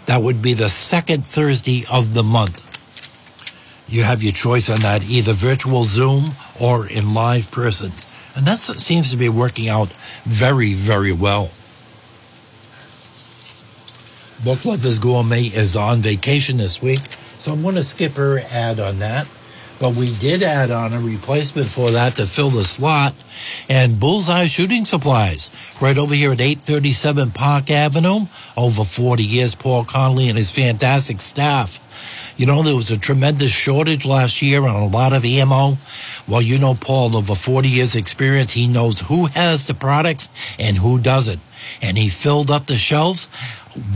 That 0.05 0.21
would 0.21 0.41
be 0.41 0.53
the 0.53 0.69
second 0.69 1.25
Thursday 1.25 1.83
of 1.91 2.13
the 2.13 2.23
month. 2.23 2.67
You 3.87 4.03
have 4.03 4.23
your 4.23 4.31
choice 4.31 4.69
on 4.69 4.79
that, 4.79 5.03
either 5.09 5.33
virtual 5.33 5.83
Zoom 5.83 6.25
or 6.59 6.87
in 6.87 7.13
live 7.13 7.51
person. 7.51 7.91
And 8.35 8.45
that 8.45 8.57
seems 8.57 9.11
to 9.11 9.17
be 9.17 9.29
working 9.29 9.67
out 9.67 9.89
very, 10.23 10.73
very 10.73 11.11
well. 11.11 11.51
Book 14.43 14.65
Lovers 14.65 14.97
Gourmet 14.97 15.43
is 15.43 15.75
on 15.75 15.99
vacation 15.99 16.57
this 16.57 16.81
week, 16.81 16.99
so 16.99 17.53
I'm 17.53 17.61
going 17.61 17.75
to 17.75 17.83
skip 17.83 18.13
her 18.13 18.39
ad 18.51 18.79
on 18.79 18.99
that. 18.99 19.29
But 19.81 19.95
we 19.95 20.13
did 20.17 20.43
add 20.43 20.69
on 20.69 20.93
a 20.93 20.99
replacement 20.99 21.67
for 21.67 21.89
that 21.89 22.15
to 22.17 22.27
fill 22.27 22.51
the 22.51 22.63
slot. 22.63 23.15
And 23.67 23.99
Bullseye 23.99 24.45
Shooting 24.45 24.85
Supplies, 24.85 25.49
right 25.81 25.97
over 25.97 26.13
here 26.13 26.31
at 26.31 26.39
837 26.39 27.31
Park 27.31 27.71
Avenue. 27.71 28.27
Over 28.55 28.83
40 28.83 29.23
years, 29.23 29.55
Paul 29.55 29.83
Connolly 29.83 30.29
and 30.29 30.37
his 30.37 30.51
fantastic 30.51 31.19
staff. 31.19 31.79
You 32.37 32.45
know, 32.45 32.61
there 32.61 32.75
was 32.75 32.91
a 32.91 32.97
tremendous 32.97 33.51
shortage 33.51 34.05
last 34.05 34.43
year 34.43 34.63
on 34.67 34.75
a 34.75 34.87
lot 34.87 35.13
of 35.13 35.25
ammo. 35.25 35.77
Well, 36.27 36.43
you 36.43 36.59
know, 36.59 36.75
Paul, 36.75 37.17
over 37.17 37.33
40 37.33 37.67
years 37.67 37.95
experience, 37.95 38.51
he 38.51 38.67
knows 38.67 39.01
who 39.01 39.25
has 39.25 39.65
the 39.65 39.73
products 39.73 40.29
and 40.59 40.77
who 40.77 40.99
doesn't. 40.99 41.41
And 41.81 41.97
he 41.97 42.09
filled 42.09 42.51
up 42.51 42.65
the 42.65 42.77
shelves 42.77 43.29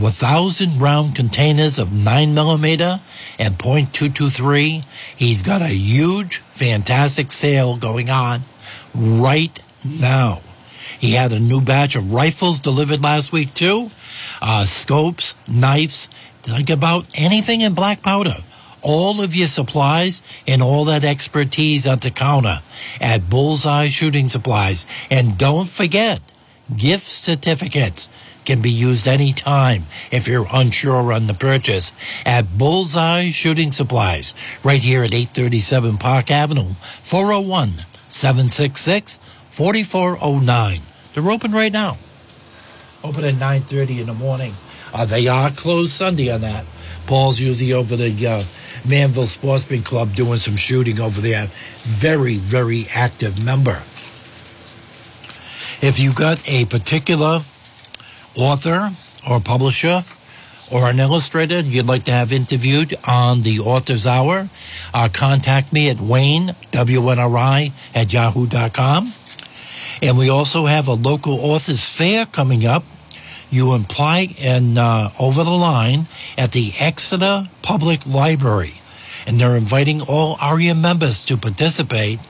with 0.00 0.14
thousand 0.14 0.80
round 0.80 1.14
containers 1.14 1.78
of 1.78 1.92
9 1.92 2.34
millimeter 2.34 3.00
and 3.38 3.54
.223. 3.58 4.84
He's 5.16 5.42
got 5.42 5.62
a 5.62 5.68
huge, 5.68 6.38
fantastic 6.38 7.30
sale 7.30 7.76
going 7.76 8.10
on 8.10 8.40
right 8.94 9.60
now. 9.84 10.40
He 10.98 11.12
had 11.12 11.32
a 11.32 11.40
new 11.40 11.60
batch 11.60 11.96
of 11.96 12.12
rifles 12.12 12.60
delivered 12.60 13.02
last 13.02 13.32
week 13.32 13.52
too, 13.52 13.88
uh, 14.40 14.64
scopes, 14.64 15.34
knives, 15.46 16.08
think 16.42 16.70
about 16.70 17.06
anything 17.14 17.60
in 17.60 17.74
black 17.74 18.02
powder. 18.02 18.34
All 18.82 19.20
of 19.20 19.34
your 19.34 19.48
supplies 19.48 20.22
and 20.46 20.62
all 20.62 20.84
that 20.84 21.02
expertise 21.02 21.86
at 21.86 22.02
the 22.02 22.10
counter 22.10 22.60
at 23.00 23.28
Bullseye 23.28 23.88
Shooting 23.88 24.28
Supplies. 24.28 24.86
And 25.10 25.36
don't 25.36 25.68
forget, 25.68 26.20
gift 26.74 27.06
certificates 27.08 28.08
can 28.44 28.62
be 28.62 28.70
used 28.70 29.06
anytime 29.06 29.82
if 30.10 30.26
you're 30.26 30.46
unsure 30.52 31.12
on 31.12 31.26
the 31.26 31.34
purchase 31.34 31.92
at 32.24 32.56
Bullseye 32.56 33.30
Shooting 33.30 33.72
Supplies, 33.72 34.34
right 34.64 34.82
here 34.82 35.02
at 35.02 35.12
837 35.12 35.98
Park 35.98 36.30
Avenue, 36.30 36.74
401 37.02 37.70
766 38.08 39.18
4409. 39.50 40.80
They're 41.14 41.30
open 41.30 41.52
right 41.52 41.72
now. 41.72 41.96
Open 43.02 43.24
at 43.24 43.34
9.30 43.34 44.00
in 44.00 44.06
the 44.06 44.14
morning. 44.14 44.52
Uh, 44.92 45.04
they 45.04 45.28
are 45.28 45.50
closed 45.50 45.92
Sunday 45.92 46.30
on 46.30 46.42
that. 46.42 46.64
Paul's 47.06 47.40
usually 47.40 47.72
over 47.72 47.96
the 47.96 48.26
uh, 48.26 48.42
Manville 48.88 49.26
Sportsman 49.26 49.82
Club 49.82 50.12
doing 50.12 50.36
some 50.36 50.56
shooting 50.56 51.00
over 51.00 51.20
there. 51.20 51.46
Very, 51.82 52.36
very 52.36 52.86
active 52.94 53.44
member. 53.44 53.80
If 55.82 55.98
you've 55.98 56.16
got 56.16 56.48
a 56.48 56.64
particular 56.64 57.40
author 58.36 58.90
or 59.28 59.40
publisher 59.40 60.02
or 60.72 60.88
an 60.88 60.98
illustrator 60.98 61.60
you'd 61.60 61.86
like 61.86 62.04
to 62.04 62.12
have 62.12 62.32
interviewed 62.32 62.94
on 63.06 63.42
the 63.42 63.60
Author's 63.60 64.06
Hour, 64.06 64.48
uh, 64.94 65.08
contact 65.12 65.72
me 65.72 65.90
at 65.90 66.00
Wayne, 66.00 66.48
WNRI, 66.72 67.72
at 67.94 68.12
yahoo.com. 68.12 69.12
And 70.02 70.18
we 70.18 70.28
also 70.28 70.66
have 70.66 70.88
a 70.88 70.94
local 70.94 71.34
authors 71.34 71.88
fair 71.88 72.26
coming 72.26 72.66
up. 72.66 72.84
You 73.50 73.74
apply 73.74 74.34
and 74.42 74.78
uh, 74.78 75.10
over 75.20 75.44
the 75.44 75.50
line 75.50 76.06
at 76.36 76.52
the 76.52 76.72
Exeter 76.80 77.48
Public 77.62 78.06
Library. 78.06 78.74
And 79.26 79.40
they're 79.40 79.56
inviting 79.56 80.00
all 80.02 80.36
ARIA 80.40 80.74
members 80.74 81.24
to 81.24 81.36
participate. 81.36 82.20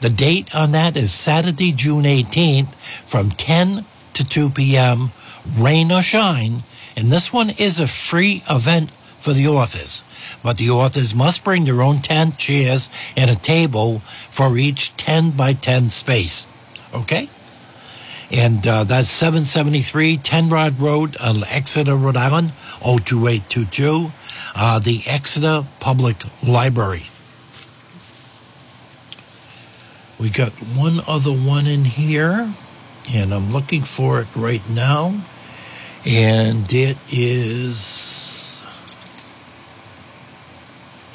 The 0.00 0.10
date 0.10 0.54
on 0.54 0.72
that 0.72 0.96
is 0.96 1.12
Saturday, 1.12 1.72
June 1.72 2.04
18th 2.04 2.74
from 3.04 3.30
10 3.30 3.84
to 4.14 4.24
2 4.24 4.50
p.m 4.50 5.10
rain 5.58 5.92
or 5.92 6.02
shine. 6.02 6.62
And 6.96 7.10
this 7.10 7.32
one 7.32 7.50
is 7.50 7.80
a 7.80 7.86
free 7.86 8.42
event 8.48 8.90
for 8.90 9.32
the 9.32 9.46
authors. 9.48 10.02
But 10.42 10.58
the 10.58 10.70
authors 10.70 11.14
must 11.14 11.44
bring 11.44 11.64
their 11.64 11.82
own 11.82 11.98
tent, 11.98 12.38
chairs, 12.38 12.88
and 13.16 13.30
a 13.30 13.34
table 13.34 14.00
for 14.30 14.56
each 14.56 14.96
10 14.96 15.32
by 15.32 15.54
10 15.54 15.90
space. 15.90 16.46
Okay? 16.94 17.28
And 18.30 18.66
uh, 18.66 18.84
that's 18.84 19.08
773 19.08 20.18
10 20.18 20.48
Rod 20.48 20.80
Road, 20.80 21.16
uh, 21.20 21.42
Exeter, 21.50 21.96
Rhode 21.96 22.16
Island, 22.16 22.52
02822. 22.82 24.10
Uh, 24.56 24.78
the 24.78 25.00
Exeter 25.06 25.64
Public 25.80 26.16
Library. 26.46 27.02
We 30.20 30.30
got 30.30 30.52
one 30.76 31.00
other 31.08 31.32
one 31.32 31.66
in 31.66 31.84
here, 31.84 32.48
and 33.12 33.34
I'm 33.34 33.52
looking 33.52 33.82
for 33.82 34.20
it 34.20 34.28
right 34.36 34.62
now. 34.70 35.14
And 36.06 36.72
it 36.72 36.96
is 37.10 38.62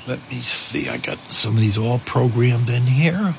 let 0.08 0.20
me 0.32 0.42
see 0.42 0.90
i 0.90 0.98
got 0.98 1.20
some 1.32 1.54
of 1.54 1.60
these 1.60 1.78
all 1.78 2.00
programmed 2.00 2.70
in 2.70 2.84
here. 2.84 3.36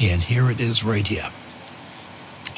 And 0.00 0.22
here 0.22 0.50
it 0.50 0.60
is 0.60 0.84
right 0.84 1.06
here 1.06 1.28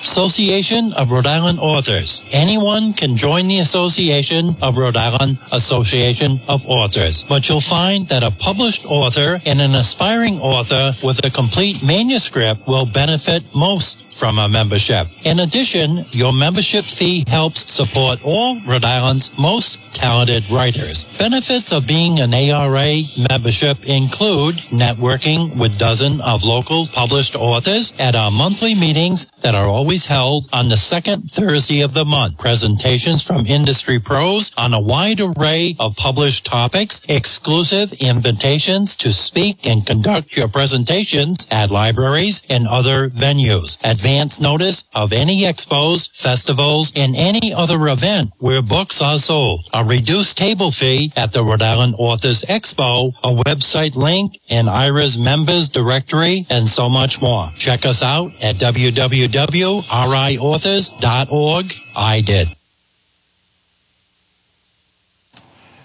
Association 0.00 0.92
of 0.94 1.10
Rhode 1.10 1.26
Island 1.26 1.58
Authors. 1.60 2.24
Anyone 2.32 2.92
can 2.92 3.16
join 3.16 3.48
the 3.48 3.58
Association 3.58 4.56
of 4.62 4.76
Rhode 4.76 4.96
Island 4.96 5.38
Association 5.52 6.40
of 6.48 6.64
Authors, 6.66 7.24
but 7.24 7.48
you'll 7.48 7.60
find 7.60 8.08
that 8.08 8.22
a 8.22 8.30
published 8.30 8.86
author 8.86 9.40
and 9.46 9.60
an 9.60 9.74
aspiring 9.74 10.38
author 10.40 10.92
with 11.04 11.24
a 11.24 11.30
complete 11.30 11.82
manuscript 11.82 12.66
will 12.66 12.86
benefit 12.86 13.42
most 13.54 13.98
from 14.20 14.38
a 14.38 14.48
membership. 14.48 15.06
In 15.24 15.40
addition, 15.40 16.04
your 16.10 16.32
membership 16.32 16.84
fee 16.84 17.24
helps 17.26 17.72
support 17.72 18.20
all 18.22 18.60
Rhode 18.66 18.84
Island's 18.84 19.36
most 19.38 19.94
talented 19.94 20.44
writers. 20.50 21.16
Benefits 21.18 21.72
of 21.72 21.86
being 21.86 22.20
an 22.20 22.34
ARA 22.34 23.00
membership 23.30 23.78
include 23.88 24.56
networking 24.84 25.58
with 25.58 25.78
dozens 25.78 26.20
of 26.20 26.44
local 26.44 26.86
published 26.92 27.34
authors 27.34 27.94
at 27.98 28.14
our 28.14 28.30
monthly 28.30 28.74
meetings 28.74 29.30
that 29.40 29.54
are 29.54 29.66
always 29.66 29.89
held 29.98 30.48
on 30.52 30.68
the 30.68 30.76
second 30.76 31.30
Thursday 31.30 31.80
of 31.80 31.94
the 31.94 32.04
month. 32.04 32.38
Presentations 32.38 33.24
from 33.24 33.44
industry 33.44 33.98
pros 33.98 34.52
on 34.56 34.72
a 34.72 34.80
wide 34.80 35.20
array 35.20 35.74
of 35.80 35.96
published 35.96 36.46
topics, 36.46 37.02
exclusive 37.08 37.92
invitations 37.94 38.94
to 38.96 39.10
speak 39.10 39.58
and 39.64 39.84
conduct 39.84 40.36
your 40.36 40.46
presentations 40.48 41.48
at 41.50 41.70
libraries 41.70 42.42
and 42.48 42.68
other 42.68 43.10
venues. 43.10 43.78
Advance 43.82 44.40
notice 44.40 44.84
of 44.94 45.12
any 45.12 45.42
expos, 45.42 46.08
festivals, 46.16 46.92
and 46.94 47.16
any 47.16 47.52
other 47.52 47.88
event 47.88 48.30
where 48.38 48.62
books 48.62 49.02
are 49.02 49.18
sold. 49.18 49.64
A 49.74 49.84
reduced 49.84 50.38
table 50.38 50.70
fee 50.70 51.12
at 51.16 51.32
the 51.32 51.42
Rhode 51.42 51.62
Island 51.62 51.96
Authors 51.98 52.44
Expo, 52.44 53.12
a 53.24 53.42
website 53.42 53.96
link, 53.96 54.38
an 54.48 54.68
IRA's 54.68 55.18
members 55.18 55.68
directory, 55.68 56.46
and 56.48 56.68
so 56.68 56.88
much 56.88 57.20
more. 57.20 57.50
Check 57.56 57.84
us 57.84 58.02
out 58.02 58.30
at 58.40 58.60
www.riauthors.org. 59.82 61.74
I 61.96 62.20
did. 62.20 62.48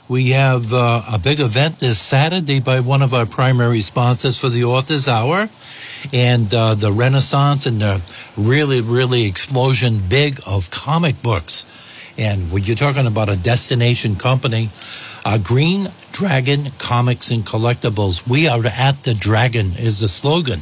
We 0.08 0.30
have 0.32 0.72
uh, 0.72 1.02
a 1.14 1.18
big 1.18 1.40
event 1.40 1.80
this 1.80 2.00
Saturday 2.00 2.60
by 2.60 2.80
one 2.80 3.02
of 3.02 3.16
our 3.16 3.26
primary 3.26 3.82
sponsors 3.82 4.40
for 4.40 4.50
the 4.50 4.64
Authors 4.64 5.08
Hour. 5.08 5.50
And 6.14 6.54
uh, 6.54 6.76
the 6.76 6.92
renaissance 6.92 7.66
and 7.66 7.82
the 7.82 8.02
really, 8.38 8.82
really 8.82 9.26
explosion 9.26 10.02
big 10.08 10.40
of 10.46 10.70
comic 10.70 11.24
books. 11.24 11.66
And 12.18 12.52
when 12.52 12.64
you're 12.64 12.76
talking 12.76 13.08
about 13.08 13.30
a 13.30 13.36
destination 13.36 14.16
company, 14.16 14.70
uh, 15.26 15.38
Green 15.38 15.90
Dragon 16.12 16.68
Comics 16.78 17.32
and 17.32 17.44
Collectibles. 17.44 18.28
We 18.28 18.48
are 18.48 18.66
at 18.66 19.04
the 19.04 19.14
dragon 19.14 19.72
is 19.78 20.00
the 20.00 20.08
slogan. 20.08 20.62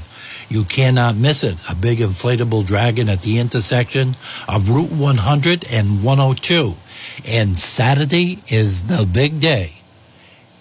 You 0.49 0.63
cannot 0.63 1.15
miss 1.15 1.43
it. 1.43 1.57
A 1.69 1.75
big 1.75 1.99
inflatable 1.99 2.65
dragon 2.65 3.09
at 3.09 3.21
the 3.21 3.39
intersection 3.39 4.15
of 4.47 4.69
Route 4.69 4.91
100 4.91 5.65
and 5.71 6.03
102. 6.03 6.73
And 7.27 7.57
Saturday 7.57 8.39
is 8.47 8.83
the 8.87 9.05
big 9.05 9.39
day. 9.39 9.73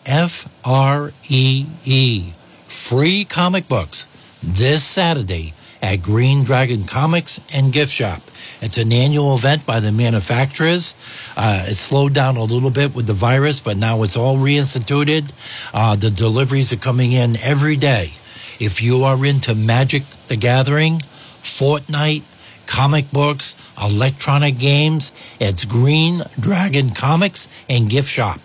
F 0.05 0.51
R 0.64 1.12
E 1.28 1.66
E. 1.84 2.32
Free 2.66 3.24
comic 3.24 3.68
books 3.68 4.07
this 4.43 4.82
Saturday 4.82 5.55
at 5.83 6.01
Green 6.01 6.45
Dragon 6.45 6.85
Comics 6.85 7.41
and 7.53 7.72
Gift 7.72 7.93
Shop. 7.93 8.22
It's 8.61 8.78
an 8.78 8.93
annual 8.93 9.35
event 9.35 9.66
by 9.66 9.80
the 9.80 9.91
manufacturers. 9.91 10.95
Uh, 11.37 11.66
it 11.68 11.74
slowed 11.74 12.14
down 12.14 12.37
a 12.37 12.45
little 12.45 12.70
bit 12.70 12.95
with 12.95 13.09
the 13.09 13.12
virus, 13.12 13.61
but 13.61 13.76
now 13.76 14.05
it's 14.05 14.16
all 14.16 14.37
reinstituted. 14.37 15.33
Uh, 15.74 15.97
the 15.97 16.11
deliveries 16.11 16.72
are 16.72 16.76
coming 16.76 17.11
in 17.11 17.37
every 17.43 17.76
day. 17.76 18.12
If 18.61 18.80
you 18.80 19.03
are 19.03 19.26
into 19.26 19.57
Magic 19.57 20.05
the 20.28 20.37
Gathering, 20.37 20.99
Fortnite, 21.01 22.22
comic 22.66 23.11
books, 23.11 23.57
electronic 23.83 24.59
games, 24.59 25.11
it's 25.41 25.64
Green 25.64 26.22
Dragon 26.39 26.91
Comics 26.91 27.49
and 27.68 27.91
Gift 27.91 28.09
Shop. 28.09 28.39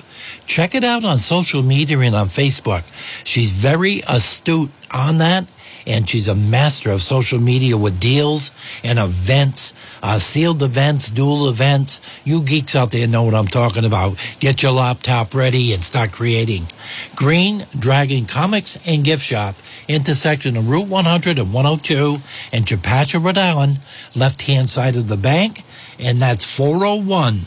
Check 0.48 0.74
it 0.74 0.84
out 0.84 1.06
on 1.06 1.20
social 1.20 1.62
media 1.62 2.00
and 2.00 2.16
on 2.16 2.26
Facebook. 2.26 2.84
She's 3.24 3.52
very 3.52 4.02
astute 4.10 4.72
on 4.92 5.20
that 5.20 5.46
and 5.88 6.08
she's 6.08 6.28
a 6.28 6.36
master 6.36 6.92
of 6.92 7.02
social 7.02 7.40
media 7.40 7.78
with 7.78 8.00
deals 8.00 8.52
and 8.84 9.00
events, 9.00 9.74
uh, 10.04 10.20
sealed 10.20 10.62
events, 10.62 11.10
dual 11.10 11.48
events. 11.48 12.02
You 12.26 12.42
geeks 12.44 12.76
out 12.76 12.92
there 12.92 13.08
know 13.08 13.24
what 13.24 13.34
I'm 13.34 13.48
talking 13.48 13.86
about. 13.86 14.18
Get 14.42 14.62
your 14.62 14.74
laptop 14.74 15.34
ready 15.34 15.74
and 15.74 15.82
start 15.82 16.12
creating. 16.12 16.68
Green 17.16 17.64
Dragon 17.80 18.26
Comics 18.26 18.86
and 18.88 19.06
Gift 19.06 19.24
Shop, 19.24 19.56
intersection 19.88 20.58
of 20.58 20.68
Route 20.68 20.88
100 20.88 21.40
and 21.40 21.54
102 21.54 22.18
in 22.52 22.64
Chepachet, 22.64 23.24
Rhode 23.24 23.38
Island, 23.38 23.80
left 24.14 24.42
hand 24.42 24.70
side 24.70 24.98
of 24.98 25.08
the 25.08 25.18
bank, 25.18 25.64
and 26.00 26.22
that's 26.22 26.44
401 26.44 27.40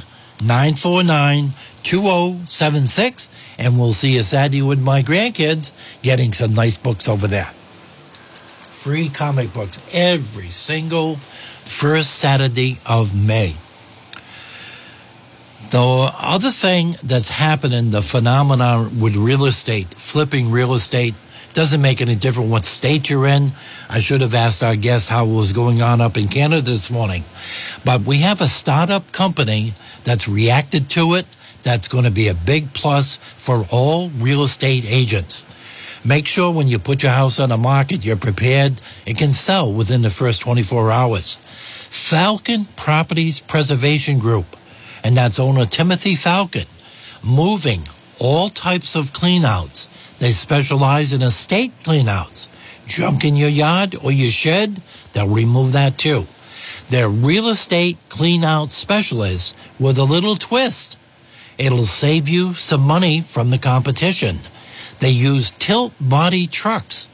949 0.42 1.50
2076. 1.82 3.30
And 3.58 3.78
we'll 3.78 3.92
see 3.92 4.14
you 4.14 4.22
Saturday 4.22 4.62
with 4.62 4.80
my 4.80 5.02
grandkids 5.02 5.72
getting 6.02 6.32
some 6.32 6.54
nice 6.54 6.78
books 6.78 7.06
over 7.06 7.26
there 7.26 7.50
free 8.80 9.10
comic 9.10 9.52
books 9.52 9.78
every 9.92 10.48
single 10.48 11.16
first 11.16 12.12
Saturday 12.14 12.78
of 12.86 13.14
May. 13.14 13.54
The 15.68 16.10
other 16.18 16.50
thing 16.50 16.94
that's 17.04 17.28
happening, 17.28 17.90
the 17.90 18.00
phenomenon 18.00 18.98
with 18.98 19.16
real 19.16 19.44
estate, 19.44 19.88
flipping 19.88 20.50
real 20.50 20.72
estate, 20.72 21.14
doesn't 21.52 21.82
make 21.82 22.00
any 22.00 22.14
difference 22.14 22.50
what 22.50 22.64
state 22.64 23.10
you're 23.10 23.26
in. 23.26 23.52
I 23.90 23.98
should 23.98 24.22
have 24.22 24.34
asked 24.34 24.64
our 24.64 24.76
guest 24.76 25.10
how 25.10 25.26
it 25.26 25.34
was 25.34 25.52
going 25.52 25.82
on 25.82 26.00
up 26.00 26.16
in 26.16 26.28
Canada 26.28 26.62
this 26.62 26.90
morning. 26.90 27.24
But 27.84 28.00
we 28.00 28.20
have 28.20 28.40
a 28.40 28.48
startup 28.48 29.12
company 29.12 29.74
that's 30.04 30.26
reacted 30.26 30.88
to 30.90 31.16
it. 31.16 31.26
That's 31.64 31.86
going 31.86 32.04
to 32.04 32.10
be 32.10 32.28
a 32.28 32.34
big 32.34 32.72
plus 32.72 33.16
for 33.16 33.66
all 33.70 34.08
real 34.08 34.42
estate 34.42 34.86
agents. 34.88 35.44
Make 36.04 36.26
sure 36.26 36.50
when 36.50 36.66
you 36.66 36.78
put 36.78 37.02
your 37.02 37.12
house 37.12 37.38
on 37.40 37.50
the 37.50 37.58
market, 37.58 38.04
you're 38.04 38.16
prepared. 38.16 38.80
It 39.04 39.18
can 39.18 39.32
sell 39.32 39.70
within 39.70 40.00
the 40.00 40.08
first 40.10 40.40
24 40.40 40.90
hours. 40.90 41.36
Falcon 41.36 42.64
Properties 42.76 43.40
Preservation 43.40 44.18
Group, 44.18 44.56
and 45.04 45.14
that's 45.14 45.38
owner 45.38 45.66
Timothy 45.66 46.14
Falcon, 46.14 46.64
moving 47.22 47.82
all 48.18 48.48
types 48.48 48.96
of 48.96 49.12
cleanouts. 49.12 50.18
They 50.18 50.30
specialize 50.30 51.12
in 51.12 51.20
estate 51.20 51.72
cleanouts. 51.82 52.48
Junk 52.86 53.24
in 53.24 53.36
your 53.36 53.50
yard 53.50 53.94
or 54.02 54.10
your 54.10 54.30
shed, 54.30 54.80
they'll 55.12 55.28
remove 55.28 55.72
that 55.72 55.98
too. 55.98 56.26
They're 56.88 57.08
real 57.08 57.48
estate 57.48 57.98
cleanout 58.08 58.70
specialists 58.70 59.54
with 59.78 59.98
a 59.98 60.04
little 60.04 60.36
twist. 60.36 60.96
It'll 61.58 61.84
save 61.84 62.28
you 62.28 62.54
some 62.54 62.80
money 62.80 63.20
from 63.20 63.50
the 63.50 63.58
competition. 63.58 64.38
They 65.00 65.10
use 65.10 65.50
tilt 65.50 65.92
body 66.00 66.46
trucks. 66.46 67.08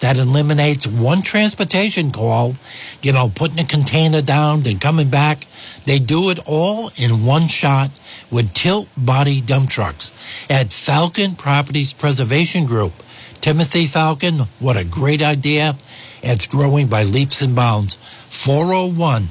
That 0.00 0.18
eliminates 0.18 0.86
one 0.86 1.20
transportation 1.20 2.10
call, 2.10 2.54
you 3.02 3.12
know, 3.12 3.30
putting 3.34 3.58
a 3.58 3.64
container 3.64 4.22
down, 4.22 4.62
then 4.62 4.78
coming 4.78 5.10
back. 5.10 5.46
They 5.84 5.98
do 5.98 6.30
it 6.30 6.38
all 6.46 6.90
in 6.96 7.26
one 7.26 7.48
shot 7.48 7.90
with 8.30 8.54
tilt 8.54 8.88
body 8.96 9.42
dump 9.42 9.68
trucks 9.68 10.12
at 10.48 10.72
Falcon 10.72 11.34
Properties 11.34 11.92
Preservation 11.92 12.64
Group. 12.64 12.92
Timothy 13.40 13.84
Falcon, 13.86 14.40
what 14.58 14.76
a 14.76 14.84
great 14.84 15.22
idea. 15.22 15.76
It's 16.22 16.46
growing 16.46 16.86
by 16.86 17.02
leaps 17.04 17.42
and 17.42 17.56
bounds. 17.56 17.96
401 18.28 19.28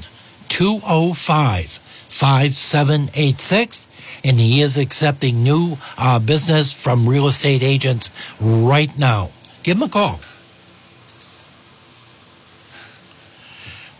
205 0.49 1.65
5786 2.09 3.87
and 4.23 4.37
he 4.37 4.61
is 4.61 4.77
accepting 4.77 5.43
new 5.43 5.75
uh, 5.97 6.19
business 6.19 6.73
from 6.73 7.07
real 7.07 7.27
estate 7.27 7.63
agents 7.63 8.11
right 8.39 8.97
now. 8.97 9.29
Give 9.63 9.77
him 9.77 9.83
a 9.83 9.89
call. 9.89 10.19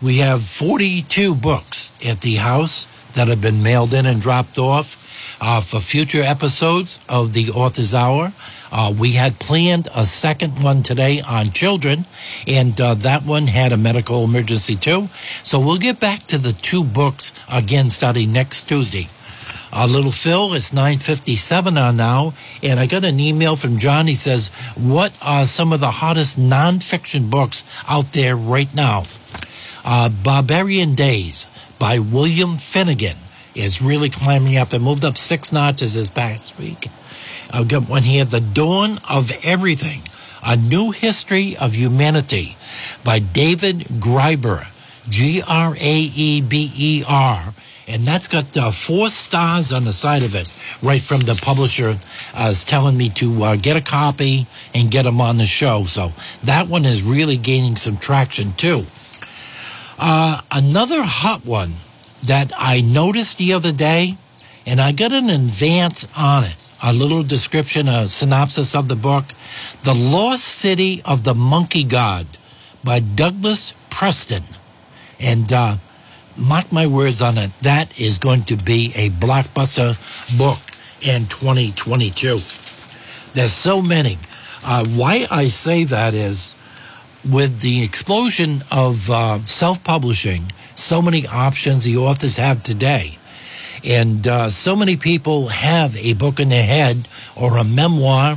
We 0.02 0.18
have 0.18 0.42
42 0.42 1.34
books 1.34 1.90
at 2.08 2.22
the 2.22 2.36
house 2.36 2.86
that 3.12 3.28
have 3.28 3.42
been 3.42 3.62
mailed 3.62 3.92
in 3.92 4.06
and 4.06 4.20
dropped 4.20 4.58
off 4.58 4.96
uh, 5.40 5.60
for 5.60 5.80
future 5.80 6.22
episodes 6.22 7.00
of 7.08 7.32
the 7.32 7.50
Author's 7.50 7.94
Hour. 7.94 8.32
Uh, 8.72 8.94
we 8.98 9.12
had 9.12 9.38
planned 9.38 9.88
a 9.94 10.04
second 10.04 10.62
one 10.62 10.82
today 10.82 11.20
on 11.28 11.50
children, 11.50 12.04
and 12.46 12.80
uh, 12.80 12.94
that 12.94 13.24
one 13.24 13.48
had 13.48 13.72
a 13.72 13.76
medical 13.76 14.24
emergency 14.24 14.76
too. 14.76 15.08
So 15.42 15.58
we'll 15.58 15.78
get 15.78 15.98
back 15.98 16.26
to 16.28 16.38
the 16.38 16.52
two 16.52 16.84
books 16.84 17.32
again 17.52 17.90
starting 17.90 18.32
next 18.32 18.64
Tuesday. 18.68 19.08
Uh, 19.72 19.86
little 19.86 20.10
Phil, 20.10 20.52
it's 20.54 20.72
9.57 20.72 21.80
on 21.80 21.96
now, 21.96 22.34
and 22.62 22.80
I 22.80 22.86
got 22.86 23.04
an 23.04 23.20
email 23.20 23.54
from 23.54 23.78
John. 23.78 24.08
He 24.08 24.16
says, 24.16 24.48
what 24.76 25.16
are 25.22 25.46
some 25.46 25.72
of 25.72 25.78
the 25.78 25.90
hottest 25.90 26.40
nonfiction 26.40 27.30
books 27.30 27.64
out 27.88 28.12
there 28.12 28.36
right 28.36 28.74
now? 28.74 29.04
Uh, 29.84 30.08
Barbarian 30.08 30.94
Days 30.94 31.46
by 31.78 31.98
William 32.00 32.56
Finnegan 32.56 33.16
is 33.54 33.80
really 33.80 34.10
climbing 34.10 34.56
up. 34.56 34.74
It 34.74 34.80
moved 34.80 35.04
up 35.04 35.16
six 35.16 35.52
notches 35.52 35.94
this 35.94 36.10
past 36.10 36.58
week. 36.58 36.88
I've 37.52 37.68
got 37.68 37.88
one 37.88 38.02
here, 38.02 38.24
The 38.24 38.40
Dawn 38.40 38.98
of 39.08 39.30
Everything, 39.44 40.02
A 40.46 40.56
New 40.56 40.90
History 40.90 41.56
of 41.56 41.74
Humanity 41.76 42.56
by 43.04 43.20
David 43.20 43.78
Graeber, 44.00 44.66
G-R-A-E-B-E-R 45.08 45.80
and 47.90 48.02
that's 48.04 48.28
got 48.28 48.56
uh, 48.56 48.70
four 48.70 49.08
stars 49.08 49.72
on 49.72 49.84
the 49.84 49.92
side 49.92 50.22
of 50.22 50.36
it, 50.36 50.48
right 50.80 51.02
from 51.02 51.20
the 51.22 51.34
publisher 51.42 51.96
uh, 52.34 52.48
is 52.50 52.64
telling 52.64 52.96
me 52.96 53.10
to 53.10 53.42
uh, 53.42 53.56
get 53.56 53.76
a 53.76 53.80
copy 53.80 54.46
and 54.74 54.92
get 54.92 55.02
them 55.02 55.20
on 55.20 55.38
the 55.38 55.46
show. 55.46 55.84
So 55.84 56.12
that 56.44 56.68
one 56.68 56.84
is 56.84 57.02
really 57.02 57.36
gaining 57.36 57.74
some 57.74 57.96
traction 57.96 58.52
too. 58.52 58.82
Uh, 59.98 60.40
another 60.52 61.02
hot 61.02 61.44
one 61.44 61.72
that 62.24 62.52
I 62.56 62.80
noticed 62.80 63.38
the 63.38 63.54
other 63.54 63.72
day, 63.72 64.14
and 64.66 64.80
I 64.80 64.92
got 64.92 65.12
an 65.12 65.28
advance 65.28 66.06
on 66.16 66.44
it. 66.44 66.56
A 66.82 66.92
little 66.92 67.24
description, 67.24 67.88
a 67.88 68.06
synopsis 68.06 68.74
of 68.74 68.88
the 68.88 68.96
book, 68.96 69.24
"The 69.82 69.94
Lost 69.94 70.44
City 70.44 71.02
of 71.04 71.24
the 71.24 71.34
Monkey 71.34 71.84
God" 71.84 72.26
by 72.84 73.00
Douglas 73.00 73.74
Preston, 73.90 74.44
and 75.18 75.52
uh, 75.52 75.76
mark 76.36 76.72
my 76.72 76.86
words 76.86 77.22
on 77.22 77.38
it, 77.38 77.50
that 77.62 78.00
is 78.00 78.18
going 78.18 78.42
to 78.44 78.56
be 78.56 78.92
a 78.96 79.10
blockbuster 79.10 79.96
book 80.38 80.58
in 81.02 81.26
2022. 81.26 82.38
There's 83.32 83.52
so 83.52 83.80
many. 83.80 84.18
Uh, 84.64 84.84
why 84.88 85.26
I 85.30 85.46
say 85.48 85.84
that 85.84 86.14
is 86.14 86.54
with 87.28 87.60
the 87.60 87.82
explosion 87.82 88.60
of 88.70 89.10
uh, 89.10 89.38
self-publishing, 89.40 90.52
so 90.74 91.02
many 91.02 91.26
options 91.26 91.84
the 91.84 91.96
authors 91.96 92.36
have 92.36 92.62
today, 92.62 93.18
and 93.84 94.26
uh, 94.26 94.50
so 94.50 94.76
many 94.76 94.96
people 94.96 95.48
have 95.48 95.96
a 95.96 96.14
book 96.14 96.40
in 96.40 96.48
their 96.48 96.64
head 96.64 97.08
or 97.36 97.56
a 97.56 97.64
memoir 97.64 98.36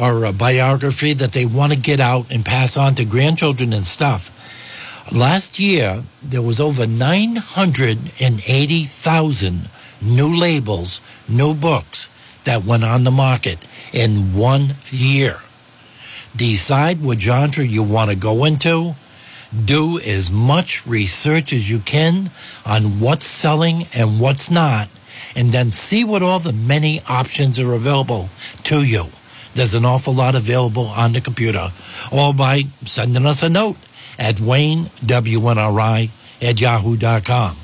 or 0.00 0.24
a 0.24 0.32
biography 0.32 1.12
that 1.12 1.32
they 1.32 1.46
want 1.46 1.72
to 1.72 1.78
get 1.78 2.00
out 2.00 2.32
and 2.32 2.44
pass 2.44 2.76
on 2.76 2.94
to 2.94 3.04
grandchildren 3.04 3.72
and 3.72 3.84
stuff. 3.84 4.30
Last 5.10 5.58
year, 5.58 6.04
there 6.22 6.42
was 6.42 6.60
over 6.60 6.86
980,000 6.86 9.68
new 10.00 10.36
labels, 10.36 11.00
new 11.28 11.54
books 11.54 12.08
that 12.44 12.64
went 12.64 12.84
on 12.84 13.02
the 13.04 13.10
market 13.10 13.58
in 13.92 14.32
one 14.34 14.74
year. 14.90 15.36
Decide 16.36 17.02
what 17.02 17.20
genre 17.20 17.64
you 17.64 17.82
want 17.82 18.10
to 18.10 18.16
go 18.16 18.44
into. 18.44 18.94
Do 19.64 19.98
as 19.98 20.30
much 20.30 20.86
research 20.86 21.52
as 21.52 21.68
you 21.68 21.80
can 21.80 22.30
on 22.64 23.00
what's 23.00 23.26
selling 23.26 23.86
and 23.94 24.18
what's 24.18 24.50
not, 24.50 24.88
and 25.36 25.52
then 25.52 25.70
see 25.70 26.04
what 26.04 26.22
all 26.22 26.38
the 26.38 26.54
many 26.54 27.02
options 27.08 27.60
are 27.60 27.74
available 27.74 28.30
to 28.64 28.82
you. 28.82 29.08
There's 29.54 29.74
an 29.74 29.84
awful 29.84 30.14
lot 30.14 30.34
available 30.34 30.86
on 30.86 31.12
the 31.12 31.20
computer 31.20 31.70
or 32.10 32.32
by 32.32 32.62
sending 32.84 33.26
us 33.26 33.42
a 33.42 33.50
note 33.50 33.76
at 34.18 34.36
WayneWNRI 34.36 36.08
at 36.42 36.60
yahoo.com. 36.60 37.61